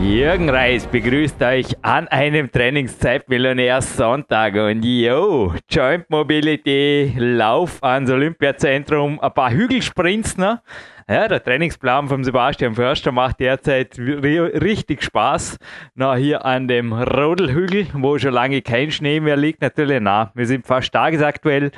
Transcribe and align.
Jürgen 0.00 0.48
Reis 0.48 0.86
begrüßt 0.86 1.42
euch 1.42 1.76
an 1.82 2.06
einem 2.06 2.52
Trainingszeitmillionär 2.52 3.82
Sonntag 3.82 4.54
und 4.54 4.84
yo, 4.84 5.52
Joint 5.68 6.08
Mobility, 6.08 7.14
Lauf 7.18 7.82
ans 7.82 8.08
Olympiazentrum, 8.08 9.18
ein 9.18 9.34
paar 9.34 9.50
Hügelsprints, 9.50 10.36
ne? 10.36 10.62
Ja, 11.10 11.26
der 11.26 11.42
Trainingsplan 11.42 12.06
von 12.06 12.22
Sebastian 12.22 12.74
Förster 12.74 13.12
macht 13.12 13.40
derzeit 13.40 13.98
richtig 13.98 15.02
Spaß. 15.02 15.56
Na, 15.94 16.14
hier 16.14 16.44
an 16.44 16.68
dem 16.68 16.92
Rodelhügel, 16.92 17.86
wo 17.94 18.18
schon 18.18 18.34
lange 18.34 18.60
kein 18.60 18.90
Schnee 18.90 19.18
mehr 19.18 19.38
liegt, 19.38 19.62
natürlich, 19.62 20.00
na, 20.02 20.30
wir 20.34 20.46
sind 20.46 20.66
fast 20.66 20.92
tagesaktuell. 20.92 21.70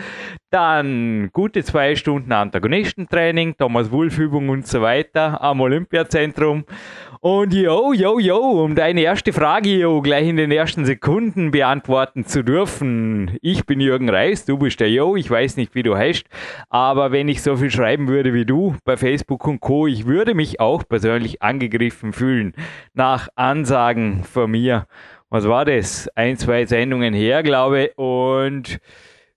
Dann 0.51 1.31
gute 1.33 1.63
zwei 1.63 1.95
Stunden 1.95 2.33
Antagonistentraining, 2.33 3.57
Thomas 3.57 3.93
Wulf-Übung 3.93 4.49
und 4.49 4.67
so 4.67 4.83
weiter 4.83 5.41
am 5.41 5.61
Olympiazentrum. 5.61 6.65
Und 7.23 7.53
yo, 7.53 7.93
yo, 7.93 8.19
yo, 8.19 8.65
um 8.65 8.75
deine 8.75 9.03
erste 9.03 9.35
Frage 9.35 9.77
yo, 9.77 10.01
gleich 10.01 10.27
in 10.27 10.39
den 10.39 10.51
ersten 10.51 10.87
Sekunden 10.87 11.51
beantworten 11.51 12.25
zu 12.25 12.43
dürfen. 12.43 13.37
Ich 13.43 13.67
bin 13.67 13.79
Jürgen 13.79 14.09
Reis, 14.09 14.47
du 14.47 14.57
bist 14.57 14.81
der 14.81 14.91
Yo, 14.91 15.17
ich 15.17 15.31
weiß 15.31 15.59
nicht, 15.59 15.75
wie 15.75 15.83
du 15.83 15.95
heißt, 15.95 16.25
aber 16.71 17.13
wenn 17.13 17.29
ich 17.29 17.43
so 17.43 17.59
viel 17.59 17.71
schreiben 17.71 18.09
würde 18.09 18.33
wie 18.33 18.47
du 18.47 18.75
bei 18.87 18.97
Facebook 18.97 19.47
und 19.47 19.61
Co., 19.61 19.87
ich 19.87 20.07
würde 20.07 20.33
mich 20.33 20.61
auch 20.61 20.83
persönlich 20.89 21.43
angegriffen 21.43 22.15
fühlen 22.15 22.55
nach 22.95 23.29
Ansagen 23.35 24.25
von 24.25 24.51
mir. 24.51 24.87
Was 25.29 25.47
war 25.47 25.67
das? 25.67 26.09
Ein, 26.15 26.39
zwei 26.39 26.65
Sendungen 26.65 27.13
her, 27.13 27.43
glaube 27.43 27.83
ich, 27.83 27.99
und 27.99 28.81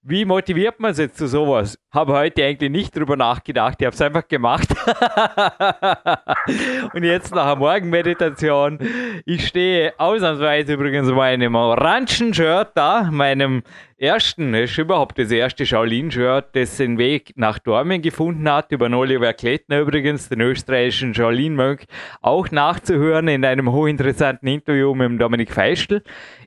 wie 0.05 0.25
motiviert 0.25 0.81
man 0.81 0.93
sich 0.93 1.13
zu 1.13 1.27
sowas? 1.27 1.79
Habe 1.89 2.11
heute 2.11 2.43
eigentlich 2.43 2.69
nicht 2.69 2.93
drüber 2.95 3.15
nachgedacht, 3.15 3.77
ich 3.79 3.85
habe 3.85 3.93
es 3.93 4.01
einfach 4.01 4.27
gemacht. 4.27 4.67
und 6.93 7.03
jetzt 7.03 7.33
nach 7.33 7.47
der 7.47 7.55
Morgenmeditation. 7.55 8.79
Ich 9.25 9.47
stehe 9.47 9.93
ausnahmsweise 9.97 10.73
übrigens 10.73 11.07
in 11.07 11.15
meinem 11.15 11.55
orangen 11.55 12.33
Shirt 12.33 12.71
da, 12.75 13.09
meinem 13.11 13.63
ersten, 13.97 14.53
das 14.53 14.71
ist 14.71 14.77
überhaupt 14.77 15.17
das 15.17 15.31
erste 15.31 15.65
Shaolin-Shirt, 15.65 16.47
das 16.53 16.77
den 16.77 16.97
Weg 16.97 17.33
nach 17.35 17.59
Dormen 17.59 18.01
gefunden 18.01 18.49
hat, 18.49 18.71
über 18.71 18.89
Oliver 18.91 19.33
Klettner 19.33 19.79
übrigens, 19.79 20.29
den 20.29 20.41
österreichischen 20.41 21.13
Shaolin-Mönch, 21.13 21.85
auch 22.21 22.51
nachzuhören 22.51 23.27
in 23.27 23.45
einem 23.45 23.71
hochinteressanten 23.71 24.47
Interview 24.47 24.93
mit 24.93 25.21
Dominik 25.21 25.51
Feischl 25.51 26.03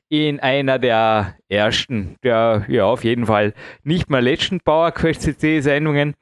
in 0.09 0.39
einer 0.39 0.79
der 0.79 1.35
ersten, 1.49 2.15
der 2.23 2.65
ja 2.67 2.85
auf 2.85 3.03
jeden 3.03 3.25
Fall 3.25 3.53
nicht 3.83 4.09
mehr 4.09 4.21
letzten 4.21 4.59
PowerQuest 4.61 5.21
CC 5.21 5.61
Sendungen. 5.61 6.15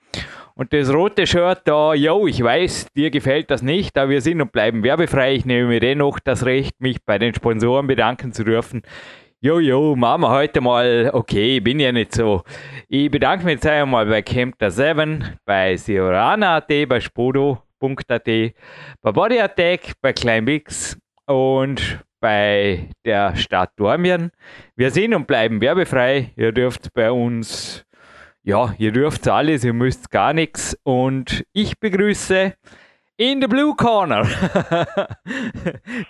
Und 0.58 0.72
das 0.72 0.92
rote 0.92 1.28
Shirt 1.28 1.62
da, 1.66 1.94
yo, 1.94 2.28
ich 2.28 2.42
weiß, 2.42 2.88
dir 2.96 3.12
gefällt 3.12 3.52
das 3.52 3.62
nicht, 3.62 3.98
aber 3.98 4.12
wir 4.12 4.22
sind 4.22 4.42
und 4.42 4.54
bleiben 4.54 4.84
werbefrei. 4.84 5.34
Ich 5.36 5.46
nehme 5.46 5.68
mir 5.68 5.82
dennoch 5.82 6.18
das 6.20 6.46
Recht, 6.46 6.80
mich 6.80 7.04
bei 7.04 7.20
den 7.20 7.34
Sponsoren 7.34 7.88
bedanken 7.88 8.32
zu 8.32 8.46
dürfen. 8.46 8.82
Jo, 9.42 9.60
jo, 9.60 9.96
machen 9.96 10.22
wir 10.22 10.30
heute 10.32 10.62
mal, 10.62 11.12
okay, 11.14 11.60
bin 11.60 11.80
ja 11.80 11.92
nicht 11.92 12.16
so. 12.16 12.42
Ich 12.88 13.12
bedanke 13.12 13.46
mich 13.46 13.56
jetzt 13.56 13.68
einmal 13.68 14.06
bei 14.06 14.22
Camper 14.22 14.72
7, 14.72 15.38
bei 15.46 15.76
Siorana.at, 15.76 16.68
bei 16.88 17.00
Spodo.at, 17.00 18.26
bei 18.26 18.54
Body 19.12 19.40
Attack, 19.40 19.94
bei 20.02 20.14
Climbix 20.14 20.98
und 21.28 22.00
bei 22.20 22.90
der 23.06 23.36
Stadt 23.36 23.72
Dormien. 23.76 24.32
Wir 24.76 24.90
sind 24.90 25.14
und 25.14 25.28
bleiben 25.28 25.62
werbefrei. 25.62 26.32
Ihr 26.38 26.52
dürft 26.52 26.92
bei 26.94 27.12
uns, 27.12 27.86
ja, 28.42 28.74
ihr 28.80 28.94
dürft 28.94 29.28
alles, 29.28 29.64
ihr 29.64 29.74
müsst 29.74 30.10
gar 30.10 30.34
nichts. 30.34 30.76
Und 30.84 31.46
ich 31.54 31.80
begrüße 31.80 32.54
in 33.18 33.40
the 33.40 33.48
Blue 33.48 33.74
Corner 33.76 34.24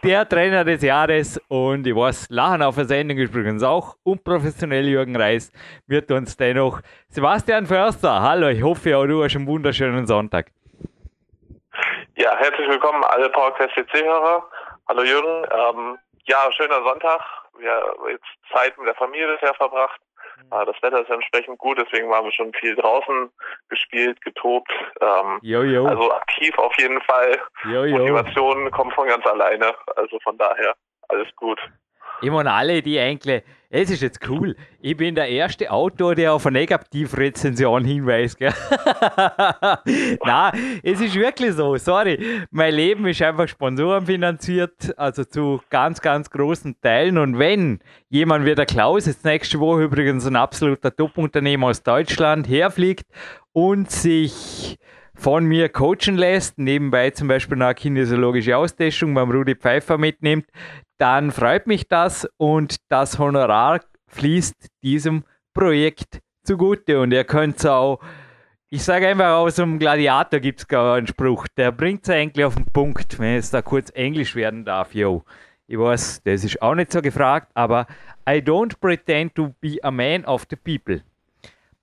der 0.04 0.28
Trainer 0.28 0.64
des 0.64 0.82
Jahres 0.82 1.40
und 1.50 1.86
ich 1.86 1.96
weiß, 1.96 2.28
Lachen 2.30 2.64
auf 2.64 2.76
der 2.76 2.86
Sendung 2.86 3.20
ist 3.20 3.30
übrigens 3.30 3.62
auch 3.62 3.96
unprofessionell 4.04 4.88
Jürgen 4.88 5.16
Reis, 5.16 5.52
wird 5.86 6.10
uns 6.10 6.36
dennoch 6.36 6.82
Sebastian 7.10 7.68
Förster. 7.68 8.22
Hallo, 8.22 8.48
ich 8.48 8.64
hoffe, 8.64 8.90
du 9.08 9.24
hast 9.24 9.36
einen 9.36 9.46
wunderschönen 9.46 10.08
Sonntag. 10.08 10.48
Ja, 12.16 12.36
herzlich 12.38 12.68
willkommen 12.70 13.04
alle 13.04 13.30
PowerQuest 13.30 13.76
CC-Hörer. 13.76 14.44
Hallo 14.88 15.04
Jürgen, 15.04 15.48
ähm, 15.52 16.00
ja, 16.26 16.52
schöner 16.54 16.82
Sonntag. 16.84 17.22
Wir 17.60 17.72
haben 17.72 18.10
jetzt 18.10 18.26
Zeit 18.52 18.76
mit 18.80 18.88
der 18.88 18.96
Familie 18.96 19.32
bisher 19.36 19.54
verbracht. 19.54 20.02
Mhm. 20.38 20.52
Äh, 20.52 20.66
das 20.66 20.76
Wetter 20.82 21.02
ist 21.02 21.10
entsprechend 21.10 21.58
gut, 21.58 21.78
deswegen 21.80 22.10
waren 22.10 22.26
wir 22.26 22.32
schon 22.32 22.54
viel 22.54 22.76
draußen 22.76 23.30
gespielt, 23.70 24.20
getobt. 24.22 24.72
Ähm, 25.02 25.40
jo, 25.42 25.64
jo. 25.64 25.86
Also 25.86 26.12
aktiv 26.12 26.58
auf 26.58 26.74
jeden 26.80 27.02
Fall. 27.02 27.40
Jo, 27.66 27.86
jo. 27.86 27.98
Motivation 27.98 28.72
kommt 28.72 28.94
von 28.94 29.08
ganz 29.08 29.26
alleine. 29.26 29.74
Also 29.96 30.20
von 30.24 30.38
daher 30.38 30.76
alles 31.10 31.28
gut. 31.36 31.60
Meine, 32.22 32.52
alle, 32.54 32.82
die 32.82 33.00
eigentlich, 33.00 33.44
es 33.78 33.90
ist 33.90 34.02
jetzt 34.02 34.30
cool, 34.30 34.56
ich 34.80 34.96
bin 34.96 35.16
der 35.16 35.28
erste 35.28 35.70
Autor, 35.70 36.16
der 36.16 36.32
auf 36.32 36.46
eine 36.46 36.60
Negativrezension 36.60 37.84
hinweist. 37.84 38.40
Nein, 40.26 40.80
es 40.82 41.02
ist 41.02 41.16
wirklich 41.16 41.52
so, 41.52 41.76
sorry. 41.76 42.48
Mein 42.52 42.74
Leben 42.74 43.06
ist 43.06 43.22
einfach 43.22 43.50
sponsorenfinanziert, 43.50 44.98
also 44.98 45.26
zu 45.26 45.60
ganz, 45.70 46.00
ganz 46.00 46.30
großen 46.30 46.80
Teilen. 46.80 47.18
Und 47.18 47.38
wenn 47.38 47.80
jemand 48.08 48.46
wie 48.46 48.56
der 48.56 48.66
Klaus, 48.66 49.08
jetzt 49.08 49.26
nächste 49.26 49.60
Woche 49.60 49.84
übrigens 49.84 50.26
ein 50.26 50.38
absoluter 50.38 50.96
Top-Unternehmer 50.96 51.68
aus 51.68 51.84
Deutschland, 51.84 52.48
herfliegt 52.48 53.08
und 53.52 53.92
sich 53.92 54.78
von 55.16 55.46
mir 55.46 55.70
coachen 55.70 56.18
lässt, 56.18 56.58
nebenbei 56.58 57.10
zum 57.10 57.28
Beispiel 57.28 57.62
eine 57.62 57.74
kinesiologische 57.74 58.56
Austestung 58.56 59.14
beim 59.14 59.32
Rudi 59.32 59.56
Pfeiffer 59.56 59.98
mitnimmt, 59.98 60.46
dann 60.98 61.32
freut 61.32 61.68
mich 61.68 61.88
das 61.88 62.28
und 62.38 62.78
das 62.90 63.20
Honorar 63.20 63.82
fließt 64.08 64.70
diesem 64.84 65.24
Projekt 65.54 66.22
zugute. 66.44 67.00
Und 67.00 67.12
ihr 67.12 67.24
könnt 67.24 67.66
auch, 67.66 68.00
ich 68.70 68.84
sage 68.84 69.08
einfach, 69.08 69.38
aus 69.38 69.56
dem 69.56 69.80
Gladiator 69.80 70.40
gibt 70.40 70.60
es 70.60 70.68
gar 70.68 70.96
einen 70.96 71.08
Spruch, 71.08 71.48
der 71.58 71.72
bringt 71.72 72.04
es 72.04 72.10
eigentlich 72.10 72.46
auf 72.46 72.56
den 72.56 72.66
Punkt, 72.66 73.20
wenn 73.20 73.38
es 73.38 73.52
da 73.52 73.62
kurz 73.62 73.90
Englisch 73.92 74.36
werden 74.36 74.66
darf, 74.66 74.94
yo. 74.94 75.24
Ich 75.68 75.80
weiß, 75.80 76.22
das 76.24 76.44
ist 76.44 76.62
auch 76.62 76.76
nicht 76.76 76.92
so 76.92 77.02
gefragt, 77.02 77.52
aber 77.56 77.88
I 78.30 78.34
don't 78.34 78.80
pretend 78.80 79.34
to 79.36 79.56
be 79.62 79.78
a 79.82 79.90
man 79.90 80.24
of 80.26 80.46
the 80.50 80.56
people, 80.56 81.02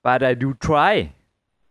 but 0.03 0.23
I 0.23 0.37
do 0.37 0.55
try 0.55 1.11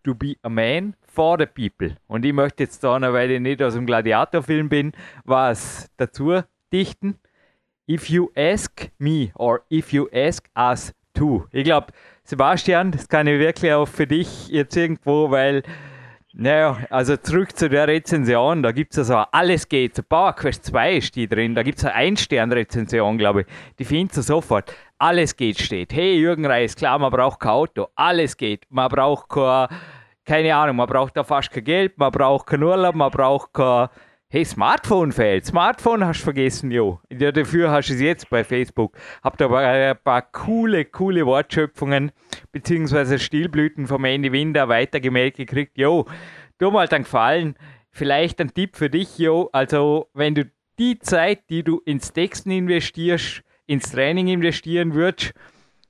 to 0.04 0.14
be 0.14 0.36
a 0.42 0.50
man 0.50 0.96
for 1.08 1.38
the 1.40 1.46
people. 1.46 1.96
Und 2.08 2.26
ich 2.26 2.34
möchte 2.34 2.64
jetzt 2.64 2.84
da, 2.84 3.00
weil 3.14 3.32
ich 3.32 3.40
nicht 3.40 3.62
aus 3.64 3.76
dem 3.76 3.86
Gladiator-Film 3.86 4.68
bin, 4.68 4.92
was 5.24 5.90
dazu 5.98 6.42
dichten 6.74 7.18
if 7.92 8.10
you 8.10 8.32
ask 8.36 8.90
me 9.00 9.32
or 9.36 9.64
if 9.70 9.92
you 9.92 10.08
ask 10.14 10.48
us 10.56 10.94
to. 11.14 11.46
Ich 11.52 11.66
glaube, 11.66 11.88
Sebastian, 12.24 12.92
das 12.92 13.10
kann 13.10 13.28
ich 13.28 13.38
wirklich 13.38 13.74
auch 13.74 13.88
für 13.88 14.08
dich 14.08 14.48
jetzt 14.48 14.78
irgendwo, 14.78 15.30
weil, 15.30 15.64
naja, 16.34 16.78
also 16.90 17.18
zurück 17.18 17.58
zu 17.58 17.70
der 17.70 17.90
Rezension, 17.90 18.64
da 18.64 18.72
gibt 18.72 18.94
es 18.94 19.00
also 19.00 19.16
alles 19.32 19.68
geht. 19.68 20.08
Power 20.08 20.34
Quest 20.34 20.66
2 20.66 20.96
ist 20.96 21.16
die 21.18 21.28
drin, 21.28 21.54
da 21.54 21.64
gibt 21.64 21.80
es 21.80 21.86
eine 21.86 21.96
Ein-Stern-Rezension, 21.96 23.18
glaube 23.18 23.42
ich. 23.42 23.48
Die 23.80 23.86
findest 23.86 24.18
du 24.18 24.22
sofort. 24.22 24.74
Alles 24.98 25.36
geht 25.36 25.60
steht. 25.60 25.92
Hey, 25.92 26.16
Jürgen 26.18 26.46
Reis, 26.46 26.76
klar, 26.76 26.98
man 26.98 27.12
braucht 27.12 27.42
kein 27.42 27.52
Auto. 27.52 27.88
Alles 27.96 28.38
geht. 28.38 28.66
Man 28.70 28.88
braucht 28.88 29.28
kein, 29.28 29.68
keine 30.24 30.56
Ahnung, 30.56 30.78
man 30.78 30.88
braucht 30.88 31.18
da 31.18 31.26
fast 31.26 31.52
kein 31.52 31.66
Geld, 31.66 31.98
man 31.98 32.12
braucht 32.12 32.48
kein 32.48 32.64
Urlaub, 32.64 32.96
man 32.96 33.12
braucht 33.12 33.52
kein 33.54 33.90
Hey, 34.34 34.46
Smartphone 34.46 35.12
fehlt. 35.12 35.46
Smartphone 35.46 36.06
hast 36.06 36.22
du 36.22 36.24
vergessen, 36.24 36.72
jo. 36.72 37.02
Ja, 37.12 37.34
dafür 37.34 37.70
hast 37.70 37.90
du 37.90 37.96
es 37.96 38.00
jetzt 38.00 38.30
bei 38.30 38.46
Facebook. 38.46 38.98
Habt 39.22 39.42
aber 39.42 39.60
ein 39.60 39.98
paar 40.06 40.22
coole, 40.22 40.86
coole 40.86 41.26
Wortschöpfungen 41.26 42.14
beziehungsweise 42.54 43.20
Stilblüten 43.20 43.88
vom 43.88 44.06
Andy 44.06 44.32
Winder 44.32 44.70
weitergemeldet 44.70 45.36
gekriegt. 45.36 45.78
Jo, 45.78 46.06
du 46.60 46.72
mal 46.72 46.88
dann 46.88 47.04
gefallen. 47.04 47.58
Vielleicht 47.90 48.40
ein 48.40 48.54
Tipp 48.54 48.78
für 48.78 48.90
dich, 48.90 49.18
jo. 49.18 49.50
Also, 49.52 50.08
wenn 50.14 50.34
du 50.34 50.50
die 50.80 50.98
Zeit, 51.00 51.50
die 51.50 51.64
du 51.64 51.82
ins 51.84 52.14
Texten 52.14 52.52
investierst, 52.52 53.44
ins 53.68 53.92
Training 53.92 54.30
investieren 54.30 54.94
würdest, 54.94 55.34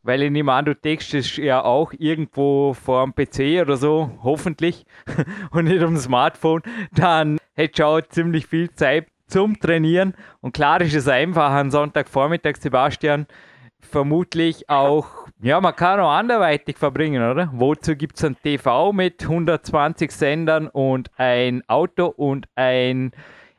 weil 0.03 0.23
ich 0.23 0.31
nehme 0.31 0.51
an, 0.53 0.65
du 0.65 0.75
textest 0.75 1.37
ja 1.37 1.63
auch 1.63 1.93
irgendwo 1.97 2.73
vor 2.73 3.05
dem 3.05 3.13
PC 3.13 3.61
oder 3.61 3.77
so, 3.77 4.11
hoffentlich, 4.23 4.85
und 5.51 5.65
nicht 5.65 5.81
am 5.81 5.97
Smartphone, 5.97 6.61
dann 6.91 7.37
hättest 7.53 7.79
du 7.79 7.85
auch 7.85 8.01
ziemlich 8.01 8.47
viel 8.47 8.71
Zeit 8.73 9.07
zum 9.27 9.59
Trainieren. 9.59 10.13
Und 10.41 10.53
klar 10.53 10.81
ist 10.81 10.95
es 10.95 11.07
einfach 11.07 11.51
am 11.51 11.71
Sonntagvormittag, 11.71 12.57
Sebastian, 12.57 13.27
vermutlich 13.79 14.69
auch, 14.69 15.27
ja, 15.41 15.59
man 15.59 15.75
kann 15.75 15.99
auch 15.99 16.11
anderweitig 16.11 16.77
verbringen, 16.77 17.23
oder? 17.29 17.49
Wozu 17.53 17.95
gibt 17.95 18.17
es 18.17 18.23
ein 18.23 18.37
TV 18.41 18.93
mit 18.93 19.23
120 19.23 20.11
Sendern 20.11 20.67
und 20.67 21.09
ein 21.17 21.63
Auto 21.67 22.07
und 22.07 22.47
ein 22.55 23.11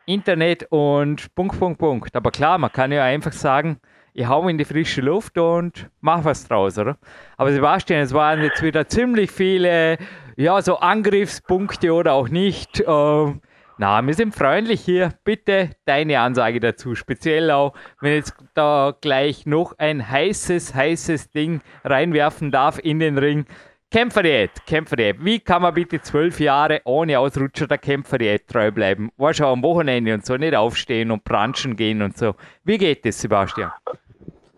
Internet 0.06 0.66
und 0.70 1.34
Punkt, 1.34 1.58
Punkt, 1.58 1.78
Punkt. 1.78 2.16
Aber 2.16 2.30
klar, 2.30 2.58
man 2.58 2.72
kann 2.72 2.92
ja 2.92 3.04
einfach 3.04 3.32
sagen, 3.32 3.78
ich 4.14 4.26
hau 4.26 4.46
in 4.48 4.58
die 4.58 4.64
frische 4.64 5.00
Luft 5.00 5.38
und 5.38 5.88
mach 6.00 6.24
was 6.24 6.46
draus, 6.46 6.78
oder? 6.78 6.98
Aber 7.36 7.52
Sebastian, 7.52 8.00
es 8.00 8.12
waren 8.12 8.42
jetzt 8.42 8.62
wieder 8.62 8.86
ziemlich 8.86 9.30
viele, 9.30 9.98
ja, 10.36 10.60
so 10.60 10.78
Angriffspunkte 10.78 11.92
oder 11.92 12.12
auch 12.12 12.28
nicht. 12.28 12.82
Ähm, 12.86 13.40
na, 13.78 14.02
wir 14.02 14.14
sind 14.14 14.34
freundlich 14.34 14.82
hier. 14.82 15.14
Bitte 15.24 15.70
deine 15.86 16.20
Ansage 16.20 16.60
dazu. 16.60 16.94
Speziell 16.94 17.50
auch, 17.50 17.72
wenn 18.00 18.14
jetzt 18.14 18.34
da 18.54 18.94
gleich 19.00 19.46
noch 19.46 19.74
ein 19.78 20.08
heißes, 20.08 20.74
heißes 20.74 21.30
Ding 21.30 21.62
reinwerfen 21.82 22.50
darf 22.50 22.78
in 22.78 23.00
den 23.00 23.18
Ring. 23.18 23.46
Kämpferdiät, 23.90 24.50
Kämpferdiät. 24.66 25.16
Wie 25.20 25.38
kann 25.38 25.60
man 25.60 25.74
bitte 25.74 26.00
zwölf 26.00 26.40
Jahre 26.40 26.80
ohne 26.84 27.18
Ausrutscher 27.18 27.66
der 27.66 27.76
Kämpferdiät 27.76 28.48
treu 28.48 28.70
bleiben? 28.70 29.10
Warst 29.18 29.42
am 29.42 29.62
Wochenende 29.62 30.14
und 30.14 30.24
so 30.24 30.36
nicht 30.38 30.54
aufstehen 30.54 31.10
und 31.10 31.24
branchen 31.24 31.76
gehen 31.76 32.00
und 32.00 32.16
so. 32.16 32.34
Wie 32.64 32.78
geht 32.78 33.04
das, 33.04 33.20
Sebastian? 33.20 33.70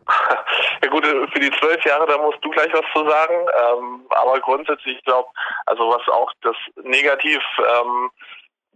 Ja 0.83 0.91
gut, 0.91 1.07
für 1.07 1.41
die 1.41 1.51
zwölf 1.59 1.83
Jahre, 1.85 2.07
da 2.07 2.19
musst 2.19 2.45
du 2.45 2.51
gleich 2.51 2.73
was 2.75 2.85
zu 2.93 3.09
sagen. 3.09 3.47
Ähm, 3.59 4.07
aber 4.11 4.39
grundsätzlich, 4.41 4.99
ich 4.99 5.05
glaube, 5.05 5.29
also 5.67 5.89
was 5.89 6.07
auch 6.09 6.31
das 6.43 6.57
Negativ 6.83 7.41
ähm, 7.59 8.11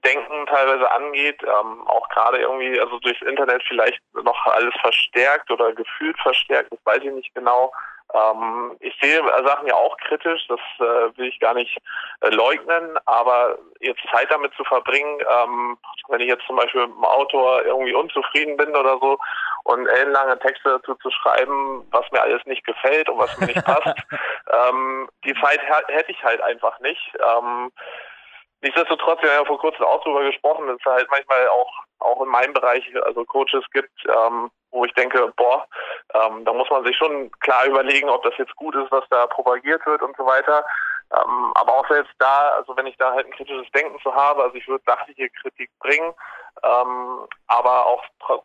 Denken 0.05 0.47
teilweise 0.47 0.91
angeht, 0.91 1.43
ähm, 1.43 1.87
auch 1.89 2.09
gerade 2.09 2.39
irgendwie, 2.39 2.81
also 2.81 2.99
durchs 3.01 3.21
Internet 3.23 3.63
vielleicht 3.67 4.01
noch 4.15 4.47
alles 4.47 4.73
verstärkt 4.81 5.51
oder 5.51 5.73
gefühlt 5.73 6.19
verstärkt, 6.21 6.73
das 6.73 6.79
weiß 6.85 7.03
ich 7.03 7.13
nicht 7.13 7.35
genau. 7.35 7.73
Ähm, 8.15 8.77
ich 8.81 8.97
sehe 9.01 9.23
Sachen 9.45 9.67
ja 9.67 9.75
auch 9.75 9.97
kritisch, 9.99 10.47
das 10.49 10.61
äh, 10.79 11.17
will 11.19 11.29
ich 11.29 11.39
gar 11.41 11.55
nicht 11.55 11.79
äh, 12.21 12.29
leugnen, 12.31 12.97
aber 13.05 13.59
jetzt 13.81 14.01
Zeit 14.11 14.31
damit 14.31 14.55
zu 14.55 14.65
verbringen, 14.65 15.21
ähm, 15.21 15.79
wenn 16.09 16.21
ich 16.21 16.29
jetzt 16.29 16.47
zum 16.47 16.57
Beispiel 16.57 16.87
mit 16.87 16.97
dem 16.97 17.05
Autor 17.05 17.63
irgendwie 17.65 17.93
unzufrieden 17.93 18.57
bin 18.57 18.75
oder 18.75 18.99
so 19.01 19.19
und 19.65 19.87
ellenlange 19.87 20.39
Texte 20.39 20.71
dazu 20.71 20.95
zu 20.97 21.11
schreiben, 21.11 21.87
was 21.91 22.11
mir 22.11 22.23
alles 22.23 22.45
nicht 22.47 22.65
gefällt 22.65 23.09
und 23.11 23.19
was 23.19 23.37
mir 23.39 23.47
nicht 23.47 23.65
passt, 23.65 23.95
ähm, 24.51 25.09
die 25.25 25.35
Zeit 25.35 25.61
hätte 25.89 26.11
ich 26.11 26.23
halt 26.25 26.41
einfach 26.41 26.81
nicht. 26.81 27.13
Ähm, 27.23 27.71
Nichtsdestotrotz, 28.61 29.23
wir 29.23 29.31
haben 29.31 29.41
ja 29.41 29.45
vor 29.45 29.59
kurzem 29.59 29.85
auch 29.85 30.03
darüber 30.03 30.25
gesprochen, 30.25 30.67
dass 30.67 30.79
es 30.81 30.85
halt 30.85 31.09
manchmal 31.11 31.49
auch, 31.49 31.73
auch 32.01 32.23
in 32.23 32.29
meinem 32.29 32.53
Bereich, 32.53 32.85
also 33.05 33.25
Coaches 33.25 33.65
gibt, 33.73 33.93
ähm, 34.07 34.51
wo 34.73 34.85
ich 34.85 34.93
denke, 34.95 35.33
boah, 35.37 35.67
ähm, 36.15 36.45
da 36.45 36.53
muss 36.53 36.69
man 36.71 36.85
sich 36.85 36.97
schon 36.97 37.31
klar 37.41 37.67
überlegen, 37.67 38.09
ob 38.09 38.23
das 38.25 38.37
jetzt 38.37 38.55
gut 38.57 38.75
ist, 38.75 38.91
was 38.91 39.05
da 39.11 39.27
propagiert 39.29 39.85
wird 39.87 40.03
und 40.03 40.17
so 40.17 40.27
weiter. 40.27 40.65
Ähm, 41.15 41.53
aber 41.55 41.73
auch 41.73 41.89
selbst 41.89 42.13
da, 42.19 42.51
also 42.57 42.77
wenn 42.77 42.87
ich 42.87 42.97
da 42.97 43.13
halt 43.13 43.27
ein 43.27 43.33
kritisches 43.33 43.71
Denken 43.73 43.99
zu 44.01 44.13
habe, 44.15 44.43
also 44.43 44.55
ich 44.57 44.67
würde 44.67 44.85
sachliche 44.87 45.31
Kritik 45.31 45.71
bringen, 45.79 46.13
ähm, 46.65 47.27
aber 47.47 47.87
auch 47.87 48.05
tr 48.27 48.43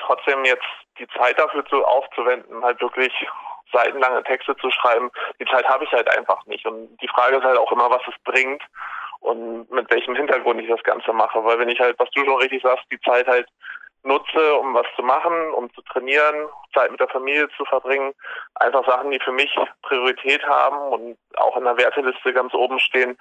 trotzdem 0.00 0.44
jetzt 0.44 0.66
die 0.98 1.08
Zeit 1.16 1.38
dafür 1.38 1.64
zu 1.64 1.82
aufzuwenden, 1.82 2.62
halt 2.62 2.78
wirklich 2.82 3.10
seitenlange 3.72 4.22
Texte 4.24 4.54
zu 4.56 4.70
schreiben, 4.70 5.10
die 5.40 5.46
Zeit 5.46 5.66
habe 5.66 5.84
ich 5.84 5.92
halt 5.92 6.06
einfach 6.18 6.44
nicht. 6.44 6.66
Und 6.66 6.96
die 6.98 7.08
Frage 7.08 7.36
ist 7.36 7.44
halt 7.44 7.58
auch 7.58 7.72
immer, 7.72 7.88
was 7.88 8.02
es 8.06 8.14
bringt 8.24 8.62
und 9.20 9.70
mit 9.70 9.90
welchem 9.90 10.14
Hintergrund 10.14 10.60
ich 10.60 10.68
das 10.68 10.82
Ganze 10.82 11.12
mache. 11.12 11.44
Weil 11.44 11.58
wenn 11.58 11.68
ich 11.68 11.80
halt, 11.80 11.98
was 11.98 12.10
du 12.10 12.24
schon 12.24 12.40
richtig 12.40 12.62
sagst, 12.62 12.84
die 12.90 13.00
Zeit 13.00 13.26
halt 13.26 13.48
nutze, 14.06 14.54
um 14.54 14.72
was 14.72 14.86
zu 14.94 15.02
machen, 15.02 15.52
um 15.52 15.72
zu 15.74 15.82
trainieren, 15.82 16.48
Zeit 16.72 16.90
mit 16.90 17.00
der 17.00 17.08
Familie 17.08 17.48
zu 17.56 17.64
verbringen, 17.64 18.14
einfach 18.54 18.86
Sachen, 18.86 19.10
die 19.10 19.20
für 19.20 19.32
mich 19.32 19.52
Priorität 19.82 20.46
haben 20.46 20.78
und 20.92 21.18
auch 21.36 21.56
in 21.56 21.64
der 21.64 21.76
Werteliste 21.76 22.32
ganz 22.32 22.54
oben 22.54 22.78
stehen, 22.78 23.18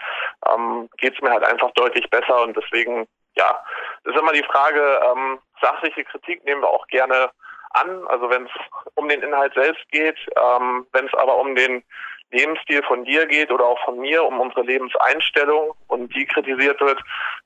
ähm, 0.48 0.88
geht 0.98 1.16
es 1.16 1.22
mir 1.22 1.32
halt 1.32 1.44
einfach 1.44 1.72
deutlich 1.72 2.10
besser 2.10 2.44
und 2.44 2.56
deswegen, 2.56 3.08
ja, 3.36 3.64
ist 4.04 4.16
immer 4.16 4.32
die 4.32 4.44
Frage, 4.44 5.02
ähm, 5.12 5.40
sachliche 5.62 6.04
Kritik 6.06 6.46
nehmen 6.46 6.62
wir 6.62 6.70
auch 6.70 6.88
gerne 6.88 7.32
an, 7.72 8.08
also 8.08 8.30
wenn 8.30 8.46
es 8.46 8.52
um 8.94 9.10
den 9.10 9.22
Inhalt 9.22 9.54
selbst 9.54 9.84
geht, 9.92 10.18
ähm, 10.42 10.86
wenn 10.94 11.08
es 11.08 11.14
aber 11.16 11.38
um 11.38 11.56
den 11.56 11.84
Lebensstil 12.32 12.84
von 12.84 13.06
dir 13.06 13.26
geht 13.28 13.52
oder 13.52 13.66
auch 13.66 13.80
von 13.86 14.00
mir, 14.00 14.24
um 14.24 14.40
unsere 14.40 14.64
Lebenseinstellung 14.64 15.74
und 15.88 16.14
die 16.16 16.26
kritisiert 16.26 16.80
wird, 16.82 17.00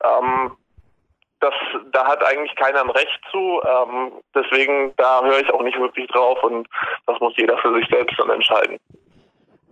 ähm, 0.03 0.51
das, 1.39 1.53
da 1.91 2.05
hat 2.05 2.23
eigentlich 2.23 2.55
keiner 2.55 2.81
ein 2.81 2.89
Recht 2.89 3.19
zu. 3.31 3.61
Ähm, 3.65 4.11
deswegen, 4.35 4.93
da 4.97 5.23
höre 5.23 5.39
ich 5.39 5.49
auch 5.53 5.61
nicht 5.61 5.79
wirklich 5.79 6.07
drauf 6.07 6.41
und 6.43 6.67
das 7.07 7.19
muss 7.19 7.33
jeder 7.37 7.57
für 7.59 7.73
sich 7.75 7.87
selbst 7.89 8.19
dann 8.19 8.29
entscheiden. 8.29 8.77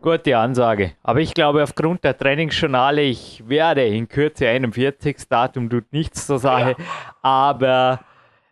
Gute 0.01 0.38
Ansage. 0.38 0.94
Aber 1.04 1.19
ich 1.19 1.33
glaube, 1.33 1.63
aufgrund 1.63 2.04
der 2.04 2.18
Trainingsjournale, 2.18 3.01
ich 3.01 3.44
werde 3.48 3.86
in 3.86 4.07
Kürze 4.07 4.48
41. 4.48 5.27
Datum 5.27 5.69
tut 5.69 5.92
nichts 5.92 6.27
zur 6.27 6.38
Sache. 6.38 6.75
Ja. 6.77 6.86
Aber 7.21 8.00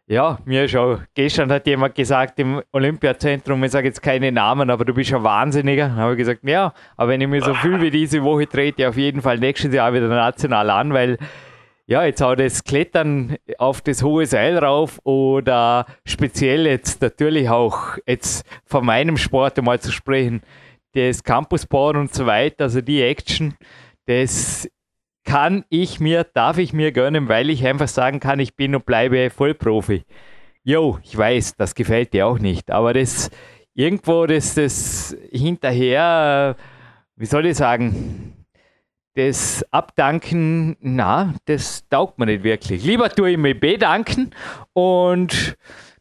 ja, 0.07 0.37
mir 0.45 0.67
schon. 0.67 1.03
Gestern 1.15 1.51
hat 1.51 1.65
jemand 1.65 1.95
gesagt 1.95 2.39
im 2.39 2.61
Olympiazentrum, 2.71 3.63
ich 3.63 3.71
sage 3.71 3.87
jetzt 3.87 4.03
keine 4.03 4.31
Namen, 4.31 4.69
aber 4.69 4.85
du 4.85 4.93
bist 4.93 5.13
ein 5.13 5.23
Wahnsinniger. 5.23 5.87
Dann 5.87 5.97
habe 5.97 6.11
ich 6.13 6.19
gesagt, 6.19 6.41
ja, 6.43 6.73
aber 6.95 7.11
wenn 7.11 7.21
ich 7.21 7.27
mir 7.27 7.41
so 7.41 7.53
fühle 7.55 7.81
wie 7.81 7.89
diese 7.89 8.23
Woche, 8.23 8.47
trete 8.47 8.87
auf 8.87 8.97
jeden 8.97 9.21
Fall 9.21 9.39
nächstes 9.39 9.73
Jahr 9.73 9.93
wieder 9.93 10.07
national 10.07 10.69
an, 10.69 10.93
weil 10.93 11.17
ja, 11.87 12.03
jetzt 12.03 12.21
auch 12.21 12.35
das 12.35 12.63
Klettern 12.63 13.35
auf 13.57 13.81
das 13.81 14.03
hohe 14.03 14.25
Seil 14.25 14.57
rauf 14.57 14.99
oder 15.03 15.85
speziell 16.05 16.65
jetzt 16.65 17.01
natürlich 17.01 17.49
auch 17.49 17.97
jetzt 18.07 18.45
von 18.65 18.85
meinem 18.85 19.17
Sport 19.17 19.59
einmal 19.59 19.79
zu 19.79 19.91
sprechen, 19.91 20.41
das 20.93 21.23
Campusbahn 21.23 21.95
und 21.95 22.13
so 22.13 22.25
weiter, 22.25 22.65
also 22.65 22.81
die 22.81 23.01
Action, 23.01 23.55
das 24.07 24.69
kann 25.25 25.65
ich 25.69 25.99
mir, 25.99 26.23
darf 26.23 26.57
ich 26.57 26.71
mir 26.71 26.91
gönnen, 26.91 27.27
weil 27.27 27.49
ich 27.49 27.65
einfach 27.65 27.87
sagen 27.87 28.19
kann, 28.19 28.39
ich 28.39 28.55
bin 28.55 28.75
und 28.75 28.85
bleibe 28.85 29.29
Vollprofi. 29.29 30.05
Jo, 30.63 30.99
ich 31.03 31.17
weiß, 31.17 31.55
das 31.57 31.75
gefällt 31.75 32.13
dir 32.13 32.27
auch 32.27 32.39
nicht, 32.39 32.71
aber 32.71 32.93
das 32.93 33.29
irgendwo, 33.73 34.25
das, 34.25 34.55
das 34.55 35.15
hinterher, 35.31 36.55
wie 37.15 37.25
soll 37.25 37.45
ich 37.47 37.57
sagen, 37.57 38.45
das 39.15 39.65
Abdanken, 39.71 40.75
na, 40.79 41.33
das 41.45 41.87
taugt 41.89 42.19
mir 42.19 42.25
nicht 42.25 42.43
wirklich. 42.43 42.83
Lieber 42.83 43.09
tue 43.09 43.31
ich 43.31 43.37
mich 43.37 43.59
bedanken 43.59 44.31
und 44.73 45.57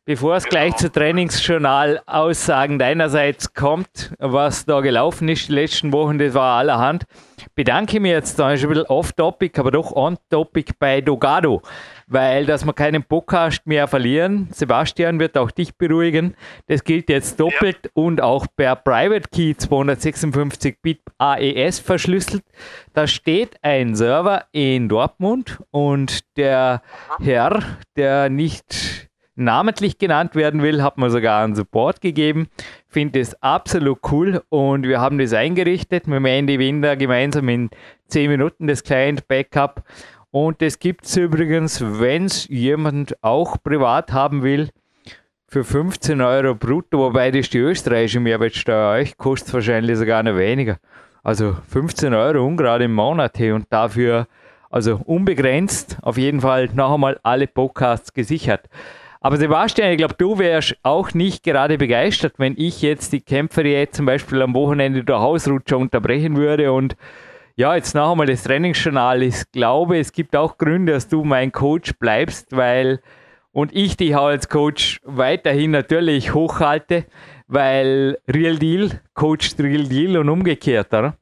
Bevor 0.06 0.36
es 0.36 0.44
gleich 0.44 0.76
zur 0.76 0.92
Trainingsjournal-Aussagen 0.92 2.78
deinerseits 2.78 3.54
kommt, 3.54 4.12
was 4.18 4.66
da 4.66 4.82
gelaufen 4.82 5.30
ist 5.30 5.48
die 5.48 5.54
letzten 5.54 5.94
Wochen, 5.94 6.18
das 6.18 6.34
war 6.34 6.58
allerhand, 6.58 7.04
bedanke 7.54 7.96
ich 7.96 8.02
mich 8.02 8.10
jetzt 8.10 8.38
da 8.38 8.48
ein 8.48 8.60
bisschen 8.60 8.84
off-topic, 8.84 9.58
aber 9.58 9.70
doch 9.70 9.92
on-topic 9.92 10.74
bei 10.78 11.00
Dogado, 11.00 11.62
weil 12.06 12.44
dass 12.44 12.66
wir 12.66 12.74
keinen 12.74 13.02
Podcast 13.02 13.66
mehr 13.66 13.88
verlieren. 13.88 14.48
Sebastian 14.52 15.18
wird 15.20 15.38
auch 15.38 15.50
dich 15.50 15.74
beruhigen. 15.74 16.34
Das 16.66 16.84
gilt 16.84 17.08
jetzt 17.08 17.40
doppelt 17.40 17.78
ja. 17.84 17.90
und 17.94 18.20
auch 18.20 18.46
per 18.54 18.76
Private 18.76 19.30
Key 19.32 19.54
256 19.56 20.82
Bit 20.82 21.00
AES 21.16 21.78
verschlüsselt. 21.78 22.44
Da 22.92 23.06
steht 23.06 23.56
ein 23.62 23.94
Server 23.94 24.44
in 24.52 24.90
Dortmund 24.90 25.60
und 25.70 26.36
der 26.36 26.82
Herr, 27.20 27.78
der 27.96 28.28
nicht 28.28 29.08
namentlich 29.36 29.98
genannt 29.98 30.34
werden 30.34 30.62
will, 30.62 30.82
hat 30.82 30.98
man 30.98 31.10
sogar 31.10 31.44
einen 31.44 31.54
Support 31.54 32.00
gegeben. 32.00 32.48
Finde 32.88 33.20
es 33.20 33.40
absolut 33.42 33.98
cool 34.10 34.42
und 34.48 34.84
wir 34.84 35.00
haben 35.00 35.18
das 35.18 35.32
eingerichtet 35.32 36.06
mit 36.06 36.24
Andy 36.24 36.58
Winder 36.58 36.96
gemeinsam 36.96 37.48
in 37.48 37.70
10 38.08 38.30
Minuten 38.30 38.66
das 38.66 38.82
Client 38.82 39.26
Backup. 39.28 39.82
Und 40.30 40.62
das 40.62 40.78
gibt 40.78 41.04
es 41.04 41.16
übrigens, 41.16 41.80
wenn 41.80 42.26
es 42.26 42.48
jemand 42.48 43.16
auch 43.22 43.56
privat 43.62 44.12
haben 44.12 44.42
will, 44.42 44.70
für 45.46 45.62
15 45.62 46.20
Euro 46.20 46.56
brutto, 46.56 46.98
wobei 46.98 47.30
das 47.30 47.48
die 47.48 47.58
österreichische 47.58 48.18
Mehrwertsteuer 48.18 48.90
euch 48.98 49.16
kostet 49.16 49.54
wahrscheinlich 49.54 49.96
sogar 49.96 50.20
noch 50.24 50.36
weniger. 50.36 50.78
Also 51.22 51.56
15 51.68 52.12
Euro 52.12 52.44
ungerade 52.44 52.84
im 52.86 52.94
Monat 52.94 53.38
und 53.40 53.66
dafür 53.70 54.26
also 54.68 55.00
unbegrenzt 55.04 55.98
auf 56.02 56.18
jeden 56.18 56.40
Fall 56.40 56.68
noch 56.74 56.92
einmal 56.92 57.20
alle 57.22 57.46
Podcasts 57.46 58.12
gesichert. 58.12 58.68
Aber 59.24 59.38
Sebastian, 59.38 59.90
ich 59.90 59.96
glaube, 59.96 60.16
du 60.18 60.38
wärst 60.38 60.76
auch 60.82 61.14
nicht 61.14 61.44
gerade 61.44 61.78
begeistert, 61.78 62.34
wenn 62.36 62.56
ich 62.58 62.82
jetzt 62.82 63.10
die 63.14 63.22
Kämpfer 63.22 63.64
jetzt 63.64 63.96
zum 63.96 64.04
Beispiel 64.04 64.42
am 64.42 64.54
Wochenende 64.54 65.02
der 65.02 65.18
Hausrutscher 65.18 65.78
unterbrechen 65.78 66.36
würde 66.36 66.70
und 66.70 66.94
ja, 67.56 67.74
jetzt 67.74 67.94
noch 67.94 68.10
einmal 68.10 68.26
das 68.26 68.42
Trainingsjournal. 68.42 69.22
Ich 69.22 69.50
glaube, 69.50 69.98
es 69.98 70.12
gibt 70.12 70.36
auch 70.36 70.58
Gründe, 70.58 70.92
dass 70.92 71.08
du 71.08 71.24
mein 71.24 71.52
Coach 71.52 71.94
bleibst, 71.98 72.54
weil 72.54 73.00
und 73.52 73.74
ich 73.74 73.96
dich 73.96 74.14
auch 74.14 74.26
als 74.26 74.50
Coach 74.50 75.00
weiterhin 75.04 75.70
natürlich 75.70 76.34
hochhalte, 76.34 77.06
weil 77.48 78.18
Real 78.28 78.56
Deal 78.56 79.00
coacht 79.14 79.58
Real 79.58 79.84
Deal 79.84 80.18
und 80.18 80.28
umgekehrt, 80.28 80.92
oder? 80.92 81.16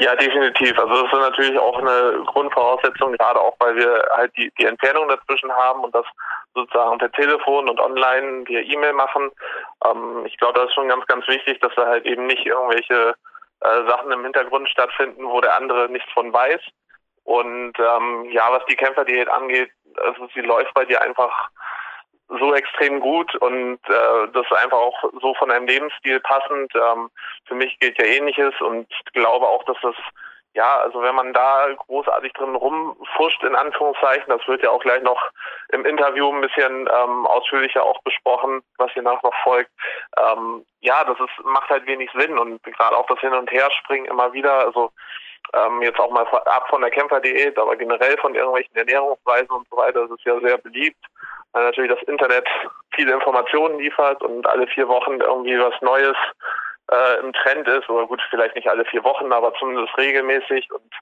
Ja, 0.00 0.16
definitiv. 0.16 0.76
Also 0.78 0.94
das 0.94 1.12
ist 1.12 1.30
natürlich 1.30 1.58
auch 1.58 1.78
eine 1.78 2.24
Grundvoraussetzung, 2.24 3.12
gerade 3.12 3.38
auch 3.38 3.54
weil 3.60 3.76
wir 3.76 4.02
halt 4.16 4.32
die, 4.36 4.50
die 4.58 4.64
Entfernung 4.64 5.08
dazwischen 5.08 5.52
haben 5.52 5.84
und 5.84 5.94
das 5.94 6.06
sozusagen 6.54 6.98
per 6.98 7.12
Telefon 7.12 7.68
und 7.68 7.80
online 7.80 8.46
via 8.46 8.60
E-Mail 8.60 8.92
machen. 8.92 9.30
Ähm, 9.84 10.24
ich 10.26 10.36
glaube, 10.38 10.58
das 10.58 10.68
ist 10.68 10.74
schon 10.74 10.88
ganz, 10.88 11.06
ganz 11.06 11.26
wichtig, 11.28 11.60
dass 11.60 11.74
da 11.76 11.86
halt 11.86 12.06
eben 12.06 12.26
nicht 12.26 12.46
irgendwelche 12.46 13.14
äh, 13.60 13.88
Sachen 13.88 14.10
im 14.10 14.24
Hintergrund 14.24 14.68
stattfinden, 14.68 15.24
wo 15.24 15.40
der 15.40 15.56
andere 15.56 15.88
nichts 15.88 16.10
von 16.12 16.32
weiß. 16.32 16.60
Und 17.24 17.74
ähm, 17.78 18.24
ja, 18.30 18.50
was 18.50 18.64
die 18.66 18.76
Kämpferdiät 18.76 19.28
angeht, 19.28 19.70
also 20.02 20.28
sie 20.34 20.40
läuft 20.40 20.74
bei 20.74 20.84
dir 20.84 21.02
einfach 21.02 21.50
so 22.38 22.54
extrem 22.54 23.00
gut 23.00 23.34
und 23.36 23.80
äh, 23.88 24.28
das 24.32 24.46
ist 24.46 24.56
einfach 24.62 24.78
auch 24.78 25.04
so 25.20 25.34
von 25.34 25.50
einem 25.50 25.66
Lebensstil 25.66 26.20
passend. 26.20 26.72
Ähm, 26.74 27.10
für 27.46 27.54
mich 27.54 27.78
gilt 27.80 27.98
ja 27.98 28.04
ähnliches 28.04 28.54
und 28.60 28.88
glaube 29.12 29.48
auch, 29.48 29.64
dass 29.64 29.76
das 29.82 29.96
ja, 30.54 30.78
also 30.78 31.00
wenn 31.02 31.14
man 31.14 31.32
da 31.32 31.68
großartig 31.86 32.32
drin 32.32 32.56
rumfuscht, 32.56 33.42
in 33.44 33.54
Anführungszeichen, 33.54 34.28
das 34.28 34.46
wird 34.48 34.62
ja 34.62 34.70
auch 34.70 34.80
gleich 34.80 35.02
noch 35.02 35.30
im 35.68 35.84
Interview 35.84 36.28
ein 36.32 36.40
bisschen 36.40 36.88
ähm, 36.92 37.26
ausführlicher 37.26 37.84
auch 37.84 38.02
besprochen, 38.02 38.62
was 38.76 38.90
hier 38.92 39.02
nach 39.02 39.22
noch 39.22 39.34
folgt. 39.44 39.70
Ähm, 40.18 40.64
ja, 40.80 41.04
das 41.04 41.18
ist, 41.20 41.44
macht 41.44 41.70
halt 41.70 41.86
wenig 41.86 42.10
Sinn 42.18 42.36
und 42.36 42.62
gerade 42.64 42.96
auch 42.96 43.06
das 43.06 43.20
Hin- 43.20 43.32
und 43.32 43.50
Herspringen 43.50 44.06
immer 44.06 44.32
wieder, 44.32 44.66
also 44.66 44.90
ähm, 45.54 45.82
jetzt 45.82 46.00
auch 46.00 46.10
mal 46.10 46.26
ab 46.26 46.66
von 46.68 46.80
der 46.80 46.90
Kämpferdiät, 46.90 47.56
aber 47.56 47.76
generell 47.76 48.16
von 48.18 48.34
irgendwelchen 48.34 48.74
Ernährungsweisen 48.76 49.50
und 49.50 49.68
so 49.70 49.76
weiter, 49.76 50.02
das 50.02 50.10
ist 50.10 50.24
ja 50.24 50.38
sehr 50.40 50.58
beliebt, 50.58 51.04
weil 51.52 51.64
natürlich 51.64 51.92
das 51.92 52.02
Internet 52.08 52.48
viele 52.94 53.12
Informationen 53.12 53.78
liefert 53.78 54.22
und 54.22 54.46
alle 54.46 54.66
vier 54.66 54.88
Wochen 54.88 55.20
irgendwie 55.20 55.58
was 55.58 55.80
Neues 55.80 56.16
äh, 56.90 57.20
im 57.20 57.32
Trend 57.32 57.66
ist, 57.68 57.88
oder 57.88 58.06
gut, 58.06 58.22
vielleicht 58.30 58.54
nicht 58.54 58.68
alle 58.68 58.84
vier 58.84 59.04
Wochen, 59.04 59.32
aber 59.32 59.52
zumindest 59.54 59.96
regelmäßig 59.96 60.70
und 60.72 60.92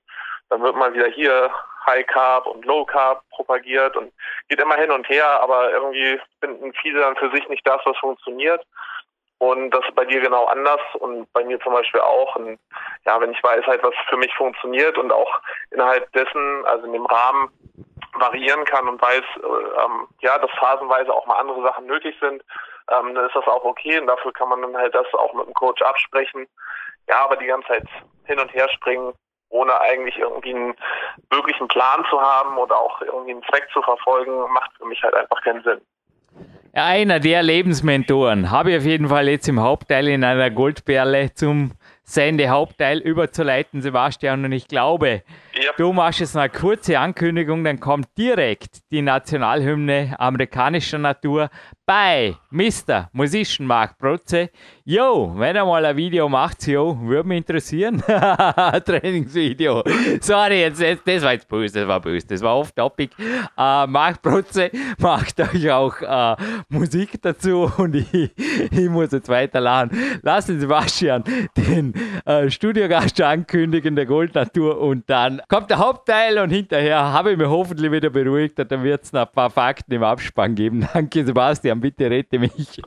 dann 0.50 0.62
wird 0.62 0.76
mal 0.76 0.94
wieder 0.94 1.08
hier 1.08 1.50
High 1.86 2.06
Carb 2.06 2.46
und 2.46 2.64
Low 2.64 2.84
Carb 2.84 3.22
propagiert 3.30 3.96
und 3.96 4.12
geht 4.48 4.60
immer 4.60 4.76
hin 4.76 4.90
und 4.90 5.08
her, 5.08 5.40
aber 5.42 5.70
irgendwie 5.70 6.20
finden 6.40 6.72
viele 6.74 7.00
dann 7.00 7.16
für 7.16 7.30
sich 7.30 7.48
nicht 7.48 7.66
das, 7.66 7.80
was 7.84 7.96
funktioniert. 7.98 8.64
Und 9.38 9.70
das 9.70 9.84
ist 9.86 9.94
bei 9.94 10.04
dir 10.04 10.20
genau 10.20 10.46
anders 10.46 10.80
und 10.98 11.32
bei 11.32 11.44
mir 11.44 11.60
zum 11.60 11.72
Beispiel 11.72 12.00
auch. 12.00 12.34
Und 12.36 12.58
ja, 13.06 13.20
wenn 13.20 13.30
ich 13.30 13.42
weiß 13.42 13.64
halt, 13.66 13.82
was 13.84 13.94
für 14.08 14.16
mich 14.16 14.34
funktioniert 14.34 14.98
und 14.98 15.12
auch 15.12 15.40
innerhalb 15.70 16.10
dessen, 16.12 16.64
also 16.66 16.86
in 16.86 16.92
dem 16.92 17.06
Rahmen 17.06 17.48
variieren 18.14 18.64
kann 18.64 18.88
und 18.88 19.00
weiß, 19.00 19.22
äh, 19.22 19.84
ähm, 19.84 20.08
ja, 20.20 20.38
dass 20.38 20.50
phasenweise 20.58 21.12
auch 21.12 21.26
mal 21.26 21.38
andere 21.38 21.62
Sachen 21.62 21.86
nötig 21.86 22.16
sind, 22.20 22.42
ähm, 22.90 23.14
dann 23.14 23.26
ist 23.26 23.34
das 23.34 23.46
auch 23.46 23.64
okay 23.64 23.98
und 23.98 24.06
dafür 24.06 24.32
kann 24.32 24.48
man 24.48 24.62
dann 24.62 24.76
halt 24.76 24.94
das 24.94 25.06
auch 25.14 25.32
mit 25.34 25.46
dem 25.46 25.54
Coach 25.54 25.82
absprechen. 25.82 26.46
Ja, 27.08 27.24
aber 27.24 27.36
die 27.36 27.46
ganze 27.46 27.68
Zeit 27.68 27.86
hin 28.24 28.38
und 28.38 28.52
her 28.52 28.68
springen, 28.68 29.12
ohne 29.50 29.80
eigentlich 29.80 30.18
irgendwie 30.18 30.54
einen 30.54 30.76
wirklichen 31.30 31.68
Plan 31.68 32.04
zu 32.10 32.20
haben 32.20 32.58
oder 32.58 32.78
auch 32.78 33.00
irgendwie 33.00 33.32
einen 33.32 33.42
Zweck 33.44 33.66
zu 33.72 33.80
verfolgen, 33.82 34.32
macht 34.52 34.70
für 34.76 34.86
mich 34.86 35.02
halt 35.02 35.14
einfach 35.14 35.42
keinen 35.42 35.62
Sinn. 35.62 35.80
Einer 36.74 37.18
der 37.18 37.42
Lebensmentoren 37.42 38.50
habe 38.50 38.70
ich 38.70 38.78
auf 38.78 38.84
jeden 38.84 39.08
Fall 39.08 39.28
jetzt 39.28 39.48
im 39.48 39.60
Hauptteil 39.60 40.06
in 40.06 40.22
einer 40.22 40.50
Goldperle 40.50 41.32
zum 41.34 41.72
Sendehauptteil 42.04 42.98
überzuleiten, 42.98 43.80
Sebastian. 43.82 44.44
Und 44.44 44.52
ich 44.52 44.68
glaube, 44.68 45.22
ja. 45.62 45.72
du 45.76 45.92
machst 45.92 46.20
jetzt 46.20 46.36
eine 46.36 46.48
kurze 46.48 46.98
Ankündigung, 46.98 47.64
dann 47.64 47.80
kommt 47.80 48.08
direkt 48.16 48.78
die 48.90 49.02
Nationalhymne 49.02 50.14
amerikanischer 50.18 50.98
Natur 50.98 51.50
bei 51.88 52.36
Mr. 52.50 53.08
Musician 53.12 53.66
Mark 53.66 53.96
Protze. 53.98 54.50
Jo, 54.84 55.32
wenn 55.36 55.56
er 55.56 55.64
mal 55.64 55.84
ein 55.86 55.96
Video 55.96 56.28
macht, 56.28 56.66
jo, 56.66 56.98
würde 57.00 57.26
mich 57.26 57.38
interessieren. 57.38 58.02
Trainingsvideo. 58.84 59.82
Sorry, 60.20 60.60
jetzt, 60.60 60.82
jetzt, 60.82 61.08
das 61.08 61.22
war 61.22 61.32
jetzt 61.32 61.48
böse, 61.48 61.80
das 61.80 61.88
war 61.88 62.00
böse, 62.00 62.26
das 62.26 62.42
war 62.42 62.58
off-topic. 62.58 63.14
Uh, 63.18 63.86
Mark 63.86 64.20
Protze 64.20 64.70
macht 64.98 65.40
euch 65.40 65.70
auch 65.70 65.94
uh, 66.02 66.36
Musik 66.68 67.22
dazu 67.22 67.72
und 67.78 67.94
ich, 67.94 68.12
ich 68.36 68.88
muss 68.90 69.12
jetzt 69.12 69.30
weiterladen. 69.30 70.20
Lass 70.22 70.44
den 70.44 70.60
Sebastian 70.60 71.24
den 71.56 71.94
uh, 72.28 72.50
Studiogast 72.50 73.18
ankündigen, 73.22 73.96
der 73.96 74.04
Goldnatur 74.04 74.78
und 74.78 75.08
dann 75.08 75.40
kommt 75.48 75.70
der 75.70 75.78
Hauptteil 75.78 76.38
und 76.38 76.50
hinterher 76.50 77.12
habe 77.12 77.32
ich 77.32 77.38
mich 77.38 77.48
hoffentlich 77.48 77.90
wieder 77.90 78.10
beruhigt 78.10 78.58
und 78.60 78.70
dann 78.70 78.84
wird 78.84 79.02
es 79.02 79.12
noch 79.12 79.22
ein 79.22 79.32
paar 79.32 79.50
Fakten 79.50 79.92
im 79.92 80.04
Abspann 80.04 80.54
geben. 80.54 80.88
Danke, 80.94 81.24
Sebastian. 81.24 81.80
Bitte 81.80 82.10
rette 82.10 82.38
mich. 82.38 82.82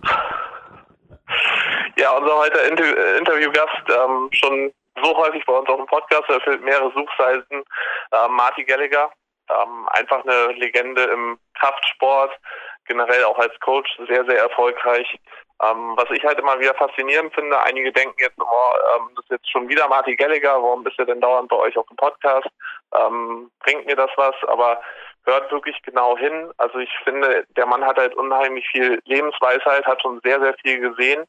Ja, 1.98 2.18
unser 2.18 2.38
heutiger 2.38 2.68
Inter 2.68 2.84
äh, 2.84 3.18
Interviewgast, 3.18 3.84
ähm, 3.90 4.30
schon 4.32 4.72
so 5.04 5.18
häufig 5.18 5.44
bei 5.46 5.54
uns 5.54 5.70
auf 5.70 5.78
dem 5.78 5.86
Podcast, 5.86 6.30
erfüllt 6.30 6.64
mehrere 6.64 6.92
Suchseiten. 6.94 7.64
Ähm, 8.12 8.32
Marty 8.32 8.64
Gallagher, 8.64 9.12
ähm, 9.50 9.88
einfach 9.90 10.24
eine 10.24 10.54
Legende 10.54 11.04
im 11.04 11.40
Kraftsport, 11.60 12.32
generell 12.86 13.24
auch 13.26 13.38
als 13.38 13.58
Coach 13.60 13.90
sehr, 14.08 14.26
sehr 14.26 14.40
erfolgreich. 14.40 15.08
Ähm, 15.64 15.94
was 15.96 16.10
ich 16.12 16.24
halt 16.24 16.40
immer 16.40 16.60
wieder 16.60 16.74
faszinierend 16.74 17.34
finde, 17.36 17.60
einige 17.62 17.92
denken 17.92 18.16
jetzt 18.18 18.38
immer, 18.38 18.74
ähm, 18.96 19.10
das 19.16 19.26
ist 19.26 19.32
jetzt 19.32 19.52
schon 19.52 19.70
wieder 19.70 19.88
Marty 19.88 20.16
Gallagher, 20.16 20.62
warum 20.62 20.84
bist 20.84 20.98
du 20.98 21.06
denn 21.06 21.22
dauernd 21.22 21.50
bei 21.50 21.56
euch 21.58 21.78
auf 21.78 21.86
dem 21.88 21.98
Podcast? 21.98 22.48
Ähm, 22.98 23.52
bringt 23.60 23.86
mir 23.86 23.96
das 23.96 24.10
was? 24.16 24.36
Aber 24.48 24.82
hört 25.26 25.52
wirklich 25.52 25.80
genau 25.84 26.18
hin. 26.18 26.52
Also 26.58 26.80
ich 26.80 26.90
finde, 27.04 27.46
der 27.56 27.66
Mann 27.66 27.86
hat 27.86 27.98
halt 27.98 28.16
unheimlich 28.16 28.68
viel 28.70 29.00
Lebensweisheit, 29.06 29.86
hat 29.86 30.02
schon 30.02 30.20
sehr, 30.24 30.40
sehr 30.40 30.56
viel 30.64 30.80
gesehen. 30.80 31.26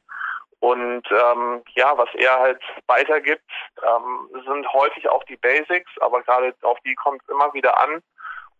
Und 0.59 1.03
ähm, 1.11 1.61
ja, 1.75 1.97
was 1.97 2.09
er 2.15 2.39
halt 2.39 2.61
weitergibt, 2.87 3.51
ähm, 3.83 4.29
sind 4.47 4.71
häufig 4.71 5.09
auch 5.09 5.23
die 5.25 5.35
Basics, 5.35 5.91
aber 5.99 6.21
gerade 6.23 6.55
auf 6.61 6.79
die 6.85 6.95
kommt 6.95 7.21
es 7.21 7.29
immer 7.29 7.53
wieder 7.53 7.79
an. 7.83 8.01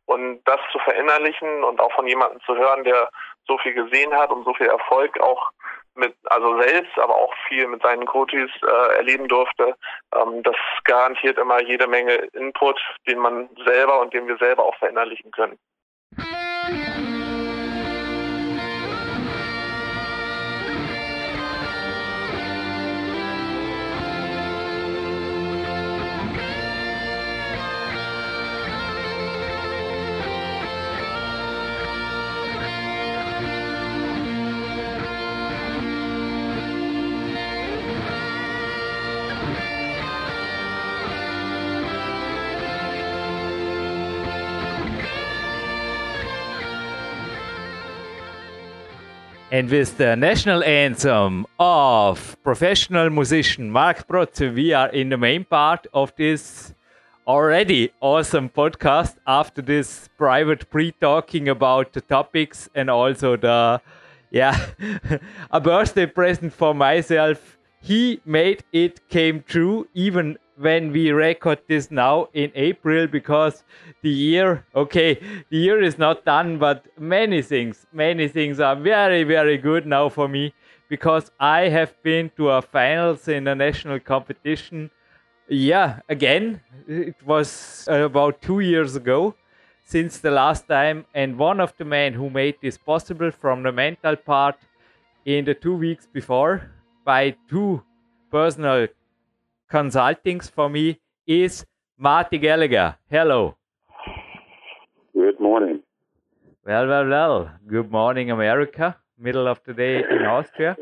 Und 0.05 0.43
das 0.43 0.59
zu 0.71 0.79
verinnerlichen 0.79 1.63
und 1.63 1.79
auch 1.79 1.93
von 1.93 2.05
jemandem 2.05 2.41
zu 2.41 2.57
hören, 2.57 2.83
der 2.83 3.09
so 3.47 3.57
viel 3.59 3.73
gesehen 3.73 4.13
hat 4.13 4.31
und 4.31 4.43
so 4.43 4.53
viel 4.53 4.67
Erfolg 4.67 5.17
auch 5.21 5.51
mit, 5.95 6.15
also 6.25 6.62
selbst, 6.62 6.97
aber 6.97 7.15
auch 7.15 7.33
viel 7.47 7.67
mit 7.67 7.81
seinen 7.81 8.05
Coaches 8.05 8.50
äh, 8.62 8.95
erleben 8.97 9.27
durfte, 9.27 9.75
ähm, 10.15 10.43
das 10.43 10.55
garantiert 10.83 11.38
immer 11.38 11.62
jede 11.62 11.88
Menge 11.88 12.13
Input, 12.33 12.79
den 13.07 13.19
man 13.19 13.50
selber 13.65 14.00
und 14.01 14.13
den 14.13 14.27
wir 14.27 14.38
selber 14.38 14.63
auch 14.63 14.75
verinnerlichen 14.77 15.31
können. 15.31 15.59
And 49.53 49.69
with 49.69 49.98
the 50.00 50.15
national 50.15 50.63
anthem 50.63 51.45
of 51.60 52.41
professional 52.41 53.12
musician 53.12 53.69
Mark 53.69 54.07
Protze, 54.07 54.51
we 54.51 54.74
are 54.74 54.89
in 54.89 55.10
the 55.10 55.17
main 55.17 55.45
part 55.45 55.86
of 55.93 56.12
this 56.15 56.74
already 57.27 57.91
awesome 58.01 58.50
podcast. 58.50 59.17
After 59.27 59.62
this 59.62 60.10
private 60.17 60.67
pre-talking 60.72 61.48
about 61.50 61.93
the 61.93 62.01
topics 62.01 62.67
and 62.74 62.89
also 62.89 63.38
the 63.38 63.79
yeah 64.31 64.57
a 65.51 65.62
birthday 65.62 66.07
present 66.07 66.51
for 66.51 66.74
myself 66.74 67.55
he 67.79 68.22
made 68.25 68.63
it 68.72 69.07
came 69.07 69.43
true 69.43 69.88
even 69.93 70.36
when 70.57 70.91
we 70.91 71.12
record 71.12 71.60
this 71.67 71.89
now 71.89 72.27
in 72.33 72.51
April 72.55 73.07
because 73.07 73.63
the 74.01 74.10
year, 74.10 74.65
okay, 74.75 75.15
the 75.50 75.57
year 75.57 75.81
is 75.81 75.98
not 75.98 76.25
done, 76.25 76.57
but 76.57 76.86
many 77.00 77.41
things, 77.41 77.86
many 77.91 78.27
things 78.27 78.60
are 78.60 78.75
very, 78.75 79.24
very 79.24 79.57
good 79.57 79.86
now 79.86 80.10
for 80.10 80.27
me 80.27 80.53
because 80.89 81.31
I 81.39 81.69
have 81.69 82.01
been 82.03 82.31
to 82.38 82.50
a 82.51 82.62
finals 82.62 83.27
in 83.27 83.48
a 83.48 83.55
national 83.55 84.00
competition. 84.00 84.91
Yeah, 85.48 86.00
again, 86.10 86.62
it 86.88 87.15
was 87.25 87.88
about 87.89 88.41
two 88.41 88.60
years 88.60 88.95
ago 88.95 89.36
since 89.86 90.19
the 90.19 90.31
last 90.31 90.67
time, 90.67 91.05
and 91.13 91.38
one 91.38 91.60
of 91.60 91.74
the 91.77 91.86
men 91.86 92.13
who 92.13 92.29
made 92.29 92.55
this 92.62 92.77
possible 92.77 93.31
from 93.31 93.63
the 93.63 93.72
mental 93.72 94.15
part 94.15 94.55
in 95.25 95.45
the 95.45 95.53
two 95.53 95.75
weeks 95.75 96.07
before 96.07 96.72
by 97.03 97.36
two 97.50 97.83
personal 98.31 98.88
consultings 99.73 100.47
for 100.47 100.69
me 100.69 100.99
is 101.25 101.65
Marty 101.97 102.37
Gallagher. 102.37 102.95
Hello. 103.09 103.55
Good 105.15 105.39
morning. 105.39 105.81
Well, 106.63 106.87
well, 106.87 107.07
well. 107.09 107.49
Good 107.67 107.89
morning, 107.91 108.29
America. 108.29 108.95
Middle 109.17 109.47
of 109.47 109.61
the 109.65 109.73
day 109.73 109.95
in 109.97 110.25
Austria. 110.33 110.77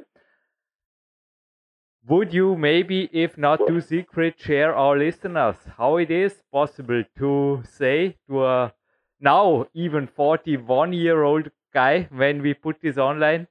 Would 2.10 2.34
you 2.34 2.58
maybe, 2.58 3.10
if 3.14 3.38
not 3.38 3.66
too 3.66 3.80
secret, 3.80 4.36
share 4.38 4.76
our 4.76 4.98
listeners 4.98 5.56
how 5.78 5.96
it 5.96 6.12
is 6.12 6.34
possible 6.52 7.04
to 7.20 7.64
say 7.72 8.18
to 8.28 8.44
a 8.46 8.74
now 9.22 9.68
even 9.74 10.08
41 10.08 10.92
year 10.92 11.24
old 11.24 11.50
guy 11.74 12.10
when 12.12 12.42
we 12.42 12.54
put 12.54 12.82
this 12.82 12.98
online, 12.98 13.48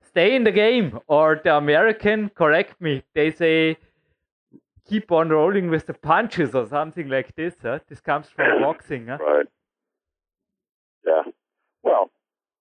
stay 0.00 0.34
in 0.34 0.44
the 0.44 0.52
game? 0.52 0.98
Or 1.08 1.38
the 1.44 1.56
American, 1.56 2.30
correct 2.30 2.80
me, 2.80 3.02
they 3.14 3.30
say 3.32 3.76
keep 4.88 5.12
on 5.12 5.28
rolling 5.28 5.70
with 5.70 5.86
the 5.86 5.94
punches 5.94 6.54
or 6.54 6.66
something 6.66 7.08
like 7.08 7.34
this. 7.36 7.54
Huh? 7.62 7.78
This 7.88 8.00
comes 8.00 8.28
from 8.28 8.60
boxing. 8.62 9.06
Huh? 9.06 9.18
Right. 9.20 9.46
Yeah. 11.06 11.22
Well, 11.82 12.10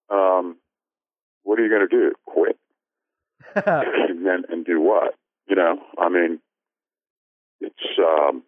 um, 0.10 0.58
what 1.44 1.60
are 1.60 1.64
you 1.64 1.70
going 1.70 1.88
to 1.88 1.96
do? 1.96 2.14
Quit? 2.26 2.58
and 3.66 4.26
then 4.26 4.44
and 4.50 4.66
do 4.66 4.82
what? 4.82 5.16
You 5.48 5.56
know, 5.56 5.80
I 5.98 6.10
mean, 6.10 6.40
it's 7.62 8.00
um, 8.00 8.44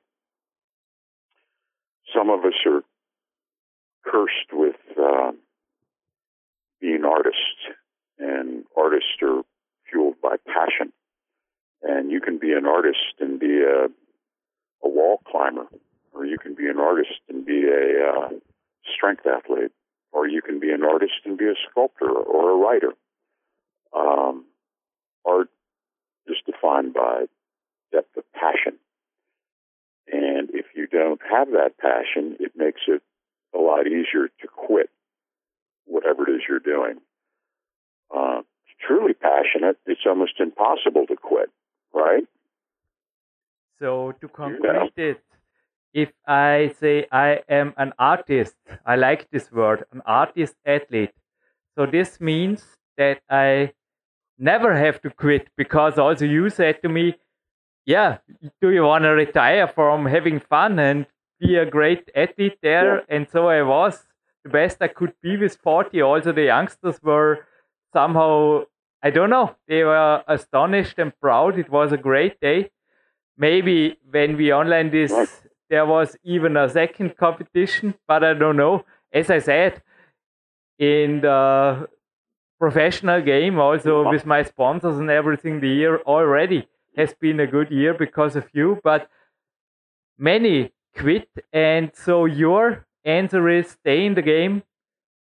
some 2.14 2.30
of 2.30 2.42
us 2.42 2.54
are 2.66 2.82
cursed 4.06 4.52
with 4.52 4.76
uh, 5.02 5.32
being 6.82 7.04
artists, 7.06 7.40
and 8.20 8.66
artists 8.78 9.10
are 9.22 9.44
fueled 9.90 10.16
by 10.22 10.36
passion. 10.46 10.92
And 11.82 12.12
you 12.12 12.20
can 12.20 12.38
be 12.38 12.52
an 12.54 12.66
artist 12.66 13.16
and 13.20 13.40
be 13.40 13.62
a, 13.62 13.86
a 14.86 14.90
wall 14.90 15.22
climber, 15.30 15.68
or 16.14 16.26
you 16.26 16.38
can 16.38 16.56
be 16.56 16.68
an 16.68 16.80
artist 16.80 17.20
and 17.30 17.46
be 17.46 17.64
a 17.68 18.10
uh, 18.10 18.30
strength 18.96 19.26
athlete, 19.26 19.72
or 20.12 20.28
you 20.28 20.42
can 20.42 20.60
be 20.60 20.72
an 20.72 20.84
artist 20.84 21.14
and 21.26 21.38
be 21.38 21.46
a 21.46 21.56
sculptor 21.70 22.10
or 22.10 22.52
a 22.52 22.56
writer. 22.56 22.94
Um, 23.96 24.46
art 25.26 25.50
is 26.28 26.38
defined 26.46 26.94
by 26.94 27.26
depth 27.92 28.16
of 28.18 28.24
passion. 28.34 28.78
And 30.12 30.50
if 30.52 30.66
you 30.76 30.88
don't 30.88 31.22
have 31.30 31.50
that 31.52 31.78
passion, 31.78 32.38
it 32.40 32.54
makes 32.56 32.82
it 32.88 33.02
a 33.54 33.60
lot 33.60 33.88
easier 33.88 34.28
to 34.42 34.48
quit 34.48 34.90
whatever 35.86 36.30
it 36.30 36.36
is 36.36 36.42
you're 36.48 36.60
doing. 36.60 37.00
Uh, 38.16 38.42
truly 38.86 39.14
passionate, 39.14 39.78
it's 39.86 40.02
almost 40.06 40.40
impossible 40.40 41.06
to 41.08 41.16
quit, 41.16 41.50
right? 41.94 42.24
So 43.80 44.14
to 44.22 44.28
conclude 44.28 44.92
it, 44.98 45.22
if 45.94 46.12
I 46.28 46.74
say 46.80 47.08
I 47.12 47.42
am 47.50 47.74
an 47.78 47.94
artist, 47.98 48.56
I 48.86 48.96
like 48.96 49.30
this 49.32 49.52
word, 49.52 49.86
an 49.92 50.02
artist 50.06 50.56
athlete. 50.66 51.14
So 51.76 51.86
this 51.86 52.20
means 52.20 52.64
that 52.98 53.22
I 53.30 53.74
never 54.38 54.76
have 54.76 55.02
to 55.02 55.10
quit 55.10 55.50
because 55.58 55.98
also 55.98 56.26
you 56.26 56.50
said 56.50 56.82
to 56.84 56.90
me, 56.90 57.16
yeah, 57.86 58.18
do 58.62 58.70
you 58.70 58.84
want 58.84 59.04
to 59.04 59.10
retire 59.10 59.68
from 59.68 60.06
having 60.06 60.40
fun 60.40 60.78
and 60.78 61.08
be 61.40 61.56
a 61.56 61.66
great 61.66 62.12
athlete 62.16 62.58
there? 62.62 62.98
Yeah. 62.98 63.16
And 63.16 63.28
so 63.32 63.48
I 63.48 63.64
was 63.64 64.04
the 64.44 64.50
best 64.50 64.78
I 64.82 64.90
could 64.90 65.14
be 65.24 65.38
with 65.38 65.56
40. 65.56 66.02
Also, 66.02 66.32
the 66.32 66.44
youngsters 66.44 67.02
were 67.02 67.48
somehow, 67.94 68.66
I 69.02 69.10
don't 69.12 69.30
know, 69.30 69.56
they 69.68 69.84
were 69.84 70.24
astonished 70.28 71.00
and 71.00 71.18
proud. 71.20 71.58
It 71.58 71.70
was 71.70 71.92
a 71.92 71.98
great 71.98 72.40
day. 72.42 72.72
Maybe 73.38 73.98
when 74.10 74.36
we 74.36 74.52
online 74.52 74.90
this, 74.92 75.14
there 75.70 75.86
was 75.86 76.18
even 76.24 76.58
a 76.58 76.68
second 76.68 77.16
competition, 77.16 77.94
but 78.08 78.24
I 78.24 78.34
don't 78.34 78.58
know. 78.58 78.86
As 79.14 79.30
I 79.30 79.40
said, 79.40 79.82
in 80.78 81.22
the 81.22 81.88
professional 82.60 83.22
game, 83.22 83.58
also 83.58 84.10
with 84.10 84.26
my 84.26 84.44
sponsors 84.44 84.98
and 84.98 85.10
everything, 85.10 85.62
the 85.62 85.70
year 85.70 86.00
already 86.00 86.68
has 86.98 87.14
been 87.14 87.40
a 87.40 87.48
good 87.48 87.72
year 87.72 87.94
because 87.94 88.36
of 88.36 88.50
you, 88.52 88.80
but 88.84 89.10
many 90.18 90.74
quit. 90.98 91.30
And 91.54 91.92
so 91.94 92.26
your 92.26 92.86
answer 93.06 93.48
is 93.48 93.70
stay 93.70 94.06
in 94.06 94.16
the 94.16 94.22
game 94.22 94.64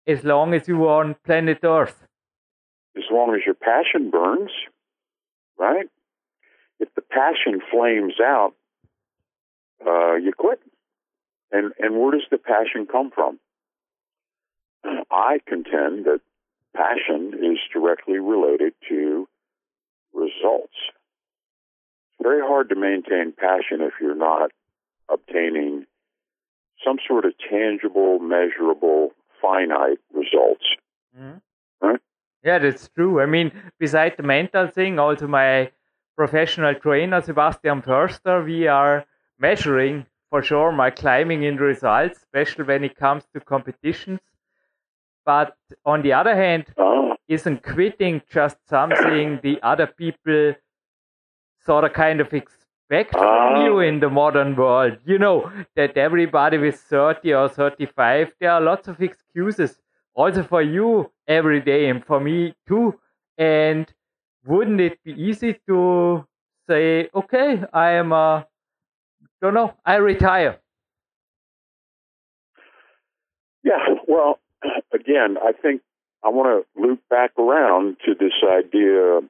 as 0.05 0.25
long 0.25 0.53
as 0.53 0.67
you 0.67 0.86
are 0.86 1.05
on 1.05 1.15
planet 1.24 1.59
Earth. 1.63 2.08
As 2.98 3.03
long 3.12 3.36
as 3.36 3.41
your 3.46 3.55
passion 3.55 4.10
burns, 4.10 4.51
right? 5.58 5.88
If 6.79 6.93
the 6.96 7.01
passion 7.01 7.62
flames 7.72 8.15
out, 8.22 8.53
uh, 9.86 10.15
you 10.15 10.34
quit. 10.36 10.60
And 11.51 11.74
and 11.79 12.00
where 12.00 12.12
does 12.12 12.27
the 12.29 12.38
passion 12.38 12.86
come 12.86 13.12
from? 13.12 13.39
I 15.11 15.40
contend 15.46 16.05
that 16.05 16.22
passion 16.75 17.33
is 17.33 17.57
directly 17.74 18.20
related 18.20 18.74
to 18.90 19.27
results. 20.13 20.75
It's 22.11 22.22
very 22.24 22.42
hard 22.42 22.70
to 22.70 22.75
maintain 22.75 23.33
passion 23.35 23.81
if 23.81 23.94
you're 24.01 24.16
not 24.16 24.51
obtaining 25.09 25.85
some 26.85 26.98
sort 27.07 27.25
of 27.25 27.33
tangible, 27.50 28.20
measurable, 28.20 29.11
finite 29.42 30.00
results. 30.13 30.66
Mm-hmm. 31.18 31.37
Right? 31.85 32.00
Yeah, 32.43 32.59
that's 32.59 32.87
true. 32.89 33.21
I 33.21 33.25
mean, 33.25 33.51
besides 33.79 34.15
the 34.17 34.23
mental 34.23 34.67
thing, 34.67 34.97
also 34.97 35.27
my 35.27 35.71
professional 36.15 36.75
trainer, 36.75 37.21
Sebastian 37.21 37.81
Förster, 37.81 38.45
we 38.45 38.67
are 38.67 39.05
measuring 39.39 40.05
for 40.29 40.41
sure 40.41 40.71
my 40.71 40.89
climbing 40.89 41.43
in 41.43 41.57
results, 41.57 42.17
especially 42.19 42.63
when 42.65 42.83
it 42.83 42.95
comes 42.95 43.23
to 43.33 43.39
competitions. 43.39 44.19
But 45.25 45.55
on 45.85 46.01
the 46.01 46.13
other 46.13 46.35
hand, 46.35 46.65
oh. 46.77 47.15
isn't 47.27 47.63
quitting 47.63 48.21
just 48.31 48.57
something 48.67 49.39
the 49.43 49.59
other 49.61 49.87
people 49.87 50.55
sort 51.65 51.83
of 51.83 51.93
kind 51.93 52.21
of 52.21 52.33
expect 52.33 53.11
from 53.11 53.23
ah. 53.23 53.63
you 53.63 53.79
in 53.79 53.99
the 53.99 54.09
modern 54.09 54.55
world? 54.55 54.97
You 55.05 55.19
know, 55.19 55.51
that 55.75 55.97
everybody 55.97 56.57
with 56.57 56.75
30 56.75 57.33
or 57.33 57.49
35, 57.49 58.33
there 58.39 58.51
are 58.51 58.61
lots 58.61 58.87
of 58.87 59.01
excuses 59.01 59.79
also 60.20 60.44
for 60.44 60.62
you 60.62 61.10
every 61.29 61.62
day 61.62 61.90
and 61.90 62.05
for 62.05 62.20
me 62.20 62.53
too. 62.68 63.00
And 63.38 63.92
wouldn't 64.46 64.82
it 64.82 65.00
be 65.05 65.14
easy 65.14 65.58
to 65.68 66.25
say, 66.70 67.10
okay, 67.16 67.64
I 67.72 67.92
am 67.92 68.12
a, 68.12 68.46
don't 69.42 69.53
know, 69.53 69.75
I 69.86 69.96
retire? 69.96 70.60
Yeah, 73.64 73.79
well, 74.10 74.40
again, 74.94 75.38
I 75.42 75.53
think 75.53 75.82
I 76.22 76.27
want 76.29 76.66
to 76.75 76.82
loop 76.82 77.00
back 77.10 77.32
around 77.40 77.96
to 78.05 78.14
this 78.14 78.34
idea 78.44 79.22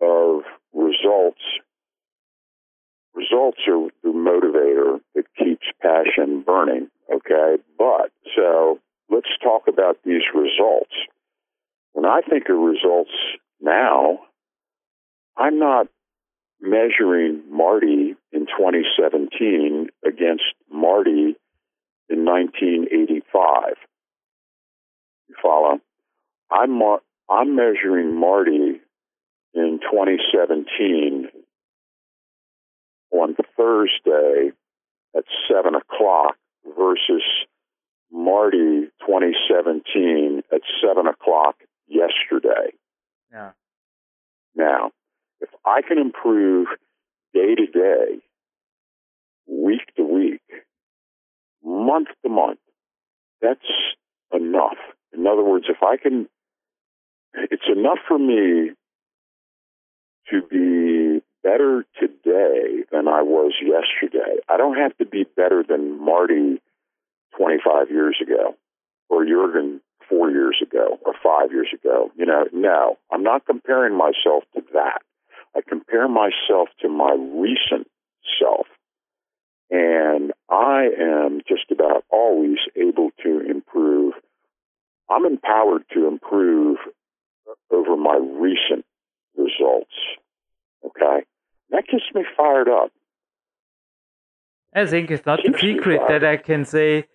of 0.00 0.42
results. 0.72 1.42
Results 3.14 3.58
are 3.68 3.88
the 4.02 4.10
motivator 4.10 5.00
that 5.14 5.24
keeps 5.38 5.66
passion 5.82 6.42
burning, 6.46 6.88
okay? 7.14 7.56
But, 7.76 8.12
so 8.34 8.78
let's 9.10 9.28
talk 9.42 9.68
about 9.68 9.98
these 10.04 10.22
results. 10.34 10.94
When 11.92 12.04
I 12.04 12.20
think 12.28 12.48
of 12.48 12.56
results 12.56 13.10
now, 13.60 14.20
I'm 15.36 15.58
not 15.58 15.88
measuring 16.60 17.42
Marty 17.50 18.16
in 18.32 18.46
2017 18.46 19.88
against 20.04 20.44
Marty 20.70 21.36
in 22.08 22.24
1985 22.24 23.74
You 25.28 25.34
follow. 25.42 25.80
I'm 26.50 26.80
I'm 27.30 27.54
measuring 27.54 28.18
Marty 28.18 28.80
in 29.54 29.80
2017 29.82 31.28
on 33.10 33.36
Thursday 33.56 34.52
at 35.16 35.24
seven 35.50 35.74
o'clock 35.74 36.36
versus 36.76 37.22
Marty 38.12 38.88
2017 39.06 40.42
at 40.52 40.60
seven 40.82 41.06
o'clock 41.06 41.56
yesterday. 41.86 42.72
Yeah. 43.32 43.50
Now, 44.54 44.90
if 45.40 45.50
I 45.64 45.82
can 45.86 45.98
improve 45.98 46.68
day 47.34 47.54
to 47.54 47.66
day, 47.66 48.18
week 49.46 49.94
to 49.96 50.02
week, 50.02 50.42
month 51.62 52.08
to 52.22 52.28
month, 52.28 52.58
that's 53.40 53.60
enough. 54.32 54.78
In 55.12 55.26
other 55.26 55.44
words, 55.44 55.66
if 55.68 55.82
I 55.82 55.96
can, 55.96 56.28
it's 57.34 57.68
enough 57.74 57.98
for 58.06 58.18
me 58.18 58.72
to 60.30 60.42
be 60.50 61.22
better 61.42 61.84
today 61.98 62.84
than 62.90 63.08
I 63.08 63.22
was 63.22 63.52
yesterday. 63.62 64.40
I 64.48 64.56
don't 64.56 64.76
have 64.76 64.96
to 64.98 65.06
be 65.06 65.24
better 65.36 65.64
than 65.66 66.04
Marty 66.04 66.60
25 67.36 67.90
years 67.90 68.16
ago 68.22 68.54
or 69.08 69.24
Jurgen 69.24 69.80
four 70.08 70.30
years 70.30 70.58
ago 70.62 70.98
or 71.04 71.14
five 71.22 71.52
years 71.52 71.68
ago. 71.72 72.10
You 72.16 72.26
know, 72.26 72.44
no, 72.52 72.98
I'm 73.12 73.22
not 73.22 73.46
comparing 73.46 73.96
myself 73.96 74.44
to 74.54 74.62
that. 74.72 75.02
I 75.56 75.60
compare 75.66 76.08
myself 76.08 76.68
to 76.80 76.88
my 76.88 77.12
recent 77.12 77.88
self. 78.40 78.66
And 79.70 80.32
I 80.48 80.88
am 80.98 81.42
just 81.46 81.70
about 81.70 82.04
always 82.10 82.58
able 82.76 83.10
to 83.22 83.40
improve 83.40 84.14
I'm 85.10 85.24
empowered 85.24 85.84
to 85.94 86.06
improve 86.06 86.76
over 87.70 87.96
my 87.96 88.16
recent 88.16 88.84
results. 89.36 89.94
Okay? 90.84 91.24
That 91.70 91.84
gets 91.90 92.04
me 92.14 92.24
fired 92.36 92.68
up. 92.68 92.92
I 94.74 94.86
think 94.86 95.10
it's 95.10 95.24
not 95.24 95.40
a 95.40 95.58
secret 95.58 96.02
that 96.08 96.24
I 96.24 96.36
can 96.36 96.64
say 96.64 97.06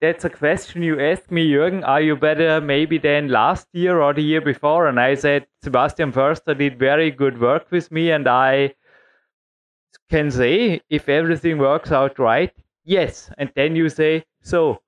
that's 0.00 0.24
a 0.24 0.30
question 0.30 0.82
you 0.82 0.98
asked 0.98 1.30
me, 1.30 1.50
Jürgen. 1.50 1.86
Are 1.86 2.00
you 2.00 2.16
better 2.16 2.60
maybe 2.60 2.98
than 2.98 3.28
last 3.28 3.68
year 3.72 4.00
or 4.00 4.14
the 4.14 4.22
year 4.22 4.40
before? 4.40 4.86
And 4.86 4.98
I 4.98 5.14
said, 5.14 5.46
Sebastian 5.62 6.12
Förster 6.12 6.56
did 6.56 6.78
very 6.78 7.10
good 7.10 7.40
work 7.40 7.70
with 7.70 7.90
me, 7.90 8.10
and 8.10 8.26
I 8.26 8.74
can 10.08 10.30
say, 10.30 10.80
if 10.88 11.08
everything 11.08 11.58
works 11.58 11.92
out 11.92 12.18
right, 12.18 12.52
yes. 12.84 13.30
And 13.38 13.52
then 13.54 13.76
you 13.76 13.88
say, 13.88 14.24
so 14.42 14.80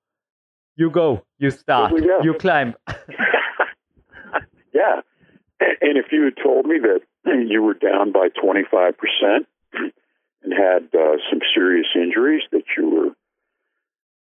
you 0.75 0.89
go, 0.89 1.23
you 1.37 1.51
start, 1.51 1.93
you 2.23 2.33
climb. 2.39 2.73
yeah, 4.73 5.01
And 5.59 5.97
if 5.97 6.11
you 6.11 6.23
had 6.25 6.37
told 6.41 6.65
me 6.65 6.79
that 6.79 7.01
you 7.25 7.61
were 7.61 7.75
down 7.75 8.11
by 8.11 8.29
25% 8.29 8.93
and 9.73 10.53
had 10.53 10.89
uh, 10.93 11.17
some 11.29 11.39
serious 11.55 11.87
injuries 11.95 12.43
that 12.51 12.63
you 12.77 12.89
were, 12.89 13.09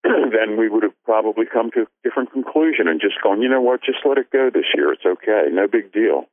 then 0.32 0.56
we 0.58 0.68
would 0.68 0.82
have 0.82 0.96
probably 1.04 1.46
come 1.50 1.70
to 1.72 1.82
a 1.82 1.86
different 2.02 2.32
conclusion 2.32 2.88
and 2.88 3.00
just 3.00 3.20
gone, 3.22 3.40
you 3.40 3.48
know 3.48 3.60
what, 3.60 3.82
just 3.82 4.04
let 4.04 4.18
it 4.18 4.30
go 4.30 4.50
this 4.52 4.66
year. 4.74 4.92
It's 4.92 5.06
okay. 5.06 5.48
No 5.50 5.66
big 5.66 5.92
deal. 5.92 6.26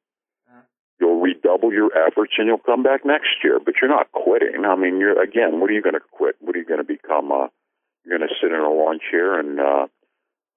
You'll 0.99 1.19
redouble 1.19 1.73
your 1.73 1.89
efforts 1.97 2.33
and 2.37 2.47
you'll 2.47 2.59
come 2.59 2.83
back 2.83 3.05
next 3.05 3.41
year, 3.43 3.59
but 3.63 3.75
you're 3.81 3.89
not 3.89 4.11
quitting. 4.11 4.65
I 4.65 4.75
mean, 4.75 4.99
you're 4.99 5.19
again, 5.19 5.59
what 5.59 5.69
are 5.69 5.73
you 5.73 5.81
going 5.81 5.95
to 5.95 6.01
quit? 6.11 6.35
What 6.39 6.55
are 6.55 6.59
you 6.59 6.65
going 6.65 6.79
to 6.79 6.85
become? 6.85 7.31
Uh, 7.31 7.47
you're 8.05 8.17
going 8.17 8.27
to 8.27 8.35
sit 8.39 8.51
in 8.51 8.59
a 8.59 8.69
lawn 8.69 8.99
chair 9.09 9.39
and 9.39 9.59
uh, 9.59 9.87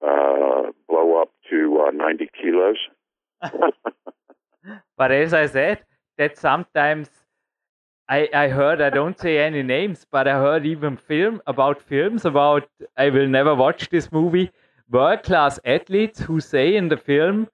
uh, 0.05 0.71
blow 0.87 1.21
up 1.21 1.29
to 1.49 1.85
uh, 1.87 1.91
90 1.91 2.29
kilos. 2.39 2.77
but 4.97 5.11
as 5.11 5.33
I 5.33 5.47
said, 5.47 5.83
that 6.17 6.37
sometimes 6.37 7.09
I, 8.07 8.29
I 8.33 8.47
heard 8.49 8.81
I 8.81 8.89
don't 8.89 9.19
say 9.19 9.39
any 9.39 9.63
names, 9.63 10.05
but 10.11 10.27
I 10.27 10.33
heard 10.33 10.65
even 10.65 10.95
film 10.97 11.41
about 11.47 11.81
films 11.81 12.25
about 12.25 12.67
I 12.97 13.09
will 13.09 13.27
never 13.27 13.55
watch 13.55 13.89
this 13.89 14.11
movie. 14.11 14.51
World 14.89 15.23
class 15.23 15.59
athletes 15.65 16.19
who 16.19 16.39
say 16.39 16.75
in 16.75 16.89
the 16.89 16.97
film 16.97 17.47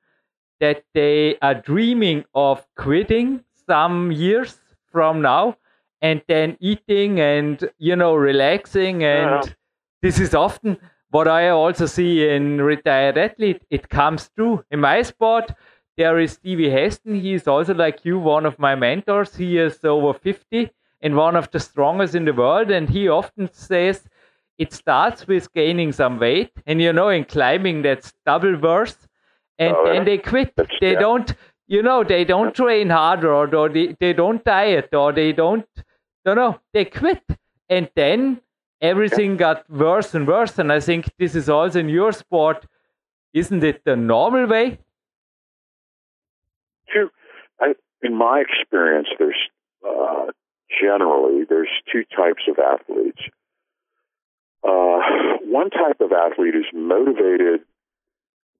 that 0.59 0.83
they 0.93 1.37
are 1.41 1.55
dreaming 1.55 2.25
of 2.35 2.65
quitting 2.75 3.43
some 3.65 4.11
years 4.11 4.59
from 4.91 5.21
now 5.21 5.57
and 6.01 6.21
then 6.27 6.57
eating 6.59 7.19
and 7.19 7.69
you 7.77 7.95
know 7.95 8.15
relaxing 8.15 9.03
and 9.03 9.45
yeah. 9.45 9.53
this 10.01 10.19
is 10.19 10.33
often 10.33 10.77
what 11.11 11.27
I 11.27 11.49
also 11.49 11.85
see 11.85 12.27
in 12.27 12.61
retired 12.61 13.17
athlete. 13.17 13.61
It 13.69 13.89
comes 13.89 14.29
true 14.35 14.63
in 14.71 14.81
my 14.81 15.01
sport 15.03 15.53
there 16.01 16.19
is 16.19 16.31
Stevie 16.31 16.69
Haston. 16.69 17.21
He 17.21 17.33
is 17.33 17.47
also 17.47 17.75
like 17.75 18.03
you, 18.03 18.17
one 18.17 18.47
of 18.47 18.57
my 18.57 18.73
mentors. 18.73 19.35
He 19.35 19.59
is 19.59 19.85
over 19.85 20.13
50 20.17 20.71
and 21.01 21.15
one 21.15 21.35
of 21.35 21.51
the 21.51 21.59
strongest 21.59 22.15
in 22.15 22.25
the 22.25 22.33
world. 22.33 22.71
And 22.71 22.89
he 22.89 23.07
often 23.07 23.53
says 23.53 24.01
it 24.57 24.73
starts 24.73 25.27
with 25.27 25.53
gaining 25.53 25.91
some 25.91 26.17
weight. 26.17 26.51
And 26.65 26.81
you 26.81 26.91
know, 26.91 27.09
in 27.09 27.25
climbing, 27.25 27.83
that's 27.83 28.13
double 28.25 28.57
worse. 28.57 28.97
And 29.59 29.75
oh, 29.77 29.85
then 29.85 30.05
they 30.05 30.17
quit. 30.17 30.55
They 30.55 30.93
yeah. 30.93 30.99
don't, 30.99 31.35
you 31.67 31.83
know, 31.83 32.03
they 32.03 32.25
don't 32.25 32.55
train 32.55 32.89
harder 32.89 33.31
or, 33.31 33.55
or 33.55 33.69
they, 33.69 33.95
they 33.99 34.13
don't 34.13 34.43
diet 34.43 34.95
or 34.95 35.13
they 35.13 35.33
don't, 35.33 35.67
no, 36.25 36.33
no, 36.33 36.59
they 36.73 36.85
quit. 36.85 37.23
And 37.69 37.91
then 37.95 38.41
everything 38.81 39.37
got 39.37 39.69
worse 39.69 40.15
and 40.15 40.27
worse. 40.27 40.57
And 40.57 40.73
I 40.73 40.79
think 40.79 41.11
this 41.19 41.35
is 41.35 41.47
also 41.47 41.79
in 41.79 41.89
your 41.89 42.11
sport. 42.11 42.65
Isn't 43.33 43.63
it 43.63 43.83
the 43.85 43.95
normal 43.95 44.47
way? 44.47 44.79
Two, 46.93 47.09
I, 47.59 47.73
in 48.01 48.15
my 48.15 48.43
experience, 48.47 49.07
there's 49.17 49.37
uh, 49.87 50.31
generally 50.81 51.43
there's 51.47 51.69
two 51.91 52.03
types 52.15 52.43
of 52.47 52.57
athletes. 52.59 53.21
Uh, 54.63 54.99
one 55.45 55.69
type 55.69 56.01
of 56.01 56.11
athlete 56.11 56.55
is 56.55 56.65
motivated 56.73 57.61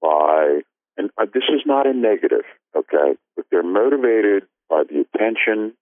by, 0.02 0.62
and 0.98 1.10
uh, 1.18 1.26
this 1.34 1.44
is 1.50 1.62
not 1.66 1.88
a 1.88 1.94
negative, 1.94 2.44
okay, 2.76 3.16
but 3.36 3.46
they're 3.52 3.64
motivated 3.64 4.44
by 4.70 4.84
the 4.90 5.06
attention, 5.14 5.74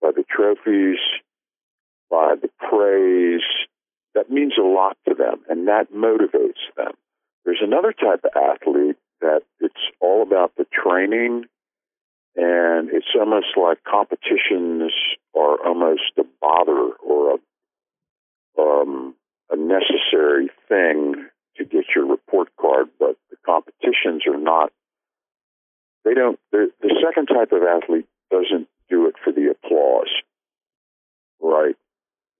by 0.00 0.10
the 0.14 0.24
trophies, 0.28 0.98
by 2.10 2.34
the 2.40 2.48
praise. 2.58 3.42
That 4.14 4.30
means 4.30 4.52
a 4.58 4.62
lot 4.62 4.98
to 5.08 5.14
them, 5.14 5.40
and 5.48 5.68
that 5.68 5.92
motivates 5.92 6.60
them. 6.76 6.92
There's 7.44 7.62
another 7.62 7.92
type 7.92 8.20
of 8.24 8.30
athlete 8.36 8.96
that 9.20 9.40
it's 9.60 9.74
all 10.00 10.22
about 10.22 10.52
the 10.56 10.66
training 10.70 11.46
and 12.36 12.88
it's 12.90 13.14
almost 13.18 13.56
like 13.56 13.84
competitions 13.84 14.92
are 15.36 15.66
almost 15.66 16.12
a 16.18 16.24
bother 16.40 16.92
or 17.04 17.34
a 17.34 17.38
um, 18.58 19.14
a 19.50 19.56
necessary 19.56 20.50
thing 20.68 21.26
to 21.56 21.64
get 21.64 21.84
your 21.94 22.06
report 22.06 22.48
card, 22.60 22.88
but 22.98 23.16
the 23.30 23.36
competitions 23.44 24.22
are 24.26 24.38
not. 24.38 24.72
They 26.04 26.14
don't. 26.14 26.38
The 26.50 26.70
second 27.04 27.26
type 27.26 27.52
of 27.52 27.62
athlete 27.62 28.06
doesn't 28.30 28.68
do 28.88 29.06
it 29.06 29.14
for 29.22 29.32
the 29.32 29.50
applause, 29.50 30.10
right? 31.40 31.76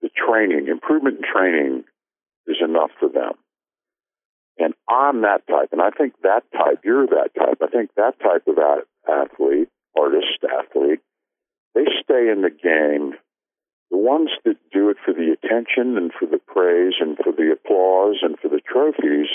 The 0.00 0.10
training, 0.10 0.68
improvement 0.68 1.18
in 1.18 1.22
training, 1.22 1.84
is 2.46 2.56
enough 2.62 2.90
for 2.98 3.08
them. 3.08 3.32
And 4.58 4.74
I'm 4.88 5.22
that 5.22 5.46
type, 5.46 5.68
and 5.72 5.80
I 5.80 5.90
think 5.90 6.14
that 6.22 6.42
type, 6.52 6.80
you're 6.84 7.06
that 7.06 7.30
type. 7.38 7.58
I 7.62 7.66
think 7.68 7.90
that 7.96 8.18
type 8.20 8.46
of 8.46 8.58
athlete 9.08 9.68
artist, 9.98 10.44
athlete, 10.44 11.00
they 11.74 11.84
stay 12.02 12.30
in 12.30 12.42
the 12.42 12.50
game. 12.50 13.14
The 13.90 13.98
ones 13.98 14.30
that 14.44 14.56
do 14.72 14.88
it 14.88 14.96
for 15.04 15.12
the 15.12 15.32
attention 15.32 15.96
and 15.96 16.12
for 16.18 16.26
the 16.26 16.38
praise 16.38 16.94
and 17.00 17.16
for 17.16 17.32
the 17.32 17.52
applause 17.52 18.16
and 18.22 18.38
for 18.38 18.48
the 18.48 18.60
trophies, 18.60 19.28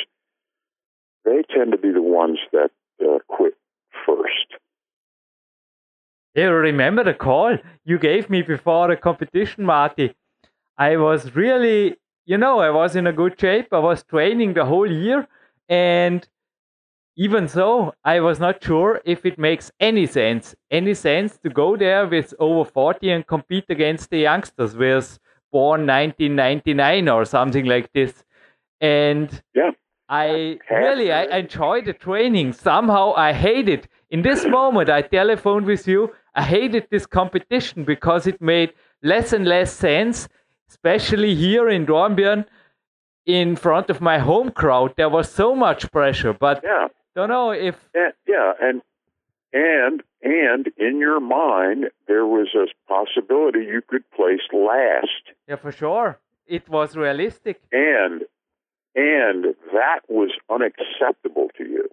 they 1.25 1.43
tend 1.53 1.71
to 1.73 1.77
be 1.77 1.91
the 1.91 2.01
ones 2.01 2.39
that 2.51 2.71
uh, 3.03 3.19
quit 3.27 3.53
first. 4.05 4.59
Yeah, 6.33 6.45
remember 6.45 7.03
the 7.03 7.13
call 7.13 7.57
you 7.83 7.97
gave 7.97 8.29
me 8.29 8.41
before 8.41 8.87
the 8.87 8.95
competition, 8.95 9.65
Marty. 9.65 10.15
I 10.77 10.97
was 10.97 11.35
really, 11.35 11.95
you 12.25 12.37
know, 12.37 12.59
I 12.59 12.69
was 12.69 12.95
in 12.95 13.07
a 13.07 13.13
good 13.13 13.39
shape. 13.39 13.67
I 13.71 13.79
was 13.79 14.03
training 14.03 14.53
the 14.53 14.65
whole 14.65 14.89
year, 14.89 15.27
and 15.67 16.27
even 17.19 17.47
so, 17.47 17.95
I 18.05 18.19
was 18.19 18.39
not 18.39 18.63
sure 18.63 19.01
if 19.03 19.25
it 19.25 19.39
makes 19.39 19.71
any 19.79 20.05
sense, 20.05 20.53
any 20.69 20.93
sense 20.93 21.39
to 21.39 21.49
go 21.49 21.75
there 21.75 22.05
with 22.05 22.31
over 22.37 22.63
40 22.69 23.09
and 23.09 23.25
compete 23.25 23.65
against 23.69 24.11
the 24.11 24.19
youngsters 24.19 24.75
with 24.75 25.17
born 25.51 25.87
1999 25.87 27.09
or 27.09 27.25
something 27.25 27.65
like 27.65 27.91
this. 27.91 28.23
And 28.79 29.41
yeah. 29.55 29.71
I 30.07 30.59
really 30.69 31.11
I 31.11 31.39
enjoy 31.39 31.81
the 31.81 31.93
training. 31.93 32.53
Somehow 32.53 33.13
I 33.15 33.33
hate 33.33 33.67
it. 33.67 33.87
In 34.11 34.21
this 34.21 34.45
moment 34.45 34.91
I 34.91 35.01
telephoned 35.01 35.65
with 35.65 35.87
you. 35.87 36.13
I 36.35 36.43
hated 36.43 36.85
this 36.91 37.07
competition 37.07 37.83
because 37.83 38.27
it 38.27 38.39
made 38.39 38.73
less 39.01 39.33
and 39.33 39.47
less 39.47 39.73
sense, 39.73 40.29
especially 40.69 41.33
here 41.33 41.67
in 41.67 41.87
Dornbirn 41.87 42.45
in 43.25 43.55
front 43.55 43.89
of 43.89 44.01
my 44.01 44.19
home 44.19 44.51
crowd. 44.51 44.93
There 44.97 45.09
was 45.09 45.31
so 45.31 45.55
much 45.55 45.91
pressure. 45.91 46.33
But 46.33 46.61
yeah. 46.63 46.89
Don't 47.17 47.29
know 47.29 47.49
if. 47.49 47.75
And, 47.95 48.13
yeah, 48.27 48.51
and 48.61 48.83
and 49.51 50.03
and 50.21 50.67
in 50.77 50.99
your 50.99 51.19
mind 51.19 51.85
there 52.07 52.27
was 52.27 52.49
a 52.53 52.67
possibility 52.87 53.65
you 53.65 53.81
could 53.81 54.07
place 54.11 54.45
last. 54.53 55.23
Yeah, 55.47 55.55
for 55.55 55.71
sure. 55.71 56.19
It 56.45 56.69
was 56.69 56.95
realistic. 56.95 57.59
And 57.71 58.21
and 58.93 59.55
that 59.73 60.01
was 60.07 60.29
unacceptable 60.47 61.47
to 61.57 61.63
you. 61.63 61.89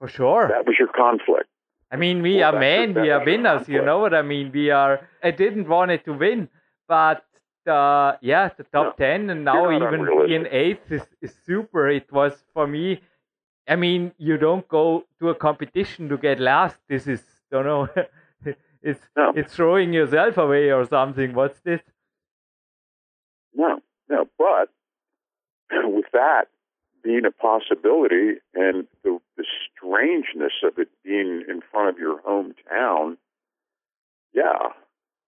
For 0.00 0.08
sure. 0.08 0.48
That 0.48 0.66
was 0.66 0.74
your 0.76 0.88
conflict. 0.88 1.48
I 1.92 1.96
mean, 1.96 2.20
we 2.20 2.38
well, 2.38 2.56
are 2.56 2.58
men, 2.58 2.94
we 2.94 3.10
are 3.10 3.24
winners. 3.24 3.68
You 3.68 3.84
know 3.84 4.00
what 4.00 4.12
I 4.12 4.22
mean? 4.22 4.50
We 4.52 4.70
are. 4.70 5.08
I 5.22 5.30
didn't 5.30 5.68
want 5.68 5.92
it 5.92 6.04
to 6.06 6.14
win, 6.14 6.48
but 6.88 7.24
uh, 7.68 8.16
yeah, 8.20 8.48
the 8.56 8.64
top 8.64 8.98
no, 8.98 9.06
ten 9.06 9.30
and 9.30 9.44
now 9.44 9.70
even 9.70 10.04
being 10.26 10.46
eighth 10.50 10.90
is, 10.90 11.02
is 11.20 11.32
super. 11.46 11.88
It 11.88 12.10
was 12.10 12.32
for 12.52 12.66
me 12.66 13.02
I 13.68 13.76
mean, 13.76 14.12
you 14.18 14.36
don't 14.36 14.66
go 14.68 15.04
to 15.20 15.28
a 15.28 15.34
competition 15.34 16.08
to 16.08 16.16
get 16.16 16.40
last. 16.40 16.76
This 16.88 17.06
is, 17.06 17.22
don't 17.50 17.64
know, 17.64 17.88
it's 18.82 19.00
no. 19.16 19.32
it's 19.36 19.54
throwing 19.54 19.92
yourself 19.92 20.36
away 20.36 20.70
or 20.70 20.86
something. 20.86 21.34
What's 21.34 21.60
this? 21.60 21.80
No, 23.54 23.80
no. 24.08 24.26
But 24.36 24.70
with 25.84 26.06
that 26.12 26.46
being 27.04 27.24
a 27.24 27.30
possibility 27.30 28.38
and 28.54 28.86
the, 29.04 29.18
the 29.36 29.44
strangeness 29.76 30.52
of 30.64 30.78
it 30.78 30.88
being 31.04 31.44
in 31.48 31.60
front 31.70 31.88
of 31.88 31.98
your 31.98 32.20
hometown, 32.20 33.16
yeah, 34.32 34.68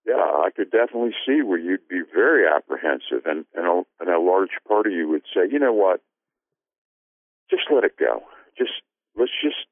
yeah, 0.06 0.14
I 0.14 0.50
could 0.54 0.70
definitely 0.70 1.14
see 1.26 1.42
where 1.42 1.58
you'd 1.58 1.88
be 1.88 2.02
very 2.12 2.46
apprehensive, 2.46 3.24
and 3.26 3.44
and 3.54 3.66
a, 3.66 3.82
and 4.00 4.10
a 4.10 4.20
large 4.20 4.50
part 4.66 4.86
of 4.86 4.92
you 4.92 5.08
would 5.08 5.24
say, 5.34 5.42
you 5.50 5.58
know 5.58 5.72
what, 5.72 6.00
just 7.50 7.64
let 7.72 7.84
it 7.84 7.96
go. 7.98 8.22
Just 8.56 8.72
let's 9.16 9.32
just 9.42 9.66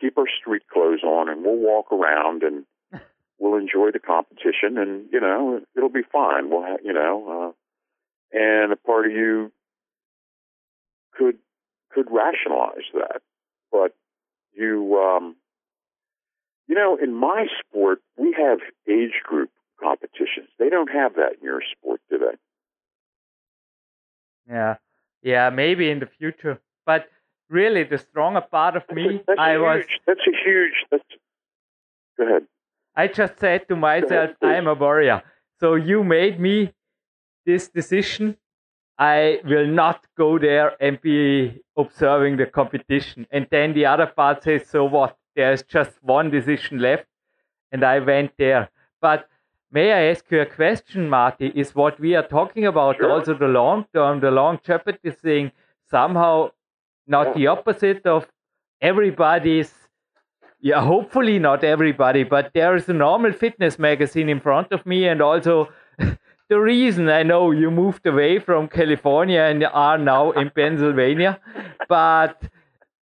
keep 0.00 0.18
our 0.18 0.26
street 0.40 0.62
clothes 0.72 1.02
on 1.02 1.28
and 1.28 1.44
we'll 1.44 1.56
walk 1.56 1.92
around 1.92 2.42
and 2.42 2.64
we'll 3.38 3.58
enjoy 3.58 3.90
the 3.92 3.98
competition 3.98 4.78
and 4.78 5.06
you 5.12 5.20
know 5.20 5.60
it'll 5.76 5.88
be 5.88 6.02
fine. 6.10 6.50
We'll 6.50 6.62
ha- 6.62 6.82
you 6.82 6.92
know, 6.92 7.54
uh, 8.34 8.36
and 8.36 8.72
a 8.72 8.76
part 8.76 9.06
of 9.06 9.12
you 9.12 9.52
could 11.16 11.38
could 11.92 12.06
rationalize 12.10 12.84
that, 12.94 13.22
but 13.70 13.94
you 14.52 14.96
um, 14.98 15.36
you 16.66 16.74
know 16.74 16.96
in 17.00 17.14
my 17.14 17.46
sport 17.60 18.00
we 18.16 18.34
have 18.38 18.58
age 18.88 19.22
group 19.22 19.50
competitions. 19.80 20.48
They 20.58 20.68
don't 20.68 20.90
have 20.90 21.14
that 21.14 21.34
in 21.40 21.44
your 21.44 21.60
sport, 21.76 22.00
do 22.10 22.18
they? 22.18 22.36
Yeah, 24.52 24.76
yeah, 25.22 25.50
maybe 25.50 25.90
in 25.90 26.00
the 26.00 26.08
future, 26.18 26.60
but 26.86 27.08
really 27.50 27.84
the 27.84 27.98
stronger 27.98 28.40
part 28.40 28.76
of 28.76 28.84
me. 28.92 29.22
That's 29.26 29.38
I 29.38 29.52
huge, 29.52 29.60
was. 29.62 29.84
That's 30.06 30.20
a 30.26 30.36
huge. 30.44 30.72
That's 30.90 31.04
Go 32.18 32.26
ahead. 32.26 32.42
I 32.96 33.08
just 33.08 33.38
said 33.38 33.66
to 33.68 33.76
myself, 33.76 34.30
ahead, 34.30 34.36
I'm 34.42 34.66
a 34.68 34.74
warrior. 34.74 35.22
So 35.60 35.74
you 35.74 36.04
made 36.04 36.38
me 36.38 36.72
this 37.44 37.68
decision. 37.68 38.36
I 38.98 39.40
will 39.44 39.66
not 39.66 40.06
go 40.16 40.38
there 40.38 40.76
and 40.80 41.00
be 41.00 41.60
observing 41.76 42.36
the 42.36 42.46
competition. 42.46 43.26
And 43.32 43.48
then 43.50 43.74
the 43.74 43.86
other 43.86 44.06
part 44.06 44.44
says, 44.44 44.68
so 44.68 44.84
what? 44.84 45.16
There's 45.34 45.64
just 45.64 45.90
one 46.02 46.30
decision 46.30 46.78
left. 46.78 47.06
And 47.72 47.82
I 47.82 47.98
went 47.98 48.32
there. 48.38 48.70
But 49.00 49.28
may 49.72 49.92
I 49.92 50.02
ask 50.10 50.24
you 50.30 50.40
a 50.40 50.46
question, 50.46 51.08
Marty? 51.10 51.48
Is 51.48 51.74
what 51.74 51.98
we 51.98 52.14
are 52.14 52.26
talking 52.26 52.66
about 52.66 52.98
Sure. 52.98 53.10
also 53.10 53.34
the 53.34 53.48
long 53.48 53.86
term, 53.92 54.20
the 54.20 54.30
longevity 54.30 55.10
thing, 55.10 55.50
somehow 55.90 56.50
not 57.06 57.26
Yeah. 57.28 57.32
the 57.34 57.46
opposite 57.48 58.06
of 58.06 58.26
everybody's 58.80 59.72
yeah, 60.60 60.80
hopefully 60.80 61.38
not 61.38 61.62
everybody, 61.62 62.22
but 62.24 62.50
there 62.54 62.74
is 62.74 62.88
a 62.88 62.94
normal 62.94 63.32
fitness 63.32 63.78
magazine 63.78 64.30
in 64.30 64.40
front 64.40 64.72
of 64.72 64.86
me, 64.86 65.06
and 65.06 65.20
also 65.20 65.68
the 66.48 66.58
reason 66.58 67.10
I 67.10 67.22
know 67.22 67.50
you 67.50 67.70
moved 67.70 68.06
away 68.06 68.38
from 68.38 68.68
California 68.68 69.40
and 69.42 69.62
are 69.64 69.98
now 69.98 70.30
in 70.30 70.48
Pennsylvania, 70.56 71.38
but 71.86 72.42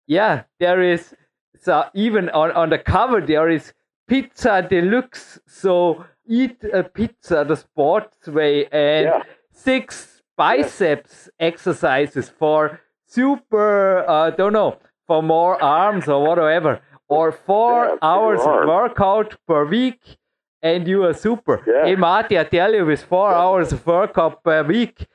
yeah, 0.08 0.44
there 0.60 0.82
is 0.82 1.14
so 1.60 1.86
even 1.94 2.30
on, 2.30 2.52
on 2.54 2.70
the 2.72 2.80
cover 2.80 3.22
there 3.22 3.48
is 3.48 3.74
pizza 4.08 4.66
deluxe. 4.68 5.40
So 5.46 6.04
eat 6.28 6.64
a 6.74 6.84
pizza 6.84 7.46
the 7.48 7.56
sports 7.56 8.28
way 8.28 8.66
and 8.72 9.06
Yeah. 9.06 9.22
six 9.52 10.24
biceps 10.36 11.30
exercises 11.40 12.28
for 12.30 12.80
super 13.16 14.06
uh, 14.08 14.30
don't 14.32 14.54
know 14.54 14.78
for 15.08 15.22
more 15.22 15.62
arms 15.62 16.08
or 16.08 16.20
whatever 16.28 16.74
or 17.08 17.32
four 17.32 17.86
Yeah, 17.86 17.96
hours 18.10 18.40
of 18.42 18.68
workout 18.74 19.36
per 19.48 19.66
week 19.66 20.02
and 20.62 20.88
you 20.88 21.04
are 21.06 21.14
super. 21.14 21.56
Yeah. 21.68 21.86
hey 21.88 21.96
marty 21.96 22.38
i 22.40 22.44
tell 22.58 22.74
you 22.80 22.86
with 22.92 23.04
four 23.14 23.30
hours 23.44 23.74
of 23.78 23.86
workout 23.86 24.44
per 24.44 24.60
week 24.74 25.06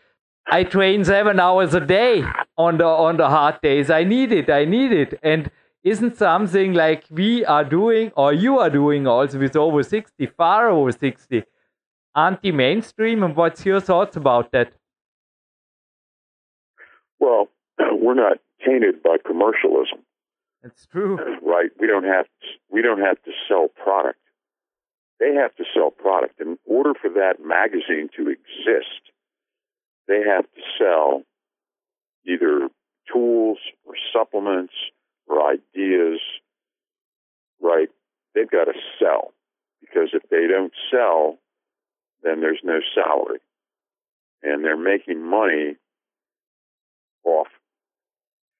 i 0.58 0.62
train 0.74 1.04
seven 1.04 1.40
hours 1.46 1.74
a 1.80 1.80
day 1.80 2.24
on 2.66 2.78
the 2.82 2.86
on 3.08 3.16
the 3.22 3.28
hard 3.36 3.60
days. 3.68 3.90
I 3.90 4.02
need 4.04 4.32
it 4.40 4.50
i 4.50 4.64
need 4.64 4.92
it. 4.92 5.18
And 5.22 5.50
isn't 5.94 6.16
something 6.16 6.72
like 6.74 7.04
we 7.10 7.44
are 7.56 7.64
doing 7.64 8.10
or 8.16 8.28
you 8.44 8.58
are 8.58 8.70
doing 8.76 9.06
also 9.06 9.38
with 9.38 9.56
over 9.64 9.82
60 9.82 10.26
far 10.26 10.68
over 10.70 10.92
60 10.92 11.44
anti-mainstream? 12.16 13.22
And 13.22 13.36
what's 13.36 13.64
your 13.64 13.80
thoughts 13.80 14.16
about 14.16 14.50
that? 14.52 14.72
Well, 17.20 17.48
Uh, 17.78 17.94
we're 17.94 18.14
not 18.14 18.38
tainted 18.64 19.02
by 19.02 19.16
commercialism, 19.24 19.98
it's 20.62 20.86
true 20.86 21.16
right? 21.42 21.70
We 21.78 21.86
don't 21.86 22.04
have 22.04 22.26
we 22.70 22.82
don't 22.82 23.00
have 23.00 23.22
to 23.22 23.30
sell 23.48 23.68
product. 23.68 24.18
They 25.20 25.34
have 25.34 25.54
to 25.56 25.64
sell 25.74 25.90
product. 25.90 26.40
In 26.40 26.58
order 26.66 26.92
for 27.00 27.08
that 27.10 27.34
magazine 27.42 28.08
to 28.16 28.28
exist, 28.28 29.00
they 30.08 30.20
have 30.26 30.44
to 30.44 30.60
sell 30.78 31.22
either 32.26 32.68
tools 33.12 33.58
or 33.86 33.94
supplements 34.12 34.74
or 35.28 35.48
ideas, 35.48 36.20
right? 37.60 37.88
They've 38.34 38.50
got 38.50 38.64
to 38.64 38.74
sell 38.98 39.32
because 39.80 40.10
if 40.12 40.28
they 40.30 40.46
don't 40.48 40.72
sell, 40.90 41.38
then 42.22 42.40
there's 42.40 42.60
no 42.62 42.80
salary. 42.94 43.38
And 44.42 44.64
they're 44.64 44.76
making 44.76 45.28
money 45.28 45.76
off 47.24 47.48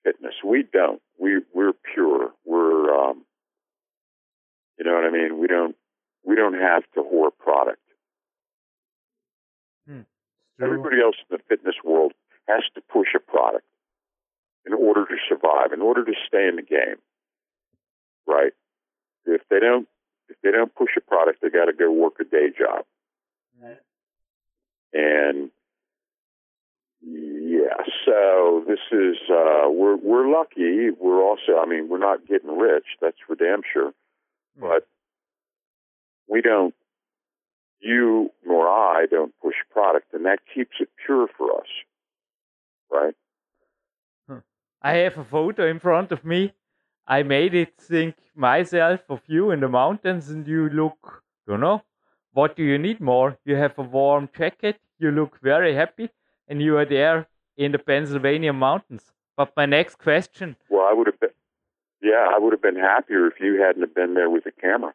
fitness. 0.07 0.35
We 0.45 0.65
don't. 0.73 1.03
We 1.19 1.41
we're 1.53 1.73
pure. 1.95 2.31
We're 2.45 2.95
um, 2.95 3.25
you 4.79 4.85
know 4.85 4.95
what 4.95 5.05
I 5.05 5.11
mean. 5.11 5.39
We 5.41 5.49
don't 5.49 5.75
we 6.25 6.37
don't 6.37 6.55
have 6.55 6.85
to 6.95 7.01
whore 7.01 7.31
product. 7.37 7.81
Everybody 10.63 11.03
else 11.03 11.17
in 11.29 11.37
the 11.37 11.43
fitness 11.49 11.75
world 11.85 12.13
has 12.49 12.63
to 12.75 12.81
push 12.81 13.09
a 13.17 13.19
product 13.19 13.67
in 14.65 14.73
order 14.73 15.05
to 15.05 15.17
survive, 15.29 15.73
in 15.73 15.81
order 15.83 16.05
to 16.05 16.13
stay 16.27 16.47
in 16.49 16.57
the 16.57 16.63
game. 16.63 16.97
Right? 18.27 18.53
If 19.25 19.43
they 19.51 19.59
don't 19.59 19.89
if 20.29 20.37
they 20.43 20.51
don't 20.51 20.75
push 20.75 20.91
a 20.97 21.01
product, 21.01 21.41
they 21.43 21.51
got 21.51 21.67
to 21.67 21.73
go 21.73 21.91
work 21.93 22.15
a 22.21 22.25
day 22.25 22.49
job. 22.57 22.85
And 24.93 25.51
yeah, 27.67 27.85
so 28.05 28.65
this 28.67 28.79
is 28.93 29.17
uh 29.31 29.69
we're 29.69 29.97
we're 29.97 30.31
lucky. 30.31 30.91
We're 30.99 31.23
also 31.23 31.59
I 31.61 31.67
mean, 31.67 31.89
we're 31.89 31.99
not 31.99 32.27
getting 32.27 32.57
rich, 32.57 32.85
that's 33.01 33.17
for 33.27 33.35
damn 33.35 33.63
sure. 33.73 33.93
But 34.59 34.87
we 36.29 36.43
don't 36.43 36.75
you 37.81 38.31
nor 38.45 38.69
I 38.69 39.07
don't 39.11 39.35
push 39.43 39.55
product 39.71 40.15
and 40.15 40.25
that 40.27 40.41
keeps 40.55 40.77
it 40.81 40.89
pure 41.05 41.29
for 41.37 41.59
us. 41.61 41.71
Right? 42.91 43.15
I 44.83 44.93
have 44.99 45.19
a 45.19 45.25
photo 45.25 45.69
in 45.69 45.81
front 45.81 46.13
of 46.13 46.25
me. 46.25 46.53
I 47.09 47.23
made 47.25 47.55
it 47.55 47.75
think 47.81 48.15
myself 48.37 49.01
of 49.09 49.21
you 49.27 49.51
in 49.51 49.61
the 49.61 49.69
mountains, 49.69 50.29
and 50.29 50.47
you 50.47 50.69
look, 50.69 51.23
don't 51.47 51.61
know, 51.61 51.83
what 52.33 52.57
do 52.57 52.63
you 52.63 52.79
need 52.79 53.01
more? 53.01 53.39
You 53.45 53.57
have 53.57 53.79
a 53.79 53.83
warm 53.83 54.29
jacket, 54.37 54.79
you 54.99 55.11
look 55.11 55.41
very 55.43 55.75
happy, 55.75 56.11
and 56.47 56.63
you 56.63 56.77
are 56.77 56.85
there 56.85 57.27
in 57.57 57.73
the 57.73 57.79
Pennsylvania 57.79 58.53
mountains. 58.53 59.13
But 59.37 59.53
my 59.57 59.67
next 59.67 59.99
question 59.99 60.57
Well 60.69 60.87
I 60.89 60.93
would 60.93 61.07
have 61.07 61.21
been 61.21 61.31
yeah, 62.03 62.29
I 62.35 62.39
would 62.39 62.53
have 62.53 62.63
been 62.63 62.77
happier 62.77 63.27
if 63.27 63.41
you 63.41 63.61
hadn't 63.61 63.83
have 63.83 63.95
been 63.95 64.15
there 64.15 64.31
with 64.31 64.45
the 64.45 64.53
camera. 64.53 64.95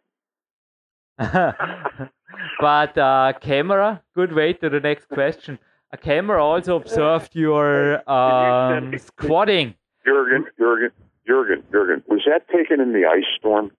but 2.59 2.97
uh, 2.97 3.33
camera, 3.41 4.01
good 4.15 4.33
way 4.33 4.53
to 4.53 4.69
the 4.69 4.79
next 4.79 5.09
question. 5.09 5.59
A 5.91 5.97
camera 5.97 6.43
also 6.43 6.77
observed 6.77 7.35
your 7.35 8.01
Can 8.07 8.45
you 8.45 8.75
send 8.75 8.93
um, 8.93 8.99
squatting. 8.99 9.75
Jurgen, 10.05 10.45
Jurgen, 10.57 10.91
Jurgen, 11.27 11.63
Jurgen, 11.71 12.03
was 12.07 12.21
that 12.25 12.47
taken 12.49 12.79
in 12.79 12.93
the 12.93 13.05
ice 13.05 13.25
storm? 13.37 13.71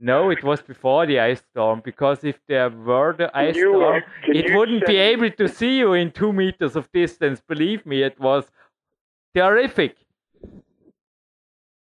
No, 0.00 0.30
it 0.30 0.42
was 0.42 0.60
before 0.60 1.06
the 1.06 1.20
ice 1.20 1.42
storm 1.50 1.80
because 1.84 2.24
if 2.24 2.38
there 2.48 2.68
were 2.68 3.14
the 3.16 3.30
ice 3.36 3.56
you, 3.56 3.74
uh, 3.82 4.00
storm, 4.00 4.02
it 4.26 4.54
wouldn't 4.54 4.84
be 4.86 4.96
able 4.96 5.30
to 5.30 5.48
see 5.48 5.78
you 5.78 5.92
in 5.94 6.10
two 6.10 6.32
meters 6.32 6.76
of 6.76 6.90
distance. 6.92 7.40
Believe 7.46 7.86
me, 7.86 8.02
it 8.02 8.18
was 8.20 8.50
terrific. 9.34 9.96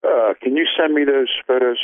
Uh, 0.07 0.35
can 0.43 0.57
you 0.57 0.67
send 0.79 0.95
me 0.95 1.05
those 1.05 1.29
photos? 1.47 1.79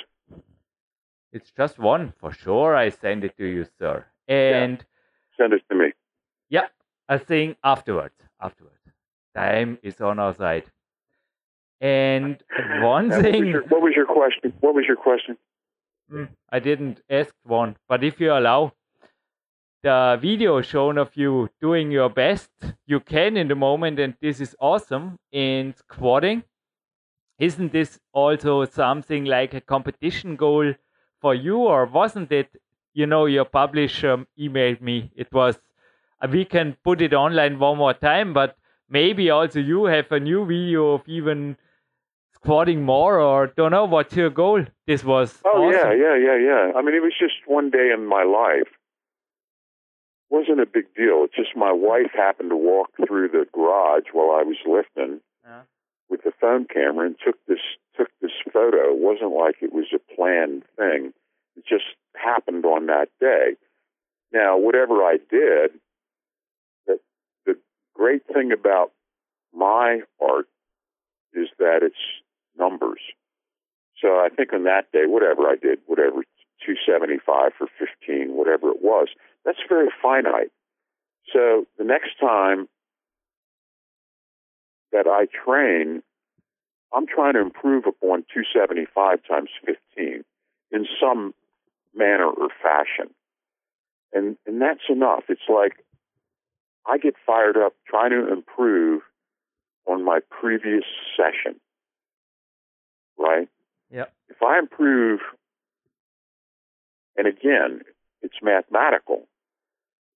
It's 1.32 1.50
just 1.52 1.78
one 1.78 2.12
for 2.18 2.32
sure. 2.32 2.76
I 2.76 2.90
send 2.90 3.24
it 3.24 3.36
to 3.38 3.46
you, 3.46 3.66
sir. 3.78 4.04
And 4.28 4.84
Send 5.36 5.52
it 5.54 5.62
to 5.70 5.74
me. 5.74 5.92
yeah, 6.50 6.66
I 7.08 7.18
think 7.18 7.56
afterwards. 7.64 8.14
Afterwards, 8.40 8.76
time 9.34 9.78
is 9.82 10.00
on 10.00 10.18
our 10.18 10.34
side. 10.34 10.64
And 11.80 12.42
one 12.82 13.10
Uh, 13.10 13.16
what, 13.16 13.22
was 13.24 13.32
thing. 13.32 13.46
your, 13.46 13.62
what 13.64 13.80
was 13.82 13.92
your 13.96 14.06
question? 14.06 14.52
What 14.60 14.74
was 14.74 14.84
your 14.86 14.96
question? 14.96 15.36
Mm, 16.12 16.28
I 16.50 16.58
didn't 16.58 17.00
ask 17.08 17.34
one, 17.44 17.76
but 17.88 18.04
if 18.04 18.20
you 18.20 18.32
allow 18.32 18.72
the 19.82 20.18
video 20.20 20.60
shown 20.60 20.98
of 20.98 21.16
you 21.16 21.48
doing 21.60 21.90
your 21.90 22.08
best 22.10 22.50
you 22.86 23.00
can 23.00 23.36
in 23.36 23.48
the 23.48 23.54
moment, 23.54 23.98
and 23.98 24.14
this 24.20 24.40
is 24.40 24.56
awesome 24.60 25.18
in 25.32 25.74
squatting, 25.74 26.42
isn't 27.38 27.72
this 27.72 28.00
also 28.12 28.64
something 28.64 29.24
like 29.24 29.54
a 29.54 29.60
competition 29.60 30.36
goal 30.36 30.74
for 31.20 31.34
you, 31.34 31.58
or 31.58 31.86
wasn't 31.86 32.32
it? 32.32 32.50
You 32.94 33.06
know, 33.06 33.26
your 33.26 33.44
publisher 33.44 34.26
emailed 34.38 34.80
me. 34.80 35.12
It 35.16 35.32
was, 35.32 35.58
uh, 36.20 36.28
we 36.30 36.44
can 36.44 36.76
put 36.84 37.00
it 37.00 37.14
online 37.14 37.58
one 37.58 37.78
more 37.78 37.94
time, 37.94 38.32
but 38.34 38.56
maybe 38.88 39.30
also 39.30 39.60
you 39.60 39.84
have 39.86 40.10
a 40.12 40.20
new 40.20 40.44
video 40.44 40.92
of 40.94 41.08
even 41.08 41.56
squatting 42.44 42.82
more, 42.82 43.20
or 43.20 43.48
don't 43.48 43.70
know 43.70 43.84
what's 43.84 44.14
your 44.16 44.30
goal. 44.30 44.64
This 44.86 45.04
was 45.04 45.40
Oh 45.44 45.64
awesome. 45.68 45.72
yeah, 45.72 45.92
yeah, 45.92 46.16
yeah, 46.16 46.36
yeah. 46.38 46.72
I 46.76 46.82
mean, 46.82 46.94
it 46.94 47.02
was 47.02 47.12
just 47.18 47.34
one 47.46 47.70
day 47.70 47.90
in 47.92 48.06
my 48.06 48.22
life. 48.24 48.68
wasn't 50.30 50.60
a 50.60 50.66
big 50.66 50.86
deal. 50.94 51.24
It's 51.24 51.34
just 51.34 51.56
my 51.56 51.72
wife 51.72 52.12
happened 52.14 52.50
to 52.50 52.56
walk 52.56 52.90
through 53.04 53.28
the 53.28 53.46
garage 53.52 54.04
while 54.12 54.30
I 54.30 54.44
was 54.44 54.58
lifting 54.64 55.20
Yeah. 55.44 55.62
with 56.08 56.22
the 56.22 56.30
phone 56.40 56.66
camera 56.66 57.06
and 57.06 57.16
took 57.18 57.44
this 57.46 57.60
took 57.96 58.08
this 58.20 58.30
photo. 58.52 58.92
It 58.92 58.98
wasn't 58.98 59.32
like 59.32 59.56
it 59.60 59.72
was 59.72 59.92
a 59.92 59.98
planned 60.14 60.64
thing. 60.76 61.12
It 61.56 61.64
just 61.66 61.84
happened 62.14 62.64
on 62.64 62.86
that 62.86 63.08
day. 63.18 63.56
Now, 64.32 64.56
whatever 64.56 65.02
I 65.02 65.16
did, 65.16 65.80
the 66.86 67.00
the 67.44 67.58
great 67.94 68.24
thing 68.32 68.52
about 68.52 68.92
my 69.52 70.02
art 70.20 70.48
is 71.34 71.48
that 71.58 71.82
it's 71.82 72.04
numbers. 72.58 73.00
So 74.00 74.08
I 74.08 74.28
think 74.34 74.52
on 74.52 74.64
that 74.64 74.90
day, 74.92 75.04
whatever 75.06 75.42
I 75.42 75.56
did, 75.60 75.78
whatever, 75.86 76.22
275 76.64 77.52
for 77.56 77.66
15, 77.78 78.34
whatever 78.34 78.70
it 78.70 78.82
was, 78.82 79.08
that's 79.44 79.58
very 79.68 79.88
finite. 80.02 80.50
So 81.32 81.66
the 81.78 81.84
next 81.84 82.18
time 82.20 82.68
that 84.92 85.06
I 85.06 85.26
train, 85.44 86.02
I'm 86.92 87.06
trying 87.06 87.34
to 87.34 87.40
improve 87.40 87.84
upon 87.86 88.24
275 88.32 89.20
times 89.28 89.50
15 89.64 90.24
in 90.72 90.86
some 91.00 91.34
manner 91.94 92.26
or 92.26 92.48
fashion. 92.62 93.12
And 94.12 94.36
and 94.46 94.60
that's 94.60 94.88
enough. 94.88 95.24
It's 95.28 95.48
like 95.48 95.84
I 96.86 96.98
get 96.98 97.14
fired 97.24 97.56
up 97.56 97.74
trying 97.86 98.10
to 98.10 98.32
improve 98.32 99.02
on 99.86 100.04
my 100.04 100.20
previous 100.30 100.84
session. 101.16 101.60
Right? 103.20 103.48
Yeah. 103.90 104.06
If 104.28 104.42
I 104.42 104.58
improve 104.58 105.20
and 107.16 107.26
again, 107.26 107.82
it's 108.22 108.36
mathematical. 108.42 109.26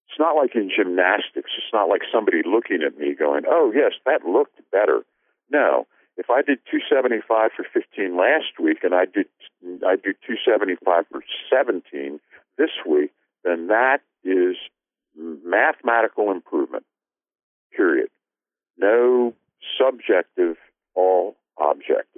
It's 0.08 0.18
not 0.18 0.36
like 0.36 0.54
in 0.54 0.70
gymnastics. 0.74 1.50
It's 1.58 1.72
not 1.72 1.88
like 1.88 2.02
somebody 2.10 2.42
looking 2.44 2.82
at 2.86 2.96
me 2.96 3.14
going, 3.14 3.44
"Oh, 3.46 3.72
yes, 3.74 3.92
that 4.06 4.24
looked 4.24 4.58
better." 4.70 5.04
No, 5.50 5.86
if 6.16 6.30
I 6.30 6.40
did 6.42 6.64
275 6.70 7.52
for 7.52 7.64
15 7.64 8.16
last 8.16 8.58
week 8.58 8.84
and 8.84 8.94
I 8.94 9.04
did 9.06 9.26
I 9.86 9.96
do 9.96 10.14
275 10.24 11.06
for 11.08 11.22
17 11.50 12.20
this 12.56 12.70
week, 12.86 13.12
then 13.42 13.66
that 13.66 14.00
is 14.22 14.56
mathematical 15.16 16.30
improvement. 16.30 16.86
Period. 17.76 18.08
No 18.78 19.34
subjective, 19.76 20.56
all 20.94 21.36
objective. 21.58 22.13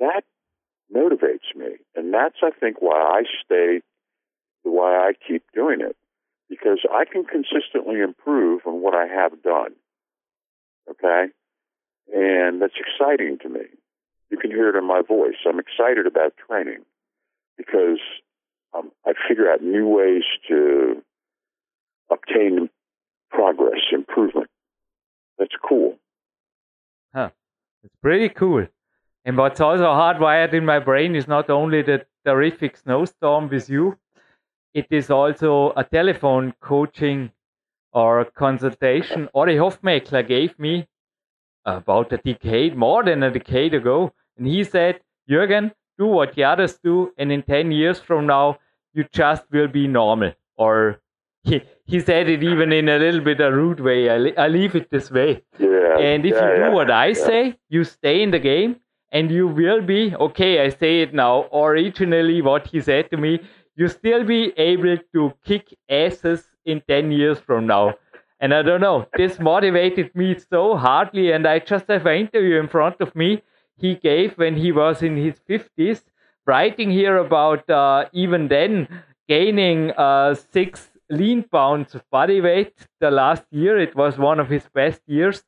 That 0.00 0.22
motivates 0.94 1.54
me, 1.54 1.76
and 1.94 2.12
that's 2.12 2.36
I 2.42 2.50
think 2.50 2.76
why 2.80 3.00
I 3.00 3.22
stay, 3.44 3.80
why 4.62 4.96
I 4.96 5.12
keep 5.26 5.44
doing 5.54 5.80
it, 5.80 5.96
because 6.48 6.80
I 6.90 7.04
can 7.04 7.24
consistently 7.24 8.00
improve 8.00 8.62
on 8.66 8.82
what 8.82 8.94
I 8.94 9.06
have 9.06 9.42
done. 9.42 9.72
Okay 10.90 11.32
and 12.12 12.62
that's 12.62 12.74
exciting 12.78 13.38
to 13.42 13.48
me. 13.48 13.60
You 14.30 14.38
can 14.38 14.50
hear 14.50 14.68
it 14.68 14.78
in 14.78 14.86
my 14.86 15.02
voice. 15.06 15.36
I'm 15.46 15.58
excited 15.58 16.06
about 16.06 16.34
training 16.48 16.84
because 17.56 17.98
um, 18.74 18.90
I 19.06 19.12
figure 19.28 19.50
out 19.50 19.62
new 19.62 19.86
ways 19.88 20.24
to 20.48 21.02
obtain 22.10 22.68
progress, 23.30 23.80
improvement. 23.92 24.48
That's 25.38 25.54
cool. 25.68 25.96
Huh. 27.14 27.30
It's 27.84 27.94
pretty 28.02 28.28
cool. 28.28 28.66
And 29.26 29.36
what's 29.36 29.60
also 29.60 29.86
hardwired 29.86 30.54
in 30.54 30.64
my 30.64 30.78
brain 30.78 31.16
is 31.16 31.26
not 31.26 31.50
only 31.50 31.82
the 31.82 32.06
terrific 32.24 32.76
snowstorm 32.76 33.48
with 33.48 33.68
you, 33.68 33.98
it 34.72 34.86
is 34.90 35.10
also 35.10 35.72
a 35.76 35.82
telephone 35.82 36.54
coaching 36.60 37.32
or 37.92 38.24
consultation 38.24 39.28
Ori 39.32 39.56
Hofmekler 39.56 40.26
gave 40.26 40.56
me 40.60 40.86
about 41.64 42.12
a 42.12 42.18
decade, 42.18 42.76
more 42.76 43.02
than 43.02 43.24
a 43.24 43.30
decade 43.32 43.74
ago. 43.74 44.12
And 44.38 44.46
he 44.46 44.62
said, 44.62 45.00
Jürgen, 45.28 45.72
do 45.98 46.06
what 46.06 46.34
the 46.36 46.44
others 46.44 46.78
do, 46.84 47.12
and 47.18 47.32
in 47.32 47.42
10 47.42 47.72
years 47.72 47.98
from 47.98 48.28
now, 48.28 48.58
you 48.92 49.04
just 49.12 49.50
will 49.50 49.66
be 49.66 49.88
normal. 49.88 50.34
Or 50.56 51.00
he, 51.42 51.62
he 51.84 51.98
said 51.98 52.28
it 52.28 52.44
even 52.44 52.70
in 52.70 52.88
a 52.88 52.98
little 52.98 53.22
bit 53.22 53.40
a 53.40 53.50
rude 53.50 53.80
way. 53.80 54.08
I, 54.08 54.44
I 54.44 54.46
leave 54.46 54.76
it 54.76 54.88
this 54.90 55.10
way. 55.10 55.42
Yeah, 55.58 55.98
and 55.98 56.24
if 56.24 56.34
yeah, 56.34 56.48
you 56.48 56.56
do 56.56 56.62
yeah, 56.62 56.72
what 56.72 56.92
I 56.92 57.12
say, 57.12 57.58
you 57.68 57.82
stay 57.82 58.22
in 58.22 58.30
the 58.30 58.38
game 58.38 58.76
and 59.16 59.30
you 59.30 59.46
will 59.48 59.80
be, 59.80 60.14
okay, 60.26 60.60
I 60.62 60.68
say 60.68 61.00
it 61.00 61.14
now, 61.14 61.48
originally 61.52 62.42
what 62.42 62.66
he 62.66 62.80
said 62.80 63.10
to 63.10 63.16
me, 63.16 63.40
you 63.76 63.88
still 63.88 64.24
be 64.24 64.52
able 64.58 64.98
to 65.14 65.32
kick 65.44 65.74
asses 65.88 66.48
in 66.66 66.82
10 66.88 67.12
years 67.12 67.38
from 67.38 67.66
now. 67.66 67.94
And 68.40 68.52
I 68.52 68.60
don't 68.60 68.82
know, 68.82 69.06
this 69.16 69.38
motivated 69.38 70.14
me 70.14 70.36
so 70.38 70.76
hardly. 70.76 71.32
And 71.32 71.46
I 71.46 71.60
just 71.60 71.86
have 71.88 72.04
an 72.04 72.18
interview 72.24 72.60
in 72.60 72.68
front 72.68 73.00
of 73.00 73.16
me 73.16 73.42
he 73.78 73.94
gave 73.94 74.36
when 74.36 74.56
he 74.56 74.72
was 74.72 75.02
in 75.02 75.16
his 75.16 75.40
50s, 75.48 76.02
writing 76.46 76.90
here 76.90 77.16
about 77.16 77.68
uh, 77.70 78.06
even 78.12 78.48
then 78.48 78.88
gaining 79.28 79.92
uh, 79.92 80.34
six 80.34 80.90
lean 81.08 81.42
pounds 81.42 81.94
of 81.94 82.08
body 82.10 82.40
weight 82.42 82.74
the 83.00 83.10
last 83.10 83.44
year. 83.50 83.78
It 83.78 83.94
was 83.96 84.18
one 84.18 84.40
of 84.40 84.50
his 84.50 84.68
best 84.74 85.00
years 85.06 85.42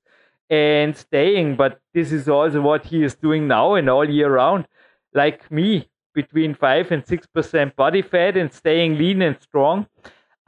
and 0.50 0.96
staying. 0.96 1.56
But 1.56 1.80
this 1.94 2.12
is 2.12 2.28
also 2.28 2.60
what 2.60 2.86
he 2.86 3.02
is 3.02 3.14
doing 3.14 3.48
now 3.48 3.74
and 3.74 3.88
all 3.88 4.08
year 4.08 4.32
round. 4.32 4.66
Like 5.14 5.50
me, 5.50 5.88
between 6.14 6.52
5 6.52 6.90
and 6.90 7.04
6% 7.04 7.76
body 7.76 8.02
fat 8.02 8.36
and 8.36 8.52
staying 8.52 8.98
lean 8.98 9.22
and 9.22 9.40
strong. 9.40 9.86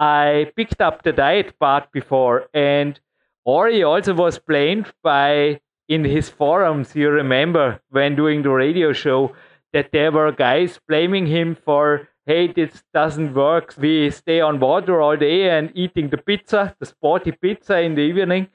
I 0.00 0.50
picked 0.56 0.80
up 0.80 1.02
the 1.02 1.12
diet 1.12 1.58
part 1.60 1.92
before, 1.92 2.48
and 2.52 2.98
Ori 3.44 3.82
also 3.82 4.14
was 4.14 4.38
blamed 4.38 4.92
by 5.02 5.60
in 5.88 6.04
his 6.04 6.28
forums. 6.28 6.96
You 6.96 7.10
remember 7.10 7.80
when 7.90 8.16
doing 8.16 8.42
the 8.42 8.50
radio 8.50 8.92
show 8.92 9.32
that 9.72 9.92
there 9.92 10.10
were 10.10 10.32
guys 10.32 10.80
blaming 10.88 11.26
him 11.26 11.54
for, 11.54 12.08
hey, 12.26 12.48
this 12.48 12.82
doesn't 12.92 13.34
work. 13.34 13.74
We 13.78 14.10
stay 14.10 14.40
on 14.40 14.58
water 14.58 15.00
all 15.00 15.16
day 15.16 15.50
and 15.50 15.70
eating 15.74 16.08
the 16.08 16.18
pizza, 16.18 16.74
the 16.80 16.86
sporty 16.86 17.32
pizza 17.32 17.80
in 17.80 17.94
the 17.94 18.02
evening. 18.02 18.48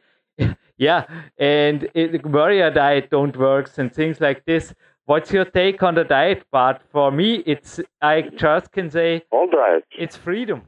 Yeah, 0.78 1.06
and 1.38 1.88
it, 1.94 2.12
the 2.24 2.30
warrior 2.30 2.70
diet 2.72 3.10
don't 3.10 3.36
work 3.38 3.70
and 3.78 3.94
things 3.94 4.20
like 4.22 4.46
this. 4.46 4.74
What's 5.06 5.32
your 5.32 5.46
take 5.46 5.84
on 5.84 5.96
the 5.96 6.04
diet 6.04 6.44
part? 6.52 6.82
For 6.92 7.12
me, 7.12 7.44
it's 7.46 7.80
I 8.02 8.24
just 8.24 8.72
can 8.72 8.90
say 8.90 9.24
All 9.32 9.48
diets. 9.50 9.86
it's 9.98 10.16
freedom. 10.18 10.64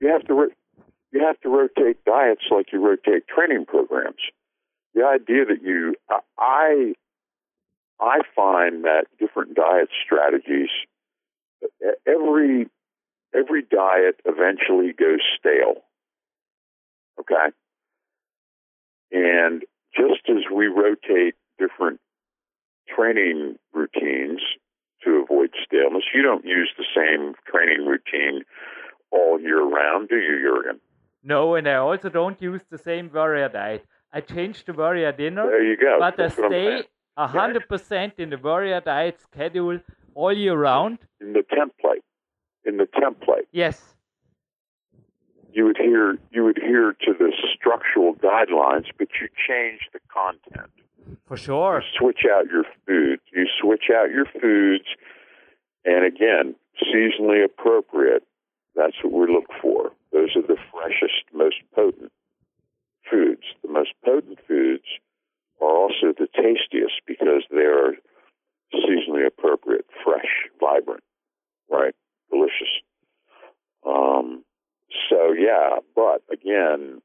you 0.00 0.08
have 0.08 0.24
to 0.26 0.34
ro- 0.34 0.56
you 1.12 1.20
have 1.24 1.40
to 1.40 1.48
rotate 1.48 2.04
diets 2.04 2.42
like 2.50 2.72
you 2.72 2.84
rotate 2.84 3.26
training 3.28 3.64
programs. 3.66 4.20
The 4.94 5.04
idea 5.04 5.44
that 5.46 5.62
you 5.62 5.94
I 6.38 6.94
I 8.00 8.20
find 8.34 8.84
that 8.84 9.04
different 9.18 9.54
diet 9.54 9.88
strategies 10.04 10.68
every 12.06 12.68
every 13.34 13.62
diet 13.62 14.16
eventually 14.24 14.92
goes 14.92 15.20
stale. 15.38 15.82
Okay? 17.20 17.52
And 19.16 19.62
just 19.94 20.28
as 20.28 20.44
we 20.54 20.66
rotate 20.66 21.34
different 21.58 22.00
training 22.94 23.56
routines 23.72 24.40
to 25.04 25.22
avoid 25.24 25.50
staleness, 25.64 26.04
you 26.14 26.22
don't 26.22 26.44
use 26.44 26.70
the 26.76 26.84
same 26.94 27.32
training 27.50 27.86
routine 27.86 28.42
all 29.10 29.40
year 29.40 29.62
round, 29.64 30.08
do 30.10 30.16
you, 30.16 30.38
Jurgen? 30.42 30.80
No, 31.22 31.54
and 31.54 31.66
I 31.66 31.76
also 31.76 32.10
don't 32.10 32.40
use 32.42 32.60
the 32.70 32.76
same 32.78 33.10
warrior 33.12 33.48
diet. 33.48 33.84
I 34.12 34.20
change 34.20 34.64
the 34.66 34.74
warrior 34.74 35.12
dinner, 35.12 35.46
There 35.46 35.64
you 35.64 35.76
go. 35.78 35.96
but 35.98 36.14
I 36.14 36.16
That's 36.16 36.38
I'm 36.38 36.50
stay 36.50 36.82
a 37.16 37.26
hundred 37.26 37.66
percent 37.68 38.14
in 38.18 38.28
the 38.30 38.36
warrior 38.38 38.80
diet 38.80 39.18
schedule 39.20 39.80
all 40.14 40.32
year 40.36 40.54
round. 40.56 40.98
In 41.20 41.32
the 41.32 41.42
template, 41.58 42.04
in 42.66 42.76
the 42.76 42.84
template, 42.84 43.46
Yes, 43.52 43.80
you 45.52 45.70
adhere 45.70 46.18
you 46.30 46.48
adhere 46.48 46.92
to 47.06 47.12
the 47.18 47.32
structural 47.66 48.14
guidelines, 48.14 48.86
but 48.98 49.08
you 49.20 49.28
change 49.48 49.80
the 49.92 50.00
content. 50.12 50.70
for 51.26 51.36
sure. 51.36 51.82
switch 51.98 52.20
out 52.30 52.46
your 52.46 52.64
foods. 52.86 53.22
You 53.32 53.46
switch 53.60 53.90
out 53.92 54.10
your 54.10 54.26
foods, 54.40 54.84
and 55.84 56.04
again, 56.04 56.54
seasonally 56.82 57.44
appropriate. 57.44 58.22
That's 58.74 58.96
what 59.02 59.12
we 59.12 59.32
look 59.32 59.50
for. 59.60 59.92
Those 60.12 60.36
are 60.36 60.42
the 60.42 60.58
freshest, 60.70 61.24
most 61.32 61.56
potent 61.74 62.12
foods. 63.10 63.42
The 63.62 63.70
most 63.70 63.90
potent 64.04 64.38
foods 64.46 64.84
are 65.60 65.74
also 65.74 66.12
the 66.16 66.28
tastiest 66.34 67.00
because 67.06 67.42
they 67.50 67.64
are 67.64 67.94
seasonally 68.74 69.26
appropriate, 69.26 69.86
fresh, 70.04 70.50
vibrant, 70.60 71.04
right? 71.70 71.94
Delicious. 72.30 72.82
Um, 73.86 74.44
so 75.08 75.32
yeah, 75.32 75.78
but 75.94 76.22
again, 76.30 77.00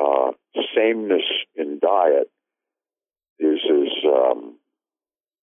uh, 0.00 0.32
sameness 0.74 1.22
in 1.54 1.78
diet 1.80 2.30
is 3.38 3.60
as 3.64 4.04
um, 4.06 4.56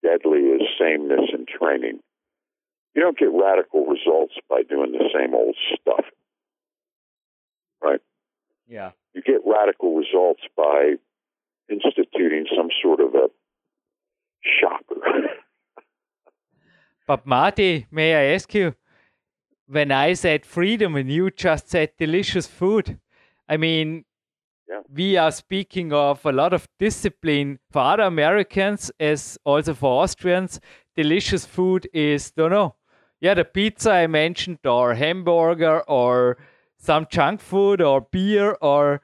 deadly 0.01 0.51
as 0.55 0.61
sameness 0.79 1.29
in 1.33 1.45
training. 1.45 1.99
You 2.95 3.01
don't 3.01 3.17
get 3.17 3.31
radical 3.31 3.85
results 3.85 4.35
by 4.49 4.61
doing 4.63 4.91
the 4.91 5.09
same 5.13 5.33
old 5.33 5.55
stuff, 5.79 6.05
right? 7.81 8.01
Yeah. 8.67 8.91
You 9.13 9.21
get 9.21 9.41
radical 9.45 9.95
results 9.95 10.41
by 10.55 10.95
instituting 11.69 12.45
some 12.55 12.69
sort 12.81 12.99
of 12.99 13.15
a 13.15 13.29
shocker. 14.43 15.01
But 17.05 17.25
Marty, 17.25 17.85
may 17.91 18.15
I 18.15 18.33
ask 18.33 18.53
you, 18.53 18.75
when 19.67 19.91
I 19.91 20.13
said 20.13 20.45
freedom 20.45 20.95
and 20.95 21.11
you 21.11 21.31
just 21.31 21.69
said 21.69 21.91
delicious 21.97 22.47
food, 22.47 22.97
I 23.49 23.57
mean, 23.57 24.05
Yeah. 24.67 24.79
we 24.89 25.17
are 25.17 25.31
speaking 25.31 25.91
of 25.91 26.25
a 26.25 26.31
lot 26.31 26.53
of 26.53 26.67
discipline 26.79 27.59
for 27.69 27.81
other 27.81 28.03
Americans 28.03 28.91
as 28.99 29.37
also 29.43 29.73
for 29.73 30.03
Austrians. 30.03 30.59
Delicious 30.95 31.45
food 31.45 31.87
is, 31.93 32.31
don't 32.31 32.51
know, 32.51 32.75
yeah, 33.19 33.33
the 33.33 33.45
pizza 33.45 33.91
I 33.91 34.07
mentioned, 34.07 34.59
or 34.65 34.93
hamburger, 34.93 35.81
or 35.81 36.37
some 36.77 37.07
junk 37.09 37.41
food, 37.41 37.81
or 37.81 38.01
beer, 38.01 38.57
or 38.61 39.01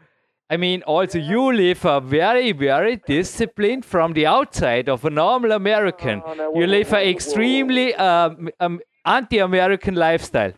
I 0.50 0.58
mean, 0.58 0.82
also 0.84 1.20
you 1.20 1.54
live 1.54 1.86
a 1.86 2.02
very, 2.02 2.52
very 2.52 2.96
disciplined 2.96 3.86
from 3.86 4.14
the 4.14 4.26
outside 4.26 4.90
of 4.90 5.06
a 5.06 5.10
normal 5.10 5.52
American. 5.52 6.22
Oh, 6.26 6.34
no, 6.34 6.56
you 6.56 6.68
live 6.68 6.92
an 6.92 7.08
extremely 7.08 7.94
um, 7.96 8.50
um, 8.60 8.80
anti-American 9.06 9.96
lifestyle. 9.96 10.54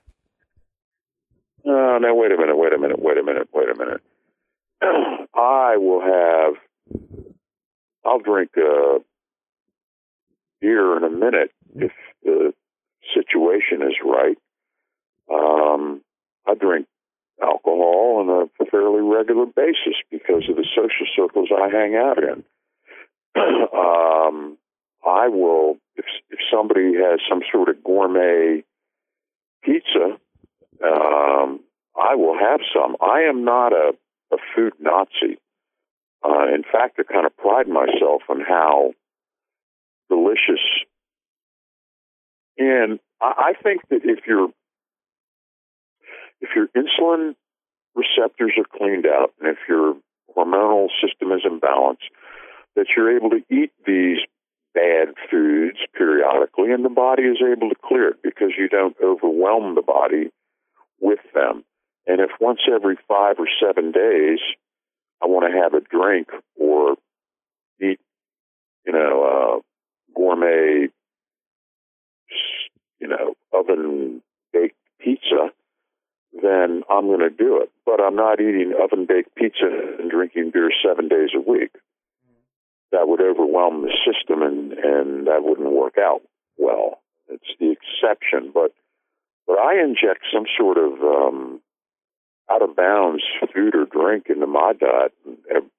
No, 1.66 1.98
no, 1.98 2.16
wait 2.16 2.32
a 2.32 2.38
minute, 2.38 2.58
wait 2.58 2.74
a 2.74 2.78
minute, 2.78 3.00
wait 3.00 3.18
a 3.18 3.24
minute, 3.24 3.50
wait 3.54 3.70
a 3.70 3.76
minute. 3.76 4.02
I 5.36 5.78
will 5.78 6.02
have, 6.02 6.54
I'll 8.06 8.20
drink 8.20 8.52
a 8.58 9.00
beer 10.60 10.98
in 10.98 11.04
a 11.04 11.10
minute 11.10 11.52
if 11.76 11.92
the 12.24 12.54
situation 13.14 13.82
is 13.82 13.96
right. 14.04 14.38
Um, 15.32 16.02
I 16.48 16.56
drink 16.56 16.88
alcohol 17.42 18.18
on 18.20 18.50
a 18.60 18.66
fairly 18.66 19.02
regular 19.02 19.46
basis 19.46 19.96
because 20.10 20.44
of 20.50 20.56
the 20.56 20.66
social 20.76 21.08
circles 21.16 21.50
I 21.52 21.70
hang 21.70 21.96
out 21.96 22.18
in. 22.18 22.44
um, 23.74 24.58
I 25.06 25.28
will, 25.30 25.78
if, 25.96 26.06
if 26.30 26.40
somebody 26.54 26.94
has 26.96 27.20
some 27.28 27.42
sort 27.52 27.70
of 27.70 27.84
gourmet 27.84 28.64
pizza, 29.64 30.18
um, 30.84 31.60
I 31.96 32.16
will 32.16 32.38
have 32.38 32.62
some. 32.74 32.96
I 33.02 33.22
am 33.22 33.44
not 33.44 33.74
a, 33.74 33.94
a 34.32 34.38
food 34.56 34.74
Nazi. 34.80 35.38
Uh, 36.24 36.54
in 36.54 36.64
fact, 36.64 37.00
I 37.00 37.04
kind 37.04 37.26
of 37.26 37.36
pride 37.36 37.68
myself 37.68 38.22
on 38.30 38.42
how 38.42 38.94
delicious. 40.10 40.64
And 42.58 43.00
I, 43.22 43.54
I 43.58 43.62
think 43.62 43.82
that 43.90 44.02
if 44.04 44.26
your 44.28 44.50
if 46.42 46.50
your 46.56 46.68
insulin 46.76 47.36
receptors 47.96 48.54
are 48.58 48.78
cleaned 48.78 49.06
out 49.06 49.34
and 49.40 49.50
if 49.50 49.58
your 49.68 49.96
hormonal 50.36 50.88
system 51.04 51.32
is 51.32 51.42
in 51.46 51.60
balance, 51.60 52.00
that 52.76 52.88
you're 52.96 53.16
able 53.16 53.30
to 53.32 53.44
eat 53.50 53.72
these 53.86 54.18
bad 54.74 55.10
foods 55.30 55.78
periodically 55.94 56.72
and 56.72 56.86
the 56.86 56.90
body 56.90 57.24
is 57.24 57.38
able 57.42 57.70
to 57.70 57.76
clear 57.84 58.10
it 58.10 58.18
because 58.24 58.52
you 58.58 58.70
don't 58.70 58.96
overwhelm 59.04 59.76
the 59.76 59.82
body 59.82 60.32
with 61.02 61.20
them. 61.34 61.64
And 62.08 62.20
if 62.20 62.32
once 62.40 62.62
every 62.74 62.98
five 63.08 63.36
or 63.40 63.48
seven 63.64 63.92
days 63.92 64.40
I 65.22 65.28
want 65.28 65.52
to 65.52 65.60
have 65.62 65.74
a 65.74 65.82
drink 65.82 66.30
or 66.60 66.96
eat, 67.82 68.00
you 68.86 68.94
know, 68.94 69.24
uh, 69.24 69.62
gourmet, 70.16 70.88
you 73.00 73.08
know, 73.08 73.36
oven 73.54 74.22
baked 74.52 74.78
pizza, 75.00 75.52
then 76.42 76.84
I'm 76.90 77.06
going 77.06 77.20
to 77.20 77.30
do 77.30 77.62
it. 77.62 77.72
But 77.86 78.02
I'm 78.02 78.16
not 78.16 78.40
eating 78.40 78.74
oven 78.82 79.06
baked 79.06 79.36
pizza 79.36 79.68
and 80.00 80.10
drinking 80.10 80.52
beer 80.54 80.72
seven 80.84 81.08
days 81.08 81.30
a 81.36 81.40
week. 81.40 81.72
That 82.92 83.08
would 83.08 83.22
overwhelm 83.22 83.84
the 83.84 83.94
system 84.06 84.42
and, 84.42 84.74
and 84.74 85.28
that 85.28 85.44
wouldn't 85.44 85.72
work 85.72 85.96
out 85.98 86.22
well. 86.58 87.00
It's 87.30 87.56
the 87.60 87.72
exception. 87.72 88.52
But, 88.54 88.74
but 89.48 89.60
I 89.60 89.82
inject 89.82 90.26
some 90.34 90.46
sort 90.58 90.78
of, 90.78 90.94
um, 91.02 91.62
out 92.52 92.62
of 92.62 92.76
bounds 92.76 93.24
food 93.54 93.76
or 93.76 93.86
drink 93.86 94.26
into 94.30 94.48
my 94.48 94.74
diet 94.74 95.14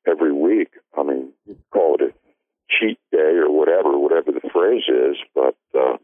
every 0.07 0.33
week. 0.33 0.71
I 0.97 1.03
mean, 1.03 1.33
call 1.73 1.97
it 1.97 2.03
a 2.03 2.13
cheat 2.69 2.99
day 3.11 3.37
or 3.37 3.51
whatever, 3.51 3.99
whatever 3.99 4.33
the 4.33 4.49
phrase 4.53 4.85
is, 4.89 5.17
but 5.35 5.57
uh, 5.79 5.97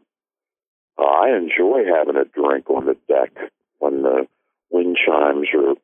I 0.99 1.35
enjoy 1.35 1.83
having 1.85 2.15
a 2.15 2.25
drink 2.25 2.69
on 2.69 2.85
the 2.85 2.97
deck 3.07 3.31
when 3.79 4.03
the 4.03 4.27
wind 4.69 4.97
chimes 5.05 5.47
are 5.53 5.75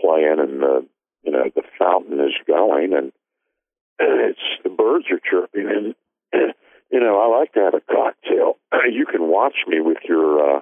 playing 0.00 0.38
and 0.38 0.62
the 0.62 0.86
you 1.22 1.32
know 1.32 1.44
the 1.54 1.62
fountain 1.78 2.20
is 2.20 2.34
going 2.46 2.94
and 2.94 3.12
it's 3.98 4.40
the 4.64 4.70
birds 4.70 5.06
are 5.10 5.20
chirping 5.20 5.68
and 5.68 5.94
you 6.90 7.00
know 7.00 7.20
I 7.20 7.38
like 7.38 7.52
to 7.54 7.60
have 7.60 7.74
a 7.74 7.80
cocktail. 7.80 8.56
You 8.90 9.04
can 9.04 9.28
watch 9.28 9.56
me 9.68 9.80
with 9.80 9.98
your 10.08 10.56
uh, 10.56 10.60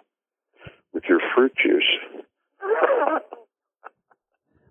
with 0.93 1.05
your 1.09 1.21
fruit 1.35 1.53
juice. 1.57 1.85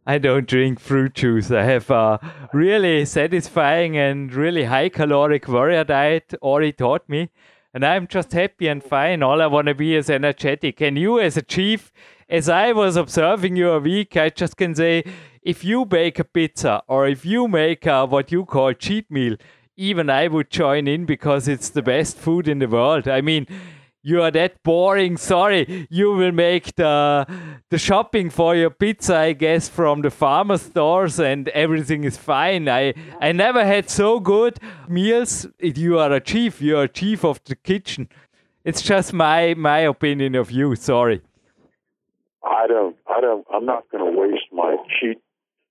I 0.09 0.19
don't 0.19 0.47
drink 0.47 0.79
fruit 0.79 1.15
juice. 1.15 1.51
I 1.51 1.63
have 1.63 1.89
a 1.89 2.21
really 2.53 3.03
satisfying 3.03 3.97
and 3.97 4.33
really 4.33 4.63
high 4.63 4.87
caloric 4.87 5.49
warrior 5.49 5.83
diet. 5.83 6.33
Ori 6.41 6.71
taught 6.71 7.09
me. 7.09 7.29
And 7.73 7.85
I'm 7.85 8.07
just 8.07 8.31
happy 8.31 8.69
and 8.69 8.81
fine. 8.81 9.21
All 9.21 9.41
I 9.41 9.47
want 9.47 9.67
to 9.67 9.75
be 9.75 9.95
is 9.95 10.09
energetic. 10.09 10.79
And 10.79 10.97
you, 10.97 11.19
as 11.19 11.35
a 11.35 11.41
chief, 11.41 11.91
as 12.29 12.47
I 12.47 12.71
was 12.71 12.95
observing 12.95 13.57
you 13.57 13.69
a 13.71 13.81
week, 13.81 14.15
I 14.15 14.29
just 14.29 14.55
can 14.55 14.73
say 14.75 15.03
if 15.41 15.65
you 15.65 15.83
bake 15.83 16.19
a 16.19 16.23
pizza 16.23 16.83
or 16.87 17.05
if 17.05 17.25
you 17.25 17.49
make 17.49 17.85
a, 17.85 18.05
what 18.05 18.31
you 18.31 18.45
call 18.45 18.71
cheat 18.71 19.11
meal, 19.11 19.35
even 19.75 20.09
I 20.09 20.29
would 20.29 20.49
join 20.49 20.87
in 20.87 21.05
because 21.05 21.49
it's 21.49 21.67
the 21.67 21.81
best 21.81 22.17
food 22.17 22.47
in 22.47 22.59
the 22.59 22.69
world. 22.69 23.09
I 23.09 23.19
mean, 23.19 23.45
you 24.03 24.21
are 24.21 24.31
that 24.31 24.63
boring. 24.63 25.17
Sorry, 25.17 25.87
you 25.89 26.13
will 26.13 26.31
make 26.31 26.75
the 26.75 27.25
the 27.69 27.77
shopping 27.77 28.29
for 28.29 28.55
your 28.55 28.69
pizza, 28.69 29.17
I 29.17 29.33
guess, 29.33 29.67
from 29.69 30.01
the 30.01 30.09
farmer 30.09 30.57
stores, 30.57 31.19
and 31.19 31.49
everything 31.49 32.03
is 32.03 32.17
fine. 32.17 32.69
I 32.69 32.93
I 33.19 33.31
never 33.31 33.65
had 33.65 33.89
so 33.89 34.19
good 34.19 34.59
meals. 34.87 35.47
You 35.59 35.99
are 35.99 36.11
a 36.11 36.21
chief. 36.21 36.61
You 36.61 36.77
are 36.77 36.83
a 36.83 36.87
chief 36.87 37.25
of 37.25 37.43
the 37.43 37.55
kitchen. 37.55 38.09
It's 38.63 38.81
just 38.81 39.13
my 39.13 39.53
my 39.55 39.79
opinion 39.79 40.35
of 40.35 40.51
you. 40.51 40.75
Sorry. 40.75 41.21
I 42.43 42.67
don't. 42.67 42.95
I 43.07 43.19
don't. 43.21 43.45
I'm 43.53 43.65
not 43.65 43.89
going 43.91 44.05
to 44.05 44.19
waste 44.19 44.51
my 44.51 44.77
cheap 44.99 45.21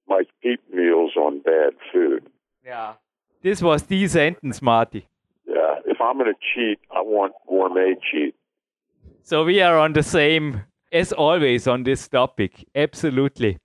my 0.09 0.23
cheap 0.43 0.61
meals 0.73 1.13
on 1.17 1.41
bad 1.41 1.73
food. 1.93 2.29
Yeah. 2.65 2.95
This 3.43 3.63
was 3.63 3.85
the 3.85 4.09
sentence, 4.09 4.61
Marty 4.61 4.99
if 4.99 5.16
I'm 6.07 6.19
going 6.19 6.33
to 6.33 6.39
cheat, 6.55 6.79
I 6.95 7.01
want 7.01 7.33
gourmet 7.49 7.95
cheat. 8.11 8.35
So 9.23 9.45
we 9.45 9.61
are 9.61 9.77
on 9.79 9.93
the 9.93 10.03
same, 10.03 10.63
as 10.93 11.13
always, 11.13 11.67
on 11.67 11.83
this 11.83 12.07
topic. 12.07 12.67
Absolutely. 12.75 13.59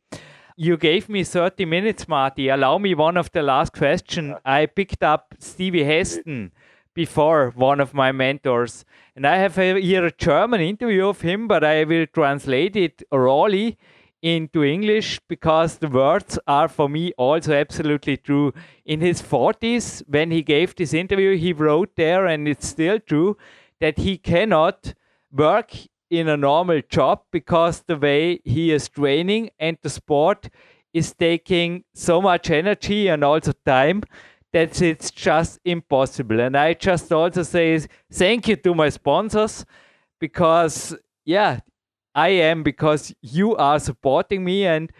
You 0.57 0.77
gave 0.77 1.07
me 1.07 1.23
30 1.23 1.65
minutes, 1.65 2.07
Marty. 2.07 2.49
Allow 2.49 2.79
me 2.79 2.93
one 2.95 3.17
of 3.17 3.31
the 3.31 3.41
last 3.43 3.73
question. 3.73 4.35
I 4.43 4.65
picked 4.65 5.03
up 5.03 5.35
Stevie 5.39 5.83
Haston 5.83 6.51
before, 6.93 7.51
one 7.55 7.79
of 7.79 7.93
my 7.93 8.11
mentors. 8.11 8.85
And 9.15 9.25
I 9.25 9.37
have 9.37 9.55
here 9.55 10.05
a 10.05 10.11
German 10.11 10.61
interview 10.61 11.07
of 11.07 11.21
him, 11.21 11.47
but 11.47 11.63
I 11.63 11.83
will 11.83 12.05
translate 12.07 12.75
it 12.75 13.03
orally 13.11 13.77
into 14.21 14.63
English 14.63 15.19
because 15.27 15.77
the 15.77 15.87
words 15.87 16.37
are 16.47 16.67
for 16.67 16.87
me 16.87 17.11
also 17.17 17.53
absolutely 17.53 18.17
true. 18.17 18.53
In 18.85 19.01
his 19.01 19.21
40s, 19.21 20.03
when 20.07 20.31
he 20.31 20.41
gave 20.41 20.75
this 20.75 20.93
interview, 20.93 21.37
he 21.37 21.53
wrote 21.53 21.95
there, 21.95 22.25
and 22.27 22.47
it's 22.47 22.67
still 22.67 22.99
true, 22.99 23.37
that 23.79 23.97
he 23.97 24.17
cannot 24.17 24.93
work 25.31 25.73
in 26.09 26.27
a 26.27 26.37
normal 26.37 26.81
job 26.89 27.21
because 27.31 27.83
the 27.87 27.97
way 27.97 28.39
he 28.43 28.71
is 28.71 28.89
training 28.89 29.49
and 29.59 29.77
the 29.81 29.89
sport 29.89 30.49
is 30.93 31.13
taking 31.13 31.83
so 31.93 32.21
much 32.21 32.49
energy 32.49 33.07
and 33.07 33.23
also 33.23 33.53
time 33.65 34.03
that 34.51 34.81
it's 34.81 35.09
just 35.09 35.59
impossible. 35.63 36.39
And 36.39 36.57
I 36.57 36.73
just 36.73 37.11
also 37.11 37.43
say 37.43 37.79
thank 38.11 38.49
you 38.49 38.57
to 38.57 38.75
my 38.75 38.89
sponsors 38.89 39.65
because 40.19 40.95
yeah, 41.23 41.61
I 42.15 42.29
am 42.29 42.63
because 42.63 43.13
you 43.21 43.55
are 43.55 43.79
supporting 43.79 44.43
me 44.43 44.65
and 44.65 44.91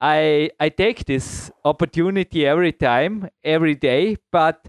I 0.00 0.50
I 0.60 0.68
take 0.68 1.04
this 1.06 1.50
opportunity 1.64 2.46
every 2.46 2.72
time, 2.72 3.28
every 3.42 3.74
day. 3.74 4.16
But 4.30 4.68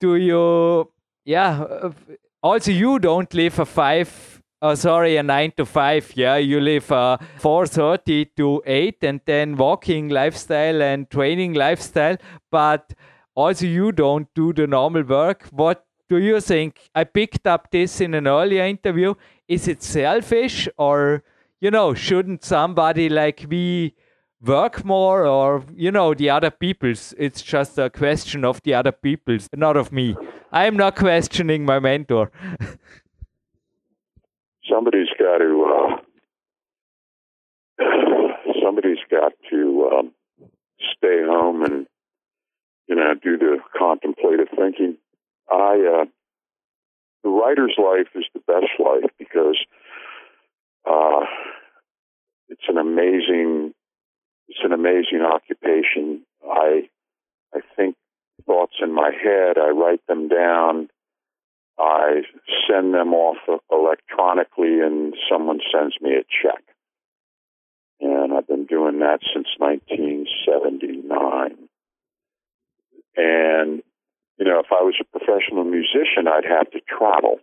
do 0.00 0.16
you, 0.16 0.92
yeah, 1.24 1.90
also 2.42 2.70
you 2.70 2.98
don't 2.98 3.32
live 3.34 3.58
a 3.58 3.64
five, 3.64 4.42
oh, 4.62 4.74
sorry, 4.74 5.16
a 5.16 5.22
nine 5.22 5.52
to 5.56 5.66
five. 5.66 6.12
Yeah, 6.14 6.36
you 6.36 6.60
live 6.60 6.90
a 6.90 7.18
four 7.38 7.66
thirty 7.66 8.26
to 8.36 8.62
eight, 8.66 9.02
and 9.02 9.20
then 9.26 9.56
walking 9.56 10.10
lifestyle 10.10 10.82
and 10.82 11.10
training 11.10 11.54
lifestyle. 11.54 12.16
But 12.50 12.94
also 13.34 13.66
you 13.66 13.90
don't 13.92 14.28
do 14.34 14.52
the 14.52 14.66
normal 14.66 15.02
work. 15.02 15.48
What 15.50 15.85
do 16.08 16.18
you 16.18 16.40
think? 16.40 16.88
I 16.94 17.04
picked 17.04 17.46
up 17.46 17.70
this 17.70 18.00
in 18.00 18.14
an 18.14 18.26
earlier 18.26 18.64
interview? 18.64 19.14
Is 19.48 19.68
it 19.68 19.82
selfish 19.82 20.68
or 20.76 21.22
you 21.60 21.70
know 21.70 21.94
shouldn't 21.94 22.44
somebody 22.44 23.08
like 23.08 23.48
me 23.48 23.94
work 24.40 24.84
more 24.84 25.26
or 25.26 25.64
you 25.74 25.90
know 25.90 26.14
the 26.14 26.30
other 26.30 26.50
people's? 26.50 27.14
It's 27.18 27.42
just 27.42 27.78
a 27.78 27.90
question 27.90 28.44
of 28.44 28.62
the 28.62 28.74
other 28.74 28.92
people's 28.92 29.48
not 29.54 29.76
of 29.76 29.92
me. 29.92 30.16
I'm 30.52 30.76
not 30.76 30.96
questioning 30.96 31.64
my 31.64 31.78
mentor. 31.80 32.30
Somebody's 34.70 35.08
got 35.18 35.38
to 35.38 35.98
uh, 37.78 37.84
somebody's 38.64 38.98
got 39.10 39.32
to 39.50 39.90
um, 39.92 40.12
stay 40.96 41.22
home 41.24 41.62
and 41.62 41.86
you 42.88 42.94
know 42.96 43.14
do 43.22 43.36
the 43.36 43.58
contemplative 43.76 44.48
thinking 44.56 44.96
i 45.50 46.02
uh, 46.02 46.04
the 47.22 47.30
writer's 47.30 47.74
life 47.78 48.08
is 48.14 48.24
the 48.34 48.40
best 48.46 48.70
life 48.78 49.10
because 49.18 49.56
uh, 50.88 51.24
it's 52.48 52.68
an 52.68 52.78
amazing 52.78 53.74
it's 54.48 54.60
an 54.62 54.72
amazing 54.72 55.22
occupation. 55.22 56.22
I 56.48 56.88
I 57.54 57.60
think 57.74 57.96
thoughts 58.46 58.76
in 58.80 58.94
my 58.94 59.10
head. 59.10 59.58
I 59.58 59.70
write 59.70 60.06
them 60.06 60.28
down. 60.28 60.88
I 61.78 62.22
send 62.68 62.94
them 62.94 63.12
off 63.12 63.38
electronically, 63.70 64.80
and 64.80 65.14
someone 65.30 65.60
sends 65.72 65.94
me 66.00 66.14
a 66.14 66.22
check. 66.22 66.62
And 68.00 68.32
I've 68.32 68.46
been 68.46 68.66
doing 68.66 69.00
that 69.00 69.20
since 69.34 69.48
1979. 69.58 71.68
And, 73.16 73.82
you 74.38 74.44
know, 74.44 74.60
if 74.60 74.66
I 74.70 74.82
was 74.82 74.94
a 75.00 75.18
professional 75.18 75.64
musician, 75.64 76.28
I'd 76.28 76.44
have 76.44 76.70
to 76.72 76.80
travel. 76.80 77.38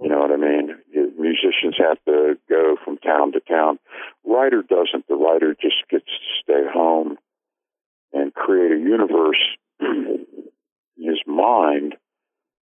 You 0.00 0.08
know 0.08 0.18
what 0.18 0.30
I 0.30 0.36
mean? 0.36 0.76
Musicians 1.18 1.76
have 1.78 1.98
to 2.06 2.38
go 2.48 2.76
from 2.84 2.98
town 2.98 3.32
to 3.32 3.40
town. 3.40 3.78
Writer 4.24 4.62
doesn't. 4.62 5.08
The 5.08 5.16
writer 5.16 5.56
just 5.60 5.88
gets 5.90 6.06
to 6.06 6.42
stay 6.42 6.64
home 6.72 7.18
and 8.12 8.32
create 8.32 8.72
a 8.72 8.80
universe 8.80 9.42
in 9.80 10.26
his 10.96 11.18
mind 11.26 11.96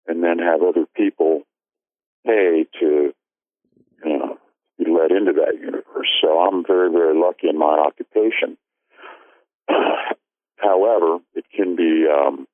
and 0.07 0.23
then 0.23 0.39
have 0.39 0.61
other 0.61 0.85
people 0.95 1.43
pay 2.25 2.65
to 2.79 3.13
you 4.05 4.17
know, 4.17 4.37
be 4.77 4.85
led 4.89 5.11
into 5.11 5.33
that 5.33 5.59
universe. 5.59 6.09
So 6.21 6.39
I'm 6.39 6.63
very, 6.65 6.91
very 6.91 7.19
lucky 7.19 7.49
in 7.49 7.57
my 7.57 7.83
occupation. 7.85 8.57
However, 10.57 11.19
it 11.33 11.45
can 11.53 11.75
be 11.75 12.05
um, 12.07 12.47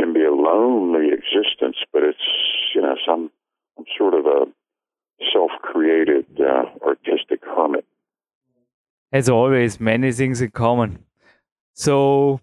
can 0.00 0.12
be 0.12 0.24
a 0.24 0.32
lonely 0.32 1.08
existence, 1.12 1.76
but 1.92 2.02
it's 2.02 2.18
you 2.74 2.80
know 2.80 2.96
some 3.06 3.30
I'm 3.78 3.84
sort 3.96 4.14
of 4.14 4.26
a 4.26 4.44
self-created 5.32 6.26
uh, 6.40 6.64
artistic 6.86 7.40
hermit. 7.44 7.84
As 9.12 9.28
always, 9.28 9.80
many 9.80 10.12
things 10.12 10.40
in 10.40 10.50
common. 10.50 11.04
So 11.74 12.40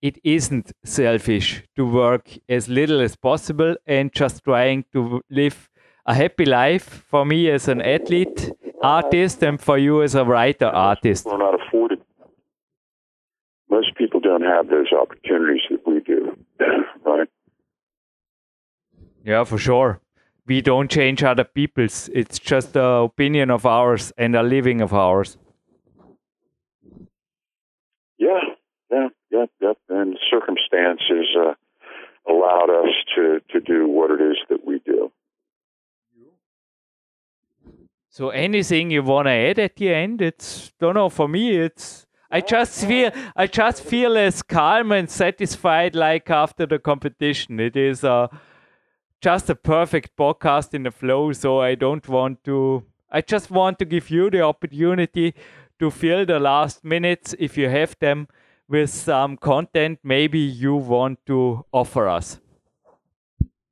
it 0.00 0.18
isn't 0.24 0.72
selfish 0.84 1.62
to 1.76 1.86
work 1.86 2.28
as 2.48 2.68
little 2.68 3.00
as 3.00 3.16
possible 3.16 3.76
and 3.86 4.12
just 4.12 4.44
trying 4.44 4.84
to 4.92 5.22
live 5.30 5.70
a 6.06 6.14
happy 6.14 6.44
life 6.44 7.04
for 7.10 7.24
me 7.24 7.50
as 7.50 7.68
an 7.68 7.80
athlete, 7.80 8.50
artist, 8.82 9.42
and 9.42 9.60
for 9.60 9.78
you 9.78 10.02
as 10.02 10.14
a 10.14 10.24
writer, 10.24 10.66
artist. 10.66 11.24
We're 11.26 11.38
not 11.38 11.58
afforded. 11.60 12.00
Most 13.70 13.96
people 13.96 14.20
don't 14.20 14.42
have 14.42 14.68
those 14.68 14.92
opportunities 14.92 15.62
that 15.70 15.83
right? 17.04 17.28
Yeah, 19.24 19.44
for 19.44 19.58
sure. 19.58 20.00
We 20.46 20.60
don't 20.60 20.90
change 20.90 21.22
other 21.22 21.44
people's. 21.44 22.10
It's 22.12 22.38
just 22.38 22.74
the 22.74 22.84
opinion 22.84 23.50
of 23.50 23.64
ours 23.64 24.12
and 24.18 24.36
a 24.36 24.42
living 24.42 24.82
of 24.82 24.92
ours. 24.92 25.38
Yeah, 28.18 28.40
yeah, 28.90 29.08
yeah, 29.30 29.46
yeah. 29.60 29.72
And 29.88 30.18
circumstances 30.30 31.34
uh, 31.38 31.54
allowed 32.30 32.70
us 32.70 32.92
to, 33.16 33.40
to 33.52 33.60
do 33.60 33.88
what 33.88 34.10
it 34.10 34.20
is 34.20 34.36
that 34.50 34.66
we 34.66 34.80
do. 34.84 35.10
So 38.10 38.30
anything 38.30 38.90
you 38.90 39.02
want 39.02 39.26
to 39.26 39.32
add 39.32 39.58
at 39.58 39.76
the 39.76 39.92
end? 39.92 40.22
It's 40.22 40.72
don't 40.78 40.94
know. 40.94 41.08
For 41.08 41.26
me, 41.26 41.56
it's 41.56 42.06
I 42.30 42.40
just 42.40 42.84
feel 42.84 43.10
I 43.36 43.46
just 43.46 43.82
feel 43.82 44.16
as 44.16 44.42
calm 44.42 44.92
and 44.92 45.08
satisfied 45.10 45.94
like 45.94 46.30
after 46.30 46.66
the 46.66 46.78
competition. 46.78 47.60
It 47.60 47.76
is 47.76 48.04
uh, 48.04 48.28
just 49.20 49.50
a 49.50 49.54
perfect 49.54 50.16
podcast 50.16 50.74
in 50.74 50.82
the 50.84 50.90
flow. 50.90 51.32
So 51.32 51.60
I 51.60 51.74
don't 51.74 52.08
want 52.08 52.44
to. 52.44 52.84
I 53.10 53.20
just 53.20 53.50
want 53.50 53.78
to 53.78 53.84
give 53.84 54.10
you 54.10 54.30
the 54.30 54.40
opportunity 54.40 55.34
to 55.78 55.90
fill 55.90 56.26
the 56.26 56.40
last 56.40 56.84
minutes 56.84 57.34
if 57.38 57.56
you 57.56 57.68
have 57.68 57.96
them 58.00 58.28
with 58.68 58.90
some 58.90 59.36
content 59.36 59.98
maybe 60.02 60.38
you 60.38 60.74
want 60.74 61.18
to 61.26 61.64
offer 61.72 62.08
us. 62.08 62.40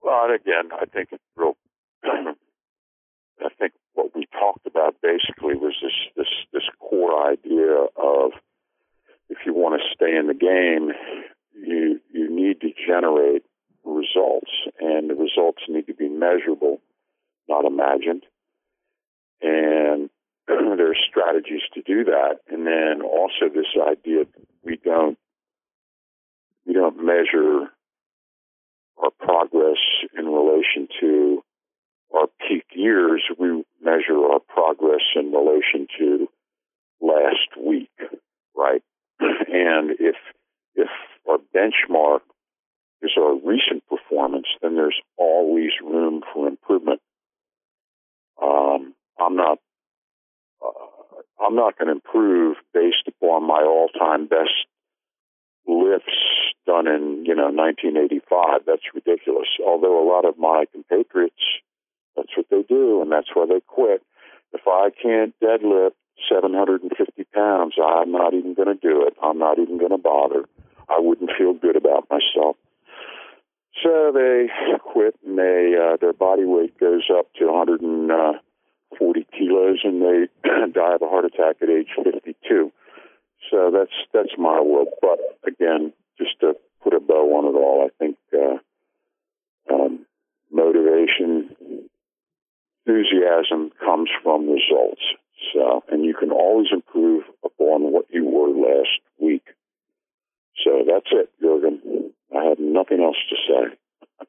Well, 0.03 0.27
again, 0.27 0.71
I 0.73 0.85
think 0.85 1.09
it's 1.13 1.23
real. 1.37 1.57
I 2.05 3.49
think 3.59 3.73
what 3.95 4.15
we 4.15 4.27
talked 4.33 4.67
about 4.67 4.97
basically 5.03 5.55
was 5.55 5.75
this 5.83 5.93
this 6.17 6.29
this 6.53 6.69
core 6.81 7.31
idea 7.31 7.87
of 7.97 8.33
if 9.29 9.39
you 9.47 9.55
want 9.55 9.81
to 9.81 9.95
stay 9.95 10.17
in 10.17 10.27
the 10.27 10.35
game, 10.35 10.93
you 11.55 12.01
you 12.13 12.35
need 12.35 12.61
to 12.61 12.71
generate 12.87 13.43
results, 13.85 14.51
and 14.81 15.11
the 15.11 15.15
results 15.15 15.63
need 15.69 15.87
to 15.87 15.95
be 15.95 16.09
measurable, 16.09 16.81
not 17.49 17.65
imagined. 17.65 18.25
And 19.41 20.11
there's 20.47 20.99
strategies 21.09 21.63
to 21.75 21.83
do 21.83 22.05
that, 22.05 22.41
and 22.49 22.67
then 22.67 23.03
also 23.03 23.49
this 23.53 23.67
idea 23.81 24.25
we 24.63 24.77
don't 24.77 25.19
we 26.67 26.75
don't 26.75 27.05
measure 27.05 27.69
our 28.99 29.11
progress 29.19 29.79
in 30.17 30.27
relation 30.27 30.89
to 31.01 31.43
our 32.15 32.27
peak 32.49 32.65
years, 32.75 33.23
we 33.39 33.65
measure 33.83 34.19
our 34.31 34.41
progress 34.41 35.03
in 35.17 35.33
relation 35.33 35.87
to 35.99 36.29
last 37.01 37.57
week, 37.59 37.91
right? 38.57 38.83
and 39.21 39.91
if 39.99 40.17
if 40.75 40.89
our 41.29 41.39
benchmark 41.55 42.21
is 43.03 43.13
our 43.19 43.35
recent 43.35 43.83
performance, 43.89 44.47
then 44.63 44.77
there's 44.77 45.01
always 45.17 45.71
room 45.83 46.23
for 46.33 46.49
improvement. 46.49 47.01
Um, 48.41 48.95
I'm 49.21 49.37
not 49.37 49.59
uh, 50.65 51.45
I'm 51.45 51.55
not 51.55 51.79
going 51.79 51.89
to 51.89 51.95
improve 51.95 52.57
based 52.73 53.09
upon 53.09 53.47
my 53.47 53.63
all-time 53.63 54.27
best 54.27 54.67
lifts 55.67 56.13
done 56.67 56.87
in 56.87 57.25
you 57.27 57.35
know 57.35 57.51
1985. 57.51 58.63
That's 58.67 58.83
ridiculous. 58.95 59.49
Although 59.65 60.03
a 60.03 60.09
lot 60.09 60.25
of 60.25 60.39
my 60.39 60.65
compatriots 60.73 61.43
that's 62.17 62.37
what 62.37 62.47
they 62.51 62.63
do, 62.63 63.03
and 63.03 63.11
that's 63.11 63.29
why 63.35 63.47
they 63.47 63.61
quit. 63.67 64.03
If 64.53 64.63
I 64.67 64.91
can't 64.91 65.35
deadlift 65.41 65.93
750 66.31 67.25
pounds, 67.35 67.75
I'm 67.83 68.13
not 68.13 68.35
even 68.35 68.55
going 68.55 68.69
to 68.69 68.75
do 68.75 69.07
it. 69.07 69.15
I'm 69.23 69.39
not 69.39 69.59
even 69.59 69.79
going 69.79 69.91
to 69.91 69.99
bother. 69.99 70.45
I 70.89 70.99
wouldn't 70.99 71.31
feel 71.39 71.55
good 71.55 71.77
about 71.77 72.09
myself. 72.11 72.57
So 73.83 74.13
they 74.13 74.49
quit, 74.81 75.17
and 75.27 75.39
they 75.39 75.75
uh, 75.75 75.97
their 76.01 76.13
body 76.13 76.45
weight 76.45 76.79
goes 76.79 77.09
up 77.11 77.33
to 77.39 77.47
140 77.47 79.27
kilos, 79.33 79.81
and 79.85 80.03
they 80.03 80.29
die 80.73 80.95
of 80.95 81.03
a 81.03 81.09
heart 81.09 81.25
attack 81.25 81.57
at 81.63 81.71
age 81.71 81.89
52. 81.97 82.73
So 83.51 83.71
that's 83.73 83.93
that's 84.13 84.37
my 84.39 84.61
world. 84.61 84.89
But 85.01 85.19
again, 85.47 85.93
just 86.19 86.39
to 86.41 86.55
put 86.83 86.95
a 86.95 87.01
bow 87.01 87.37
on 87.37 87.47
it 87.47 87.57
all, 87.57 87.87
I 87.87 87.91
think 87.99 88.17
uh, 88.35 89.75
um, 89.75 90.07
motivation, 90.51 91.89
enthusiasm 92.87 93.71
comes 93.85 94.11
from 94.23 94.49
results. 94.49 95.03
So, 95.53 95.83
and 95.91 96.05
you 96.05 96.15
can 96.15 96.31
always 96.31 96.69
improve 96.73 97.25
upon 97.45 97.93
what 97.93 98.07
you 98.11 98.25
were 98.25 98.49
last 98.49 99.01
week. 99.21 99.45
So 100.65 100.85
that's 100.87 101.09
it, 101.11 101.31
Jurgen. 101.41 102.13
I 102.35 102.45
have 102.45 102.59
nothing 102.59 103.03
else 103.03 103.17
to 103.31 103.37
say. 103.49 104.27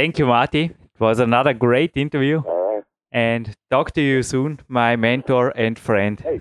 Thank 0.00 0.18
you, 0.18 0.24
Marty. 0.24 0.64
It 0.64 0.98
was 0.98 1.18
another 1.18 1.52
great 1.52 1.94
interview. 1.94 2.38
Right. 2.38 2.84
And 3.12 3.54
talk 3.70 3.92
to 3.92 4.00
you 4.00 4.22
soon, 4.22 4.60
my 4.66 4.96
mentor 4.96 5.50
and 5.50 5.78
friend. 5.78 6.18
Hey, 6.18 6.40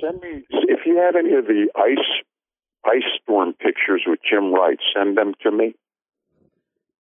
send 0.00 0.20
me 0.20 0.46
if 0.74 0.86
you 0.86 0.96
have 0.98 1.16
any 1.16 1.34
of 1.34 1.46
the 1.46 1.66
ice 1.74 2.08
ice 2.84 3.10
storm 3.20 3.52
pictures 3.54 4.02
with 4.06 4.20
Jim 4.30 4.52
Wright. 4.54 4.78
Send 4.94 5.18
them 5.18 5.34
to 5.42 5.50
me 5.50 5.74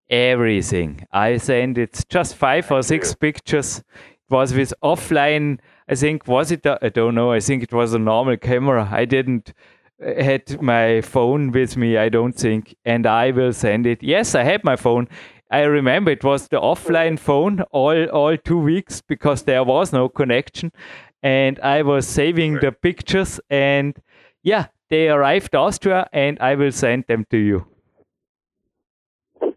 everything. 0.10 1.06
I 1.12 1.38
sent 1.38 1.78
it 1.78 2.04
just 2.10 2.36
five 2.36 2.72
or 2.72 2.82
six 2.82 3.14
pictures. 3.14 3.80
It 3.80 4.32
was 4.32 4.52
with 4.52 4.74
offline. 4.84 5.60
I 5.88 5.93
think 5.93 6.28
was 6.28 6.52
it? 6.52 6.66
I 6.66 6.89
don't 6.89 7.14
know. 7.14 7.32
I 7.34 7.39
think 7.39 7.62
it 7.62 7.72
was 7.72 7.93
a 7.93 8.00
normal 8.00 8.38
camera. 8.38 8.89
I 8.91 9.06
didn't 9.06 9.54
had 10.00 10.62
my 10.62 11.02
phone 11.02 11.52
with 11.52 11.78
me. 11.78 11.98
I 11.98 12.10
don't 12.10 12.34
think, 12.34 12.76
and 12.86 13.06
I 13.06 13.32
will 13.32 13.54
send 13.54 13.86
it. 13.86 14.04
Yes, 14.04 14.36
I 14.36 14.43
had 14.43 14.64
my 14.64 14.76
phone. 14.76 15.08
I 15.50 15.62
remember 15.62 16.12
it 16.12 16.24
was 16.24 16.50
the 16.50 16.60
offline 16.60 17.18
phone 17.18 17.62
all 17.72 18.06
all 18.10 18.38
two 18.38 18.60
weeks 18.60 19.02
because 19.02 19.43
there 19.43 19.64
was 19.64 19.93
no 19.93 20.10
connection, 20.10 20.72
and 21.24 21.60
I 21.60 21.84
was 21.84 22.08
saving 22.08 22.60
the 22.60 22.72
pictures. 22.72 23.39
And 23.50 23.95
yeah, 24.43 24.66
they 24.89 25.10
arrived 25.10 25.56
Austria, 25.56 26.08
and 26.12 26.38
I 26.39 26.56
will 26.56 26.72
send 26.72 27.06
them 27.08 27.26
to 27.30 27.38
you. 27.38 27.66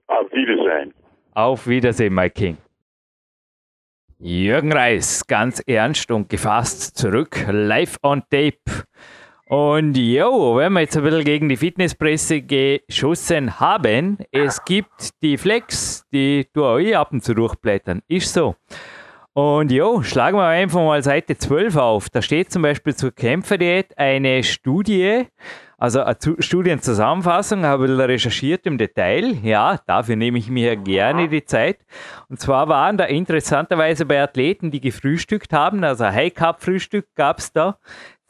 Auf 0.08 0.30
Wiedersehen. 0.32 0.94
Auf 1.34 1.66
Wiedersehen, 1.66 2.14
my 2.14 2.28
King. 2.28 2.56
Jürgen 4.22 4.72
Reis, 4.72 5.26
ganz 5.26 5.60
ernst 5.66 6.10
und 6.10 6.28
gefasst 6.28 6.98
zurück, 6.98 7.46
live 7.50 7.96
on 8.02 8.22
tape. 8.30 8.84
Und 9.50 9.96
jo, 9.96 10.54
wenn 10.58 10.74
wir 10.74 10.82
jetzt 10.82 10.96
ein 10.96 11.02
bisschen 11.02 11.24
gegen 11.24 11.48
die 11.48 11.56
Fitnesspresse 11.56 12.40
geschossen 12.40 13.58
haben, 13.58 14.18
es 14.30 14.64
gibt 14.64 15.20
die 15.24 15.36
Flex, 15.36 16.06
die 16.12 16.46
du 16.52 16.64
auch 16.64 16.78
eh 16.78 16.94
ab 16.94 17.08
und 17.10 17.24
zu 17.24 17.34
durchblättern. 17.34 18.00
Ist 18.06 18.32
so. 18.32 18.54
Und 19.32 19.72
jo, 19.72 20.02
schlagen 20.02 20.36
wir 20.36 20.46
einfach 20.46 20.78
mal 20.78 21.02
Seite 21.02 21.36
12 21.36 21.74
auf. 21.74 22.10
Da 22.10 22.22
steht 22.22 22.52
zum 22.52 22.62
Beispiel 22.62 22.94
zur 22.94 23.10
Kämpferdiät 23.10 23.98
eine 23.98 24.44
Studie 24.44 25.26
Also 25.78 26.02
eine 26.02 26.16
Studienzusammenfassung 26.38 27.64
habe 27.64 27.86
ich 27.86 27.98
recherchiert 27.98 28.66
im 28.66 28.78
Detail. 28.78 29.36
Ja, 29.42 29.80
dafür 29.84 30.14
nehme 30.14 30.38
ich 30.38 30.48
mir 30.48 30.76
gerne 30.76 31.28
die 31.28 31.44
Zeit. 31.44 31.78
Und 32.28 32.38
zwar 32.38 32.68
waren 32.68 32.98
da 32.98 33.06
interessanterweise 33.06 34.06
bei 34.06 34.22
Athleten, 34.22 34.70
die 34.70 34.80
gefrühstückt 34.80 35.52
haben, 35.52 35.82
also 35.82 36.04
High 36.04 36.34
Cup 36.34 36.62
Frühstück 36.62 37.06
gab 37.16 37.38
es 37.38 37.50
da, 37.52 37.78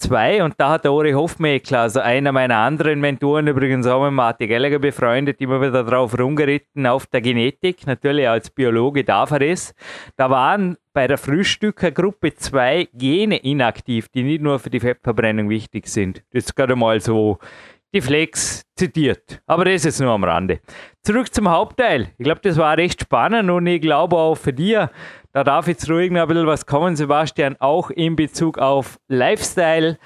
zwei 0.00 0.42
und 0.42 0.54
da 0.58 0.70
hat 0.70 0.84
der 0.84 0.92
Ori 0.92 1.12
Hofmeckler, 1.12 1.80
also 1.80 2.00
einer 2.00 2.32
meiner 2.32 2.56
anderen 2.56 3.00
Mentoren, 3.00 3.46
übrigens 3.46 3.86
auch 3.86 4.02
mit 4.02 4.12
Martin 4.12 4.48
Gallagher 4.48 4.78
befreundet, 4.78 5.40
immer 5.40 5.60
wieder 5.60 5.84
drauf 5.84 6.18
rumgeritten 6.18 6.86
auf 6.86 7.06
der 7.06 7.20
Genetik. 7.20 7.86
Natürlich 7.86 8.28
als 8.28 8.50
Biologe 8.50 9.04
darf 9.04 9.30
er 9.30 9.42
es. 9.42 9.74
Da 10.16 10.30
waren 10.30 10.76
bei 10.92 11.06
der 11.06 11.18
Frühstückergruppe 11.18 12.34
zwei 12.34 12.88
Gene 12.94 13.36
inaktiv, 13.36 14.08
die 14.08 14.24
nicht 14.24 14.42
nur 14.42 14.58
für 14.58 14.70
die 14.70 14.80
Fettverbrennung 14.80 15.48
wichtig 15.48 15.86
sind. 15.86 16.24
Das 16.32 16.44
ist 16.44 16.56
gerade 16.56 16.74
mal 16.74 17.00
so 17.00 17.38
die 17.92 18.00
Flex 18.00 18.64
zitiert. 18.76 19.42
Aber 19.46 19.64
das 19.64 19.84
ist 19.84 20.00
nur 20.00 20.12
am 20.12 20.24
Rande. 20.24 20.60
Zurück 21.02 21.32
zum 21.34 21.48
Hauptteil. 21.48 22.12
Ich 22.18 22.24
glaube, 22.24 22.40
das 22.42 22.56
war 22.56 22.76
recht 22.76 23.00
spannend 23.00 23.50
und 23.50 23.66
ich 23.66 23.80
glaube 23.80 24.16
auch 24.16 24.36
für 24.36 24.52
dir, 24.52 24.90
da 25.32 25.44
darf 25.44 25.68
jetzt 25.68 25.88
ruhig 25.88 26.10
noch 26.10 26.22
ein 26.22 26.28
bisschen 26.28 26.46
was 26.46 26.66
kommen, 26.66 26.96
Sebastian, 26.96 27.56
auch 27.60 27.90
in 27.90 28.16
Bezug 28.16 28.58
auf 28.58 28.98
Lifestyle. 29.08 29.98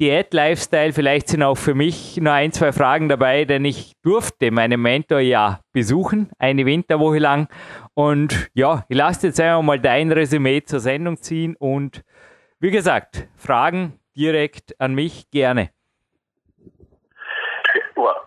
Diät-Lifestyle, 0.00 0.92
vielleicht 0.92 1.28
sind 1.28 1.44
auch 1.44 1.54
für 1.54 1.74
mich 1.74 2.16
nur 2.16 2.32
ein, 2.32 2.50
zwei 2.50 2.72
Fragen 2.72 3.08
dabei, 3.08 3.44
denn 3.44 3.64
ich 3.64 3.92
durfte 4.02 4.50
meinen 4.50 4.82
Mentor 4.82 5.20
ja 5.20 5.60
besuchen, 5.72 6.30
eine 6.36 6.66
Winterwoche 6.66 7.18
lang. 7.18 7.48
Und 7.94 8.50
ja, 8.54 8.84
ich 8.88 8.96
lasse 8.96 9.28
jetzt 9.28 9.40
einfach 9.40 9.62
mal 9.62 9.78
dein 9.78 10.10
Resümee 10.10 10.62
zur 10.64 10.80
Sendung 10.80 11.22
ziehen 11.22 11.54
und 11.56 12.02
wie 12.58 12.72
gesagt, 12.72 13.28
Fragen 13.36 14.00
direkt 14.16 14.74
an 14.80 14.94
mich 14.94 15.30
gerne. 15.30 15.70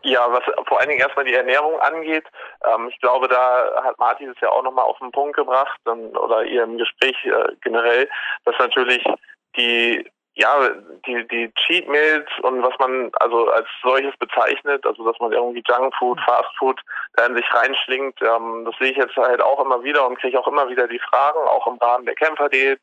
Ja, 0.03 0.31
was 0.31 0.43
vor 0.67 0.79
allen 0.79 0.87
Dingen 0.87 1.01
erstmal 1.01 1.25
die 1.25 1.33
Ernährung 1.33 1.77
angeht, 1.81 2.23
ähm, 2.65 2.89
ich 2.89 2.99
glaube, 2.99 3.27
da 3.27 3.83
hat 3.83 3.97
Martin 3.99 4.29
es 4.29 4.41
ja 4.41 4.49
auch 4.49 4.63
nochmal 4.63 4.85
auf 4.85 4.97
den 4.99 5.11
Punkt 5.11 5.35
gebracht 5.35 5.79
ähm, 5.87 6.11
oder 6.17 6.43
ihr 6.43 6.63
im 6.63 6.77
Gespräch 6.77 7.15
äh, 7.25 7.55
generell, 7.61 8.09
dass 8.45 8.57
natürlich 8.59 9.03
die 9.55 10.09
ja, 10.37 10.69
die, 11.07 11.27
die 11.29 11.51
Cheat 11.55 11.87
Meals 11.89 12.29
und 12.43 12.61
was 12.61 12.77
man 12.77 13.09
also 13.19 13.49
als 13.49 13.67
solches 13.81 14.15
bezeichnet, 14.17 14.85
also 14.85 15.03
dass 15.03 15.19
man 15.19 15.31
irgendwie 15.31 15.63
Junkfood, 15.67 16.19
Fastfood 16.21 16.79
da 17.15 17.25
in 17.25 17.35
sich 17.35 17.45
reinschlingt, 17.51 18.21
ähm, 18.21 18.63
das 18.63 18.75
sehe 18.77 18.91
ich 18.91 18.97
jetzt 18.97 19.15
halt 19.17 19.41
auch 19.41 19.59
immer 19.59 19.83
wieder 19.83 20.05
und 20.05 20.19
kriege 20.19 20.39
auch 20.39 20.47
immer 20.47 20.69
wieder 20.69 20.87
die 20.87 20.99
Fragen, 20.99 21.39
auch 21.39 21.65
im 21.65 21.77
Rahmen 21.77 22.05
der 22.05 22.13
Kämpferdiät, 22.13 22.79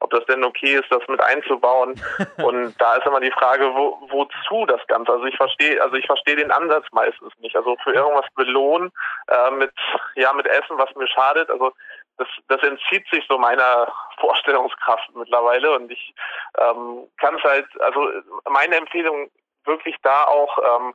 ob 0.00 0.10
das 0.10 0.24
denn 0.26 0.44
okay 0.44 0.74
ist, 0.74 0.90
das 0.90 1.06
mit 1.08 1.22
einzubauen. 1.22 2.00
Und 2.42 2.74
da 2.80 2.96
ist 2.96 3.06
immer 3.06 3.20
die 3.20 3.30
Frage, 3.32 3.74
wo, 3.74 3.98
wozu 4.08 4.66
das 4.66 4.84
Ganze? 4.86 5.12
Also 5.12 5.24
ich 5.24 5.36
verstehe, 5.36 5.82
also 5.82 5.96
ich 5.96 6.06
verstehe 6.06 6.36
den 6.36 6.50
Ansatz 6.50 6.86
meistens 6.92 7.32
nicht. 7.38 7.56
Also 7.56 7.76
für 7.82 7.92
irgendwas 7.92 8.26
belohnen 8.34 8.92
äh, 9.28 9.50
mit 9.52 9.72
ja 10.14 10.32
mit 10.32 10.46
Essen, 10.46 10.78
was 10.78 10.94
mir 10.94 11.08
schadet. 11.08 11.50
Also 11.50 11.72
das, 12.18 12.28
das 12.48 12.62
entzieht 12.62 13.06
sich 13.10 13.24
so 13.28 13.38
meiner 13.38 13.92
Vorstellungskraft 14.20 15.14
mittlerweile 15.14 15.74
und 15.74 15.90
ich 15.90 16.14
ähm, 16.58 17.08
kann 17.18 17.36
es 17.36 17.42
halt, 17.42 17.66
also 17.80 18.08
meine 18.48 18.76
Empfehlung 18.76 19.30
wirklich 19.64 19.96
da 20.02 20.24
auch, 20.24 20.58
ähm, 20.58 20.94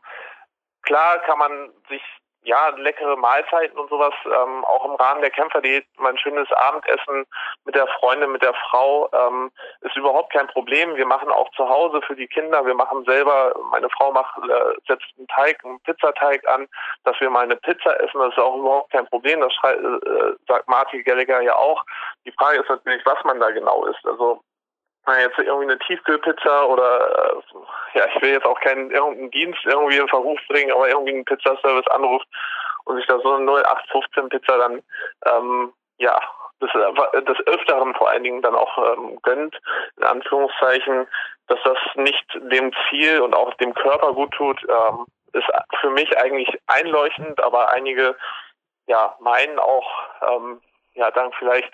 klar 0.83 1.19
kann 1.19 1.37
man 1.37 1.69
sich 1.89 2.01
ja, 2.43 2.69
leckere 2.69 3.15
Mahlzeiten 3.17 3.77
und 3.77 3.89
sowas, 3.89 4.13
ähm, 4.25 4.65
auch 4.65 4.85
im 4.85 4.95
Rahmen 4.95 5.21
der 5.21 5.29
Kämpferdiät, 5.29 5.85
mein 5.97 6.17
schönes 6.17 6.51
Abendessen 6.53 7.25
mit 7.65 7.75
der 7.75 7.87
Freundin, 7.99 8.31
mit 8.31 8.41
der 8.41 8.53
Frau, 8.69 9.09
ähm, 9.13 9.51
ist 9.81 9.95
überhaupt 9.95 10.33
kein 10.33 10.47
Problem. 10.47 10.95
Wir 10.95 11.05
machen 11.05 11.29
auch 11.29 11.49
zu 11.51 11.67
Hause 11.69 12.01
für 12.01 12.15
die 12.15 12.27
Kinder, 12.27 12.65
wir 12.65 12.73
machen 12.73 13.05
selber, 13.05 13.53
meine 13.71 13.89
Frau 13.89 14.11
macht, 14.11 14.35
äh, 14.37 14.73
setzt 14.87 15.05
einen 15.17 15.27
Teig, 15.27 15.63
einen 15.63 15.79
Pizzateig 15.81 16.47
an, 16.47 16.67
dass 17.03 17.19
wir 17.19 17.29
mal 17.29 17.43
eine 17.43 17.57
Pizza 17.57 17.99
essen, 17.99 18.19
das 18.19 18.33
ist 18.33 18.39
auch 18.39 18.57
überhaupt 18.57 18.91
kein 18.91 19.07
Problem, 19.07 19.41
das 19.41 19.53
äh, 19.63 20.33
sagt 20.47 20.67
Martin 20.67 21.03
Gallagher 21.03 21.41
ja 21.41 21.55
auch. 21.55 21.83
Die 22.25 22.31
Frage 22.31 22.59
ist 22.59 22.69
natürlich, 22.69 23.05
was 23.05 23.23
man 23.23 23.39
da 23.39 23.51
genau 23.51 23.85
isst. 23.85 24.05
Also 24.05 24.41
na, 25.05 25.19
jetzt 25.19 25.37
irgendwie 25.37 25.71
eine 25.71 25.79
Tiefkühlpizza 25.79 26.65
oder 26.65 27.33
äh, 27.35 27.97
ja, 27.97 28.05
ich 28.13 28.21
will 28.21 28.31
jetzt 28.31 28.45
auch 28.45 28.59
keinen 28.59 28.91
irgendeinen 28.91 29.31
Dienst 29.31 29.59
irgendwie 29.65 29.97
in 29.97 30.07
Verruf 30.07 30.39
bringen, 30.47 30.71
aber 30.71 30.89
irgendwie 30.89 31.13
einen 31.13 31.25
Pizzaservice 31.25 31.87
anruft 31.87 32.27
und 32.85 32.97
sich 32.97 33.07
da 33.07 33.19
so 33.19 33.33
eine 33.33 33.45
0815 33.45 34.29
Pizza 34.29 34.57
dann 34.57 34.81
ähm, 35.25 35.73
ja 35.97 36.19
des, 36.61 36.71
des 37.25 37.47
Öfteren 37.47 37.95
vor 37.95 38.09
allen 38.09 38.23
Dingen 38.23 38.41
dann 38.41 38.55
auch 38.55 38.77
ähm, 38.77 39.19
gönnt, 39.23 39.59
in 39.97 40.03
Anführungszeichen, 40.03 41.07
dass 41.47 41.59
das 41.63 41.77
nicht 41.95 42.25
dem 42.35 42.71
Ziel 42.89 43.21
und 43.21 43.33
auch 43.33 43.53
dem 43.55 43.73
Körper 43.73 44.13
gut 44.13 44.31
tut, 44.31 44.61
ähm, 44.69 45.05
ist 45.33 45.47
für 45.79 45.89
mich 45.89 46.17
eigentlich 46.17 46.49
einleuchtend, 46.67 47.41
aber 47.41 47.71
einige 47.71 48.15
ja 48.87 49.15
meinen 49.19 49.59
auch 49.59 49.89
ähm, 50.29 50.61
ja, 50.93 51.11
dank 51.11 51.33
vielleicht 51.35 51.73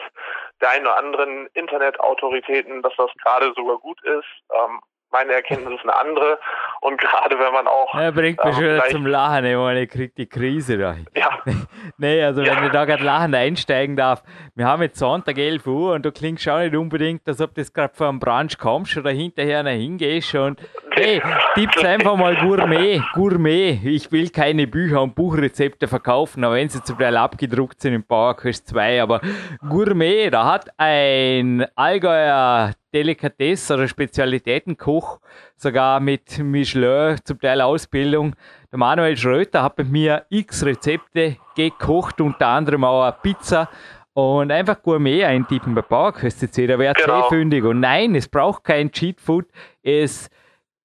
der 0.62 0.70
einen 0.72 0.86
oder 0.86 0.98
anderen 0.98 1.48
Internetautoritäten, 1.54 2.82
dass 2.82 2.94
das 2.98 3.12
gerade 3.24 3.54
sogar 3.56 3.78
gut 3.80 4.02
ist. 4.04 4.26
Ähm, 4.54 4.80
meine 5.12 5.34
Erkenntnis 5.34 5.80
ist 5.80 5.84
eine 5.84 5.96
andere. 5.96 6.40
Und 6.82 7.00
gerade 7.00 7.38
wenn 7.40 7.54
man 7.54 7.68
auch. 7.68 7.94
Er 7.96 8.12
bringt 8.12 8.44
mich 8.44 8.60
ähm, 8.60 8.82
schon 8.82 8.92
zum 8.92 9.08
Lachen, 9.08 9.46
ich 9.46 9.56
meine, 9.56 9.82
ich 9.84 9.90
krieg 9.90 10.16
die 10.16 10.28
Krise 10.28 10.78
da. 10.78 10.96
Ja. 11.16 11.40
nee, 11.98 12.24
also 12.24 12.42
ja. 12.42 12.56
wenn 12.56 12.66
ich 12.66 12.72
da 12.72 12.86
gerade 12.86 13.04
lachend 13.04 13.36
einsteigen 13.36 13.96
darf. 13.96 14.24
Wir 14.56 14.66
haben 14.66 14.82
jetzt 14.82 15.00
Sonntag 15.00 15.38
11 15.38 15.66
Uhr 15.68 15.94
und 15.94 16.06
du 16.06 16.12
klingst 16.12 16.44
schon 16.44 16.62
nicht 16.62 16.76
unbedingt, 16.76 17.28
als 17.28 17.42
ob 17.42 17.56
du 17.56 17.64
gerade 17.64 17.94
vor 17.94 18.10
einem 18.10 18.20
Brunch 18.20 18.58
kommst 18.58 18.98
oder 18.98 19.12
hinterher 19.12 19.64
noch 19.64 19.72
hingehst 19.72 20.36
und 20.36 20.62
hey, 20.92 21.22
tipp's 21.56 21.84
einfach 21.84 22.16
mal 22.16 22.36
Gourmet, 22.36 23.02
Gourmet. 23.14 23.80
Ich 23.84 24.12
will 24.12 24.30
keine 24.30 24.68
Bücher 24.68 25.02
und 25.02 25.16
Buchrezepte 25.16 25.88
verkaufen, 25.88 26.44
aber 26.44 26.56
wenn 26.56 26.70
sie 26.70 26.82
zum 26.84 26.98
Teil 26.98 27.18
abgedruckt 27.18 27.82
sind 27.82 27.94
im 27.94 28.06
Bauerquest 28.06 28.68
2, 28.70 29.02
aber 29.02 29.22
Gourmet, 29.68 30.30
da 30.30 30.46
hat 30.46 30.70
ein 30.78 31.66
Allgäuer 31.76 32.72
Delikatesse 32.94 33.74
oder 33.74 33.88
Spezialitätenkoch, 33.88 35.20
sogar 35.56 36.00
mit 36.00 36.40
Michelin, 36.40 37.18
zum 37.24 37.40
Teil 37.40 37.62
Ausbildung. 37.62 38.36
Der 38.72 38.80
Manuel 38.80 39.18
Schröter 39.18 39.64
hat 39.64 39.78
mit 39.78 39.92
mir 39.92 40.26
x 40.30 40.64
Rezepte 40.66 41.38
gekocht, 41.56 42.22
unter 42.22 42.48
anderem 42.48 42.84
auch 42.84 43.04
eine 43.04 43.16
Pizza. 43.22 43.70
Und 44.14 44.52
einfach 44.52 44.82
Gourmet 44.82 45.26
eintippen 45.26 45.76
bei 45.76 45.84
PowerQuest.c, 45.84 46.66
da 46.66 46.80
wäre 46.80 46.96
genau. 46.96 47.30
fündig. 47.30 47.64
Und 47.64 47.82
nein, 47.82 48.16
es 48.16 48.28
braucht 48.28 48.64
kein 48.64 48.92
Cheat 48.92 49.22
Food. 49.22 49.46
Es 49.84 50.30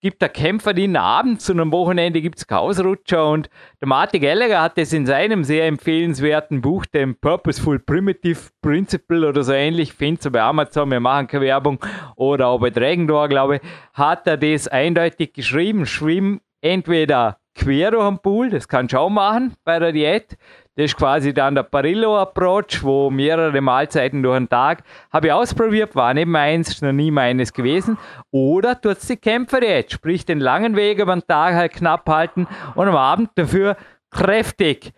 gibt 0.03 0.21
der 0.21 0.29
Kämpfer 0.29 0.75
den 0.75 0.97
abends 0.97 1.49
und 1.49 1.61
am 1.61 1.71
Wochenende 1.71 2.21
gibt 2.21 2.39
es 2.39 2.49
Kausrutscher 2.49 3.31
und 3.31 3.49
der 3.81 3.87
Martin 3.87 4.21
Gallagher 4.21 4.61
hat 4.61 4.77
es 4.77 4.93
in 4.93 5.07
seinem 5.07 5.45
sehr 5.45 5.67
empfehlenswerten 5.67 6.61
Buch, 6.61 6.85
dem 6.87 7.15
Purposeful 7.15 7.79
Primitive 7.79 8.51
Principle 8.61 9.29
oder 9.29 9.45
so 9.45 9.53
ähnlich, 9.53 9.93
findest 9.93 10.27
du 10.27 10.31
bei 10.33 10.43
Amazon, 10.43 10.91
wir 10.91 10.99
machen 10.99 11.29
keine 11.29 11.45
Werbung, 11.45 11.79
oder 12.17 12.49
auch 12.49 12.59
bei 12.59 12.71
Dragon 12.71 13.07
Door, 13.07 13.29
glaube 13.29 13.57
ich, 13.57 13.63
hat 13.95 14.27
er 14.27 14.37
das 14.37 14.67
eindeutig 14.67 15.35
geschrieben, 15.35 15.87
schwimm 15.87 16.41
entweder 16.61 17.39
quer 17.55 17.93
durch 17.93 18.09
den 18.09 18.19
Pool, 18.19 18.51
das 18.51 18.67
kannst 18.67 18.95
du 18.95 18.99
auch 18.99 19.11
machen 19.11 19.55
bei 19.65 19.79
der 19.79 19.93
Diät, 19.93 20.37
das 20.75 20.87
ist 20.87 20.97
quasi 20.97 21.35
dann 21.35 21.55
der 21.55 21.65
Parillo-Approach, 21.65 22.83
wo 22.83 23.11
mehrere 23.11 23.61
Mahlzeiten 23.61 24.23
durch 24.23 24.39
den 24.39 24.49
Tag. 24.49 24.85
Habe 25.13 25.27
ich 25.27 25.33
ausprobiert, 25.33 25.95
war 25.95 26.15
nicht 26.15 26.29
meins, 26.29 26.81
noch 26.81 26.93
nie 26.93 27.11
meines 27.11 27.53
gewesen. 27.53 27.99
Oder 28.31 28.81
tut 28.81 28.97
die 29.07 29.17
Kämpfer 29.17 29.63
jetzt, 29.63 29.93
sprich 29.93 30.25
den 30.25 30.41
langen 30.41 30.75
Weg 30.75 30.99
über 30.99 31.15
den 31.15 31.27
Tag 31.27 31.55
halt 31.55 31.73
knapp 31.73 32.09
halten 32.09 32.47
und 32.75 32.89
am 32.89 32.97
Abend 32.97 33.31
dafür 33.35 33.77
kräftig 34.11 34.93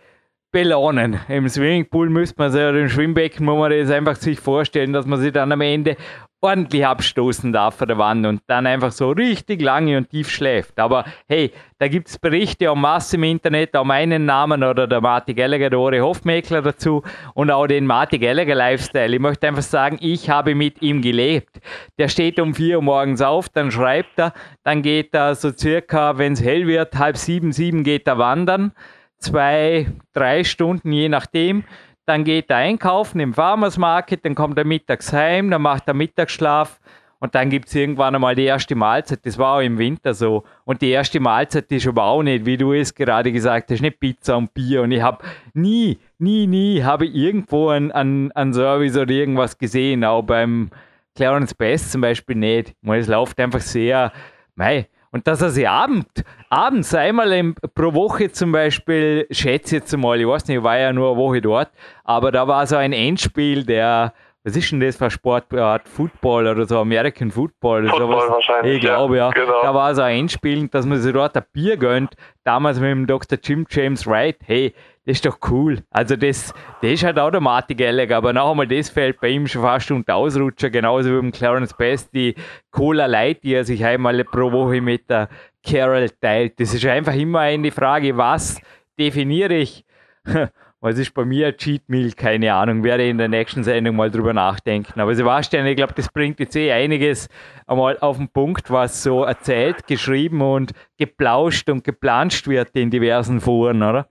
belohnen. 0.53 1.19
Im 1.27 1.49
Swimmingpool 1.49 2.09
müsste 2.09 2.37
man 2.39 2.53
sich, 2.53 2.61
oder 2.61 2.79
im 2.79 2.89
Schwimmbecken 2.89 3.45
muss 3.45 3.59
man 3.59 3.73
das 3.73 3.91
einfach 3.91 4.15
sich 4.15 4.39
vorstellen, 4.39 4.93
dass 4.93 5.05
man 5.05 5.19
sich 5.19 5.33
dann 5.33 5.51
am 5.51 5.61
Ende 5.61 5.97
ordentlich 6.45 6.87
abstoßen 6.87 7.55
darf 7.55 7.77
von 7.77 7.89
der 7.89 7.97
Wand 7.97 8.27
und 8.27 8.43
dann 8.47 8.67
einfach 8.67 8.93
so 8.93 9.11
richtig 9.13 9.63
lange 9.63 9.97
und 9.97 10.11
tief 10.11 10.29
schläft. 10.29 10.79
Aber 10.79 11.07
hey, 11.27 11.51
da 11.79 11.89
gibt 11.89 12.09
es 12.09 12.19
Berichte 12.19 12.71
um 12.71 12.83
Masse 12.83 13.17
im 13.17 13.25
Internet, 13.25 13.75
auch 13.75 13.85
meinen 13.85 14.27
Namen 14.27 14.63
oder 14.63 14.87
der 14.87 15.01
Martin 15.01 15.37
Gallagher, 15.37 15.71
der 15.71 15.79
Ore 15.79 16.01
Hofmeckler 16.03 16.61
dazu 16.61 17.03
und 17.33 17.51
auch 17.51 17.67
den 17.67 17.87
Martin 17.87 18.21
Gallagher 18.21 18.55
Lifestyle. 18.55 19.15
Ich 19.15 19.21
möchte 19.21 19.49
einfach 19.49 19.63
sagen, 19.63 19.97
ich 20.03 20.29
habe 20.29 20.55
mit 20.55 20.83
ihm 20.83 21.01
gelebt. 21.01 21.61
Der 21.99 22.09
steht 22.09 22.39
um 22.39 22.55
4 22.55 22.77
Uhr 22.77 22.83
morgens 22.83 23.23
auf, 23.23 23.49
dann 23.49 23.71
schreibt 23.71 24.19
er, 24.19 24.35
dann 24.65 24.83
geht 24.83 25.15
er 25.15 25.35
so 25.35 25.51
circa, 25.51 26.19
wenn 26.19 26.35
es 26.35 26.43
hell 26.43 26.67
wird, 26.67 26.95
halb 26.99 27.17
sieben, 27.17 27.53
sieben 27.53 27.85
geht 27.85 28.07
er 28.07 28.19
wandern. 28.19 28.73
Zwei, 29.19 29.87
drei 30.13 30.45
Stunden, 30.45 30.93
je 30.93 31.09
nachdem 31.09 31.65
dann 32.07 32.25
geht 32.25 32.51
er 32.51 32.57
einkaufen 32.57 33.21
im 33.21 33.35
Farmers 33.35 33.79
Market, 33.79 34.25
dann 34.25 34.35
kommt 34.35 34.59
er 34.59 34.65
mittags 34.65 35.13
heim, 35.13 35.51
dann 35.51 35.63
macht 35.63 35.89
er 35.89 35.95
Mittagsschlaf 35.95 36.81
und 37.25 37.35
dann 37.35 37.49
gibt 37.49 37.69
es 37.69 37.75
irgendwann 37.75 38.15
einmal 38.15 38.35
die 38.35 38.45
erste 38.45 38.75
Mahlzeit. 38.75 39.25
Das 39.25 39.39
war 39.39 39.57
auch 39.57 39.61
im 39.61 39.79
Winter 39.79 40.13
so. 40.13 40.45
Und 40.67 40.83
die 40.83 40.91
erste 40.91 41.21
Mahlzeit 41.21 41.73
ist 41.73 41.87
aber 41.87 42.05
auch 42.05 42.23
nicht, 42.23 42.45
wie 42.45 42.59
du 42.59 42.75
es 42.75 42.95
gerade 42.95 43.33
gesagt 43.33 43.71
hast, 43.71 43.81
nicht 43.81 43.99
Pizza 43.99 44.37
und 44.37 44.53
Bier. 44.53 44.83
Und 44.83 44.93
ich 44.93 45.01
habe 45.01 45.25
nie, 45.55 45.99
nie, 46.19 46.47
nie 46.47 46.83
habe 46.83 47.07
irgendwo 47.07 47.69
einen 47.69 47.91
an 47.93 48.53
Service 48.53 48.97
oder 48.97 49.11
irgendwas 49.11 49.57
gesehen, 49.57 50.05
auch 50.05 50.21
beim 50.21 50.69
Clarence 51.15 51.55
Best 51.55 51.93
zum 51.93 52.03
Beispiel 52.03 52.37
nicht. 52.37 52.75
Es 52.83 53.07
läuft 53.07 53.41
einfach 53.41 53.61
sehr, 53.61 54.13
mei, 54.55 54.89
Und 55.15 55.29
dass 55.29 55.41
er 55.41 55.51
sich 55.51 55.69
abend, 55.69 56.09
abends 56.51 56.93
einmal 56.93 57.33
im, 57.35 57.55
pro 57.77 57.95
Woche 57.95 58.33
zum 58.33 58.51
Beispiel, 58.51 59.29
schätze 59.31 59.77
jetzt 59.77 59.97
mal, 59.97 60.21
ich 60.21 60.27
weiß 60.27 60.49
nicht, 60.49 60.57
ich 60.57 60.63
war 60.65 60.77
ja 60.77 60.93
nur 60.93 61.13
eine 61.13 61.17
Woche 61.17 61.41
dort, 61.41 61.71
aber 62.03 62.33
da 62.33 62.49
war 62.49 62.67
so 62.67 62.75
ein 62.75 62.93
Endspiel 62.93 63.65
der 63.65 64.13
was 64.43 64.57
ist 64.57 64.73
denn 64.73 64.81
das 64.81 64.97
für 64.97 65.11
Sportart? 65.11 65.89
Football 65.89 66.49
oder 66.49 66.67
so, 66.67 66.79
American 66.79 67.31
Football 67.31 67.85
oder 67.85 67.93
Football 67.93 68.21
sowas. 68.21 68.31
wahrscheinlich. 68.31 68.75
Ich 68.75 68.81
glaube, 68.83 69.17
ja. 69.17 69.31
Genau. 69.31 69.63
Da 69.63 69.73
war 69.73 69.95
so 69.95 70.03
ein 70.03 70.19
Endspiel, 70.19 70.69
dass 70.69 70.85
man 70.85 71.01
sich 71.01 71.15
dort 71.15 71.35
ein 71.35 71.45
Bier 71.55 71.79
gönnt. 71.79 72.15
Damals 72.43 72.79
mit 72.79 72.91
dem 72.91 73.07
Dr. 73.07 73.39
Jim 73.43 73.65
James 73.71 74.07
Wright. 74.07 74.37
Hey, 74.45 74.75
das 75.07 75.17
ist 75.17 75.27
doch 75.27 75.39
cool. 75.51 75.83
Also 75.91 76.17
das, 76.17 76.55
das 76.81 76.93
ist 76.93 77.05
halt 77.05 77.19
Automatik, 77.19 77.79
ehrlich. 77.81 78.15
Aber 78.15 78.33
noch 78.33 78.53
einmal, 78.53 78.67
das 78.67 78.89
fällt 78.89 79.21
bei 79.21 79.29
ihm 79.29 79.47
schon 79.47 79.61
fast 79.61 79.91
unter 79.91 80.17
Ausrutscher. 80.17 80.71
Genauso 80.71 81.11
wie 81.11 81.21
beim 81.21 81.33
Clarence 81.33 81.75
Best, 81.75 82.15
die 82.15 82.35
Cola 82.71 83.05
Light, 83.05 83.43
die 83.43 83.53
er 83.53 83.65
sich 83.65 83.85
einmal 83.85 84.25
pro 84.25 84.51
Woche 84.51 84.81
mit 84.81 85.11
der 85.11 85.29
Carol 85.63 86.09
teilt. 86.21 86.59
Das 86.59 86.73
ist 86.73 86.87
einfach 86.87 87.15
immer 87.15 87.41
eine 87.41 87.71
Frage, 87.71 88.17
was 88.17 88.61
definiere 88.99 89.55
ich? 89.55 89.85
Was 90.81 90.99
ist 90.99 91.15
bei 91.15 91.25
mir 91.25 91.57
Cheat 91.57 91.89
Meal? 91.89 92.13
Keine 92.13 92.53
Ahnung. 92.53 92.85
Werde 92.85 93.09
in 93.09 93.17
der 93.17 93.29
nächsten 93.29 93.65
Sendung 93.65 93.97
mal 93.97 94.11
drüber 94.11 94.35
nachdenken. 94.35 95.01
Aber 95.01 95.15
Sebastian, 95.15 95.65
ich 95.65 95.77
glaube, 95.77 95.95
das 95.95 96.11
bringt 96.11 96.39
jetzt 96.41 96.55
eh 96.57 96.71
einiges 96.73 97.31
einmal 97.67 97.97
auf 98.01 98.19
den 98.19 98.29
Punkt, 98.29 98.71
was 98.71 99.03
so 99.03 99.25
erzählt, 99.25 99.87
geschrieben 99.87 100.43
und 100.43 100.73
geplauscht 100.99 101.71
und 101.71 101.85
geplanscht 101.85 102.49
wird 102.49 102.77
in 102.77 102.91
diversen 102.91 103.41
Foren, 103.41 103.83
oder? 103.83 104.11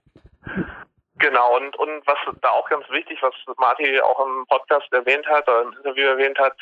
Genau, 1.24 1.56
und, 1.56 1.74
und 1.76 2.06
was 2.06 2.18
da 2.42 2.50
auch 2.50 2.68
ganz 2.68 2.86
wichtig, 2.90 3.22
was 3.22 3.32
Martin 3.56 3.98
auch 4.02 4.26
im 4.26 4.44
Podcast 4.46 4.92
erwähnt 4.92 5.26
hat, 5.26 5.48
oder 5.48 5.62
im 5.62 5.72
Interview 5.72 6.04
erwähnt 6.04 6.38
hat, 6.38 6.52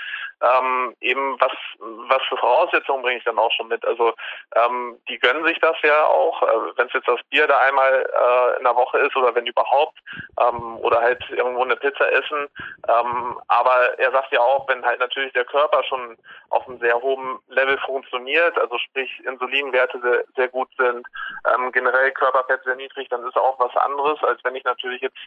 ähm, 0.42 0.96
eben 1.00 1.40
was, 1.40 1.52
was 1.78 2.22
für 2.28 2.36
Voraussetzungen 2.36 3.02
bringe 3.02 3.18
ich 3.18 3.24
dann 3.24 3.38
auch 3.38 3.52
schon 3.52 3.68
mit. 3.68 3.84
Also 3.84 4.12
ähm, 4.56 4.98
die 5.08 5.18
gönnen 5.18 5.44
sich 5.44 5.58
das 5.60 5.76
ja 5.82 6.06
auch, 6.06 6.42
äh, 6.42 6.76
wenn 6.76 6.86
es 6.88 6.92
jetzt 6.92 7.08
das 7.08 7.20
Bier 7.30 7.46
da 7.46 7.58
einmal 7.58 7.92
äh, 7.92 8.58
in 8.58 8.64
der 8.64 8.76
Woche 8.76 8.98
ist 8.98 9.14
oder 9.16 9.34
wenn 9.34 9.46
überhaupt, 9.46 9.98
ähm, 10.40 10.78
oder 10.78 11.00
halt 11.00 11.22
irgendwo 11.30 11.62
eine 11.62 11.76
Pizza 11.76 12.10
essen. 12.10 12.48
Ähm, 12.88 13.40
aber 13.48 13.98
er 13.98 14.10
sagt 14.10 14.32
ja 14.32 14.40
auch, 14.40 14.68
wenn 14.68 14.84
halt 14.84 15.00
natürlich 15.00 15.32
der 15.32 15.44
Körper 15.44 15.82
schon 15.84 16.16
auf 16.50 16.66
einem 16.66 16.78
sehr 16.80 17.00
hohen 17.00 17.38
Level 17.48 17.78
funktioniert, 17.78 18.58
also 18.58 18.78
sprich 18.78 19.10
Insulinwerte 19.24 20.00
sehr, 20.00 20.24
sehr 20.36 20.48
gut 20.48 20.68
sind, 20.76 21.06
ähm, 21.54 21.70
generell 21.72 22.10
Körperfett 22.12 22.64
sehr 22.64 22.76
niedrig, 22.76 23.08
dann 23.08 23.26
ist 23.26 23.36
auch 23.36 23.58
was 23.58 23.74
anderes, 23.76 24.22
als 24.22 24.42
wenn 24.44 24.56
ich 24.56 24.64
natürlich 24.64 25.02
jetzt 25.02 25.18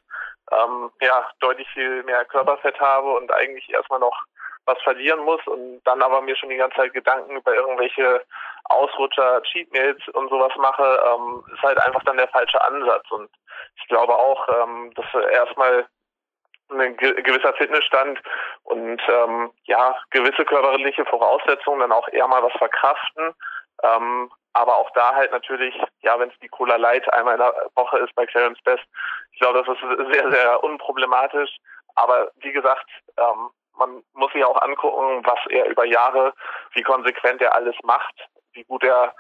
ähm, 0.52 0.92
ja 1.02 1.30
deutlich 1.40 1.68
viel 1.70 2.04
mehr 2.04 2.26
Körperfett 2.26 2.80
habe 2.80 3.12
und 3.14 3.32
eigentlich 3.32 3.70
erstmal 3.70 4.00
noch 4.00 4.26
was 4.66 4.82
verlieren 4.82 5.20
muss 5.22 5.46
und 5.48 5.82
dann 5.84 6.02
aber 6.02 6.22
mir 6.22 6.36
schon 6.36 6.50
die 6.50 6.58
ganze 6.58 6.78
Zeit 6.78 6.94
Gedanken 6.94 7.38
über 7.38 7.54
irgendwelche 7.54 8.24
Ausrutscher, 8.66 9.42
Cheatmails 9.44 10.02
und 10.14 10.30
sowas 10.30 10.52
mache, 10.58 11.00
ähm, 11.06 11.44
ist 11.54 11.62
halt 11.62 11.78
einfach 11.80 12.04
dann 12.04 12.18
der 12.18 12.28
falsche 12.30 12.64
Ansatz. 12.66 13.10
Und 13.12 13.30
ich 13.78 13.88
glaube 13.88 14.16
auch, 14.16 14.48
ähm, 14.50 14.92
dass 14.96 15.06
erstmal 15.32 15.86
ein 16.72 16.98
gewisser 16.98 17.54
Fitnessstand 17.54 18.20
und 18.64 19.00
ähm, 19.08 19.52
ja 19.66 19.96
gewisse 20.10 20.46
körperliche 20.46 21.06
Voraussetzungen 21.06 21.82
dann 21.82 21.92
auch 21.92 22.08
eher 22.10 22.28
mal 22.28 22.42
was 22.42 22.54
verkraften. 22.54 23.34
Ähm, 23.84 24.32
aber 24.54 24.78
auch 24.78 24.90
da 24.92 25.14
halt 25.14 25.32
natürlich, 25.32 25.76
ja, 26.02 26.18
wenn 26.18 26.30
es 26.30 26.40
die 26.40 26.48
Cola 26.48 26.78
Light 26.78 27.12
einmal 27.14 27.36
in 27.36 27.42
der 27.42 27.54
Woche 27.76 28.00
ist 28.00 28.16
bei 28.16 28.26
Clarence 28.26 28.60
Best, 28.64 28.84
ich 29.34 29.40
glaube, 29.40 29.64
das 29.64 29.68
ist 29.68 30.14
sehr, 30.14 30.32
sehr 30.32 30.64
unproblematisch. 30.64 31.58
Aber 31.96 32.32
wie 32.38 32.52
gesagt, 32.52 32.90
ähm, 33.18 33.50
man 33.78 34.04
muss 34.14 34.32
sich 34.34 34.44
auch 34.44 34.62
angucken, 34.62 35.26
was 35.26 35.40
er 35.50 35.68
über 35.68 35.86
Jahre, 35.86 36.34
wie 36.74 36.84
konsequent 36.84 37.42
er 37.42 37.56
alles 37.56 37.76
macht, 37.84 38.16
wie 38.54 38.64
gut 38.64 38.84
er 38.84 39.14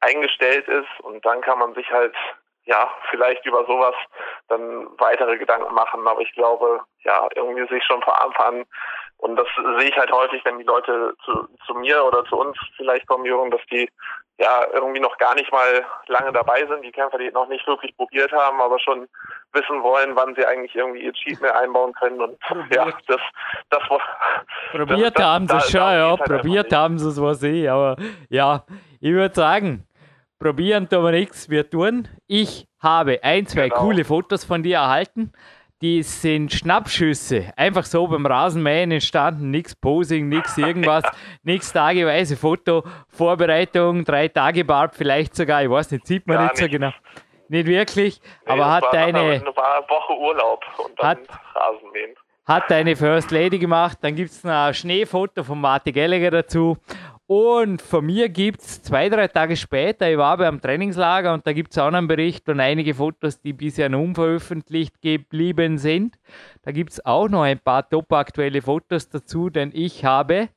eingestellt 0.00 0.66
ist 0.68 1.00
und 1.02 1.24
dann 1.24 1.40
kann 1.42 1.58
man 1.58 1.74
sich 1.74 1.90
halt 1.90 2.14
ja 2.64 2.90
vielleicht 3.10 3.44
über 3.46 3.64
sowas 3.66 3.94
dann 4.48 4.88
weitere 4.98 5.38
Gedanken 5.38 5.74
machen. 5.74 6.06
Aber 6.06 6.20
ich 6.20 6.32
glaube, 6.32 6.80
ja, 7.04 7.28
irgendwie 7.34 7.66
sich 7.68 7.84
schon 7.84 8.02
von 8.02 8.14
Anfang 8.14 8.60
an 8.60 8.66
und 9.20 9.36
das 9.36 9.46
sehe 9.78 9.90
ich 9.90 9.96
halt 9.96 10.10
häufig, 10.10 10.42
wenn 10.44 10.58
die 10.58 10.64
Leute 10.64 11.14
zu, 11.24 11.46
zu 11.66 11.74
mir 11.74 12.04
oder 12.04 12.24
zu 12.24 12.38
uns 12.38 12.56
vielleicht 12.76 13.06
kommen, 13.06 13.26
Jürgen, 13.26 13.50
dass 13.50 13.60
die 13.70 13.90
ja 14.40 14.66
irgendwie 14.72 15.00
noch 15.00 15.16
gar 15.18 15.34
nicht 15.34 15.52
mal 15.52 15.84
lange 16.06 16.32
dabei 16.32 16.66
sind, 16.66 16.82
die 16.82 16.90
Kämpfer, 16.90 17.18
die 17.18 17.30
noch 17.30 17.48
nicht 17.48 17.66
wirklich 17.66 17.94
probiert 17.96 18.32
haben, 18.32 18.60
aber 18.60 18.78
schon 18.80 19.06
wissen 19.52 19.82
wollen, 19.82 20.16
wann 20.16 20.34
sie 20.34 20.44
eigentlich 20.44 20.74
irgendwie 20.74 21.04
ihr 21.04 21.12
Cheat 21.12 21.40
mehr 21.40 21.56
einbauen 21.58 21.92
können 21.92 22.20
und 22.20 22.40
probiert. 22.40 22.74
ja, 22.74 22.92
das 23.06 23.20
das 23.68 23.82
probiert 24.72 25.18
das, 25.18 25.24
haben 25.24 25.46
sie 25.46 25.60
schon, 25.60 25.80
ja, 25.80 26.16
halt 26.18 26.24
probiert 26.24 26.72
haben 26.72 26.98
sie 26.98 27.08
es 27.08 27.20
was 27.20 27.42
eh, 27.42 27.68
aber 27.68 27.96
ja, 28.30 28.64
ich 29.00 29.12
würde 29.12 29.34
sagen, 29.34 29.86
probieren 30.38 30.88
tun 30.88 31.04
wir 31.04 31.10
nichts, 31.12 31.50
wir 31.50 31.68
tun. 31.68 32.08
Ich 32.26 32.66
habe 32.82 33.20
ein, 33.22 33.46
zwei 33.46 33.68
genau. 33.68 33.82
coole 33.82 34.04
Fotos 34.04 34.44
von 34.44 34.62
dir 34.62 34.76
erhalten 34.76 35.32
die 35.82 36.02
sind 36.02 36.52
Schnappschüsse. 36.52 37.52
Einfach 37.56 37.84
so 37.84 38.06
beim 38.06 38.26
Rasenmähen 38.26 38.90
entstanden, 38.90 39.50
nichts 39.50 39.74
Posing, 39.74 40.28
nichts 40.28 40.58
irgendwas, 40.58 41.04
nichts 41.42 41.72
tageweise 41.72 42.36
Foto, 42.36 42.84
Vorbereitung, 43.08 44.04
drei 44.04 44.28
Tage 44.28 44.64
Barb, 44.64 44.94
vielleicht 44.94 45.34
sogar, 45.34 45.62
ich 45.62 45.70
weiß 45.70 45.90
nicht, 45.92 46.06
sieht 46.06 46.26
man 46.26 46.42
nicht, 46.42 46.52
nicht 46.52 46.62
so 46.62 46.68
genau. 46.68 46.92
Nicht 47.48 47.66
wirklich, 47.66 48.20
nee, 48.20 48.52
aber 48.52 48.70
hat 48.70 48.84
deine. 48.92 49.18
Eine 49.18 49.44
Woche 49.44 50.12
Urlaub 50.16 50.64
und 50.84 50.98
dann 50.98 51.08
hat, 51.08 51.18
Rasenmähen. 51.54 52.14
Hat 52.44 52.70
deine 52.70 52.94
First 52.94 53.30
Lady 53.30 53.58
gemacht, 53.58 53.98
dann 54.02 54.14
gibt 54.14 54.30
es 54.30 54.44
ein 54.44 54.74
Schneefoto 54.74 55.42
von 55.42 55.60
Martin 55.60 55.92
Gallagher 55.94 56.30
dazu 56.30 56.76
und 57.30 57.80
von 57.80 58.04
mir 58.04 58.28
gibt 58.28 58.60
es 58.60 58.82
zwei, 58.82 59.08
drei 59.08 59.28
Tage 59.28 59.54
später, 59.54 60.10
ich 60.10 60.18
war 60.18 60.36
beim 60.36 60.60
Trainingslager 60.60 61.32
und 61.32 61.46
da 61.46 61.52
gibt 61.52 61.70
es 61.70 61.78
auch 61.78 61.86
einen 61.86 62.08
Bericht 62.08 62.48
und 62.48 62.58
einige 62.58 62.92
Fotos, 62.92 63.40
die 63.40 63.52
bisher 63.52 63.88
noch 63.88 64.00
unveröffentlicht 64.00 65.00
geblieben 65.00 65.78
sind. 65.78 66.18
Da 66.62 66.72
gibt 66.72 66.90
es 66.90 67.06
auch 67.06 67.28
noch 67.28 67.42
ein 67.42 67.60
paar 67.60 67.88
top 67.88 68.12
aktuelle 68.14 68.60
Fotos 68.62 69.08
dazu, 69.10 69.48
denn 69.48 69.70
ich 69.72 70.04
habe, 70.04 70.48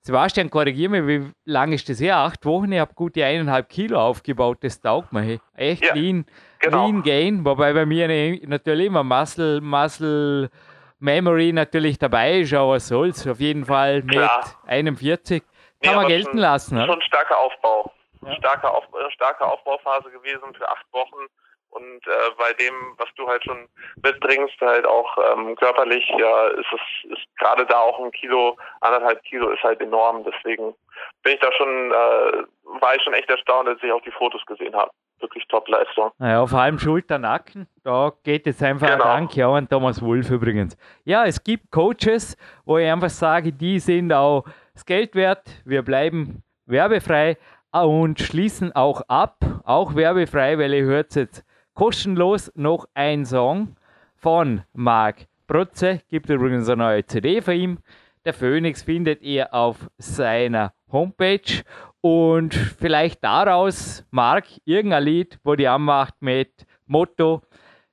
Sebastian, 0.00 0.50
korrigiere 0.50 1.00
mich, 1.00 1.06
wie 1.06 1.30
lange 1.44 1.76
ist 1.76 1.88
das 1.88 2.00
her? 2.00 2.16
Acht 2.16 2.44
Wochen, 2.46 2.72
ich 2.72 2.80
habe 2.80 2.94
gute 2.96 3.24
eineinhalb 3.24 3.68
Kilo 3.68 4.00
aufgebaut, 4.00 4.58
das 4.62 4.80
taugt 4.80 5.12
mir. 5.12 5.38
Echt 5.54 5.84
ja, 5.84 5.94
lean, 5.94 6.24
genau. 6.58 6.84
lean 6.84 7.02
Gain, 7.04 7.44
wobei 7.44 7.72
bei 7.72 7.86
mir 7.86 8.08
natürlich 8.44 8.86
immer 8.86 9.04
Muscle, 9.04 9.60
Muscle 9.60 10.50
Memory 10.98 11.52
natürlich 11.52 11.96
dabei 11.96 12.40
ist, 12.40 12.52
aber 12.54 12.80
soll's 12.80 13.24
auf 13.26 13.38
jeden 13.38 13.64
Fall 13.64 14.02
mit 14.02 14.16
Klar. 14.16 14.44
41. 14.66 15.44
Kann 15.82 15.92
nee, 15.94 15.96
man 15.96 16.08
gelten 16.08 16.30
schon, 16.30 16.38
lassen, 16.38 16.74
ne? 16.76 16.86
Schon 16.86 17.02
starker 17.02 17.38
Aufbau. 17.38 17.92
Ja. 18.22 18.34
Starke, 18.36 18.70
Auf, 18.70 18.84
äh, 18.84 19.10
starke 19.12 19.46
Aufbauphase 19.46 20.10
gewesen 20.10 20.54
für 20.54 20.68
acht 20.68 20.86
Wochen. 20.92 21.26
Und 21.70 22.06
äh, 22.06 22.30
bei 22.38 22.52
dem, 22.54 22.74
was 22.96 23.08
du 23.16 23.28
halt 23.28 23.44
schon 23.44 23.68
mitbringst, 24.02 24.58
halt 24.60 24.86
auch 24.86 25.18
ähm, 25.32 25.54
körperlich, 25.56 26.04
ja, 26.18 26.46
ist 26.48 26.66
es 26.72 27.10
ist 27.12 27.26
gerade 27.38 27.66
da 27.66 27.78
auch 27.78 28.02
ein 28.02 28.10
Kilo, 28.10 28.56
anderthalb 28.80 29.22
Kilo 29.24 29.50
ist 29.50 29.62
halt 29.62 29.80
enorm. 29.80 30.24
Deswegen 30.24 30.74
bin 31.22 31.34
ich 31.34 31.40
da 31.40 31.52
schon, 31.52 31.92
äh, 31.92 32.80
war 32.80 32.96
ich 32.96 33.02
schon 33.02 33.12
echt 33.12 33.28
erstaunt, 33.28 33.68
als 33.68 33.82
ich 33.82 33.92
auch 33.92 34.02
die 34.02 34.10
Fotos 34.10 34.44
gesehen 34.46 34.74
habe. 34.74 34.90
Wirklich 35.20 35.46
Top-Leistung. 35.48 36.12
Naja, 36.18 36.46
vor 36.46 36.60
allem 36.60 36.78
Schulter, 36.78 37.18
Nacken, 37.18 37.68
da 37.82 38.12
geht 38.22 38.46
jetzt 38.46 38.62
einfach 38.62 38.88
genau. 38.88 39.04
ein 39.04 39.26
Danke 39.26 39.44
an 39.44 39.68
Thomas 39.68 40.00
Wolf 40.00 40.30
übrigens. 40.30 40.78
Ja, 41.04 41.26
es 41.26 41.42
gibt 41.42 41.70
Coaches, 41.70 42.36
wo 42.64 42.78
ich 42.78 42.90
einfach 42.90 43.10
sage, 43.10 43.52
die 43.52 43.78
sind 43.78 44.12
auch 44.12 44.44
das 44.78 44.86
Geld 44.86 45.16
wert. 45.16 45.42
Wir 45.64 45.82
bleiben 45.82 46.44
werbefrei 46.66 47.36
und 47.72 48.20
schließen 48.20 48.70
auch 48.76 49.02
ab, 49.08 49.62
auch 49.64 49.96
werbefrei, 49.96 50.56
weil 50.56 50.72
ihr 50.72 50.84
hört 50.84 51.16
jetzt 51.16 51.44
kostenlos 51.74 52.52
noch 52.54 52.86
ein 52.94 53.26
Song 53.26 53.74
von 54.14 54.62
Marc 54.74 55.26
Protze. 55.48 56.02
Gibt 56.08 56.30
übrigens 56.30 56.68
eine 56.68 56.76
neue 56.76 57.04
CD 57.04 57.42
von 57.42 57.54
ihm. 57.54 57.78
Der 58.24 58.32
Phoenix 58.32 58.82
findet 58.82 59.20
ihr 59.22 59.52
auf 59.52 59.90
seiner 59.98 60.72
Homepage. 60.92 61.64
Und 62.00 62.54
vielleicht 62.54 63.24
daraus, 63.24 64.06
Marc, 64.12 64.46
irgendein 64.64 65.02
Lied, 65.02 65.40
wo 65.42 65.56
die 65.56 65.66
anmacht 65.66 66.14
mit 66.20 66.52
Motto: 66.86 67.42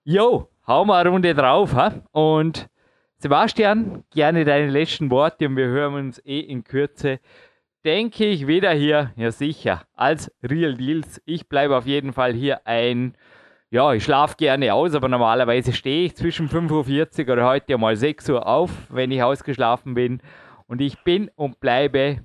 Yo, 0.03 0.49
hau 0.67 0.85
mal 0.85 1.01
eine 1.01 1.09
Runde 1.09 1.33
drauf. 1.33 1.73
Ha? 1.73 1.93
Und 2.11 2.69
Sebastian, 3.25 4.03
gerne 4.11 4.45
deine 4.45 4.69
letzten 4.69 5.09
Worte 5.09 5.47
und 5.47 5.57
wir 5.57 5.65
hören 5.65 5.95
uns 5.95 6.21
eh 6.27 6.41
in 6.41 6.63
Kürze, 6.63 7.19
denke 7.83 8.25
ich, 8.25 8.45
wieder 8.45 8.71
hier, 8.73 9.13
ja 9.15 9.31
sicher, 9.31 9.81
als 9.95 10.31
Real 10.43 10.75
Deals. 10.75 11.19
Ich 11.25 11.49
bleibe 11.49 11.75
auf 11.75 11.87
jeden 11.87 12.13
Fall 12.13 12.33
hier 12.33 12.67
ein, 12.67 13.17
ja, 13.71 13.91
ich 13.93 14.03
schlafe 14.03 14.35
gerne 14.37 14.71
aus, 14.75 14.93
aber 14.93 15.07
normalerweise 15.07 15.73
stehe 15.73 16.05
ich 16.05 16.15
zwischen 16.15 16.49
5.40 16.49 17.25
Uhr 17.25 17.33
oder 17.33 17.47
heute 17.47 17.75
mal 17.79 17.95
6 17.95 18.29
Uhr 18.29 18.45
auf, 18.45 18.69
wenn 18.89 19.09
ich 19.09 19.23
ausgeschlafen 19.23 19.95
bin. 19.95 20.21
Und 20.67 20.79
ich 20.79 21.03
bin 21.03 21.31
und 21.33 21.59
bleibe 21.59 22.19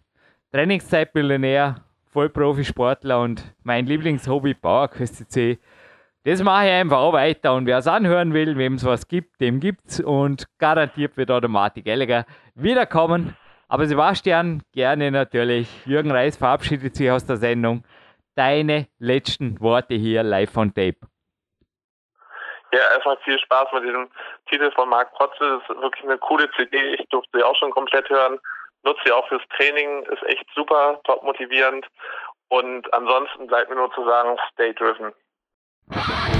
Trainingszeitmillionär, 0.52 1.76
Vollprofisportler 2.08 3.22
und 3.22 3.54
mein 3.62 3.86
Lieblingshobby 3.86 4.52
Bauerküste 4.52 5.26
C 5.26 5.58
das 6.24 6.42
mache 6.42 6.66
ich 6.66 6.72
einfach 6.72 6.98
auch 6.98 7.12
weiter 7.12 7.54
und 7.54 7.66
wer 7.66 7.78
es 7.78 7.86
anhören 7.86 8.34
will, 8.34 8.56
wem 8.58 8.74
es 8.74 8.84
was 8.84 9.08
gibt, 9.08 9.40
dem 9.40 9.60
gibt's 9.60 10.00
und 10.00 10.46
garantiert 10.58 11.16
wird 11.16 11.30
Martin 11.48 11.84
Gallagher 11.84 12.26
wiederkommen. 12.54 13.36
Aber 13.68 13.86
Sebastian, 13.86 14.62
gerne 14.72 15.10
natürlich. 15.10 15.86
Jürgen 15.86 16.10
Reis 16.10 16.36
verabschiedet 16.36 16.96
sich 16.96 17.10
aus 17.10 17.24
der 17.24 17.36
Sendung. 17.36 17.84
deine 18.36 18.86
letzten 18.98 19.60
Worte 19.60 19.94
hier 19.94 20.22
live 20.22 20.56
on 20.56 20.72
tape. 20.74 20.98
Ja, 22.72 22.80
erstmal 22.94 23.16
viel 23.18 23.38
Spaß 23.38 23.68
mit 23.74 23.84
diesem 23.84 24.08
Titel 24.48 24.70
von 24.72 24.88
Marc 24.88 25.12
Protze. 25.12 25.60
Das 25.68 25.76
ist 25.76 25.82
wirklich 25.82 26.04
eine 26.04 26.18
coole 26.18 26.50
CD. 26.52 26.94
Ich 26.94 27.08
durfte 27.08 27.38
sie 27.38 27.44
auch 27.44 27.56
schon 27.56 27.72
komplett 27.72 28.08
hören. 28.08 28.38
Nutze 28.82 29.00
sie 29.04 29.12
auch 29.12 29.26
fürs 29.28 29.42
Training. 29.56 30.04
Ist 30.04 30.22
echt 30.24 30.46
super, 30.54 31.00
top 31.04 31.22
motivierend. 31.22 31.86
Und 32.48 32.92
ansonsten 32.94 33.46
bleibt 33.46 33.70
mir 33.70 33.76
nur 33.76 33.92
zu 33.92 34.04
sagen, 34.04 34.38
stay 34.52 34.72
driven. 34.72 35.12
you 35.92 36.30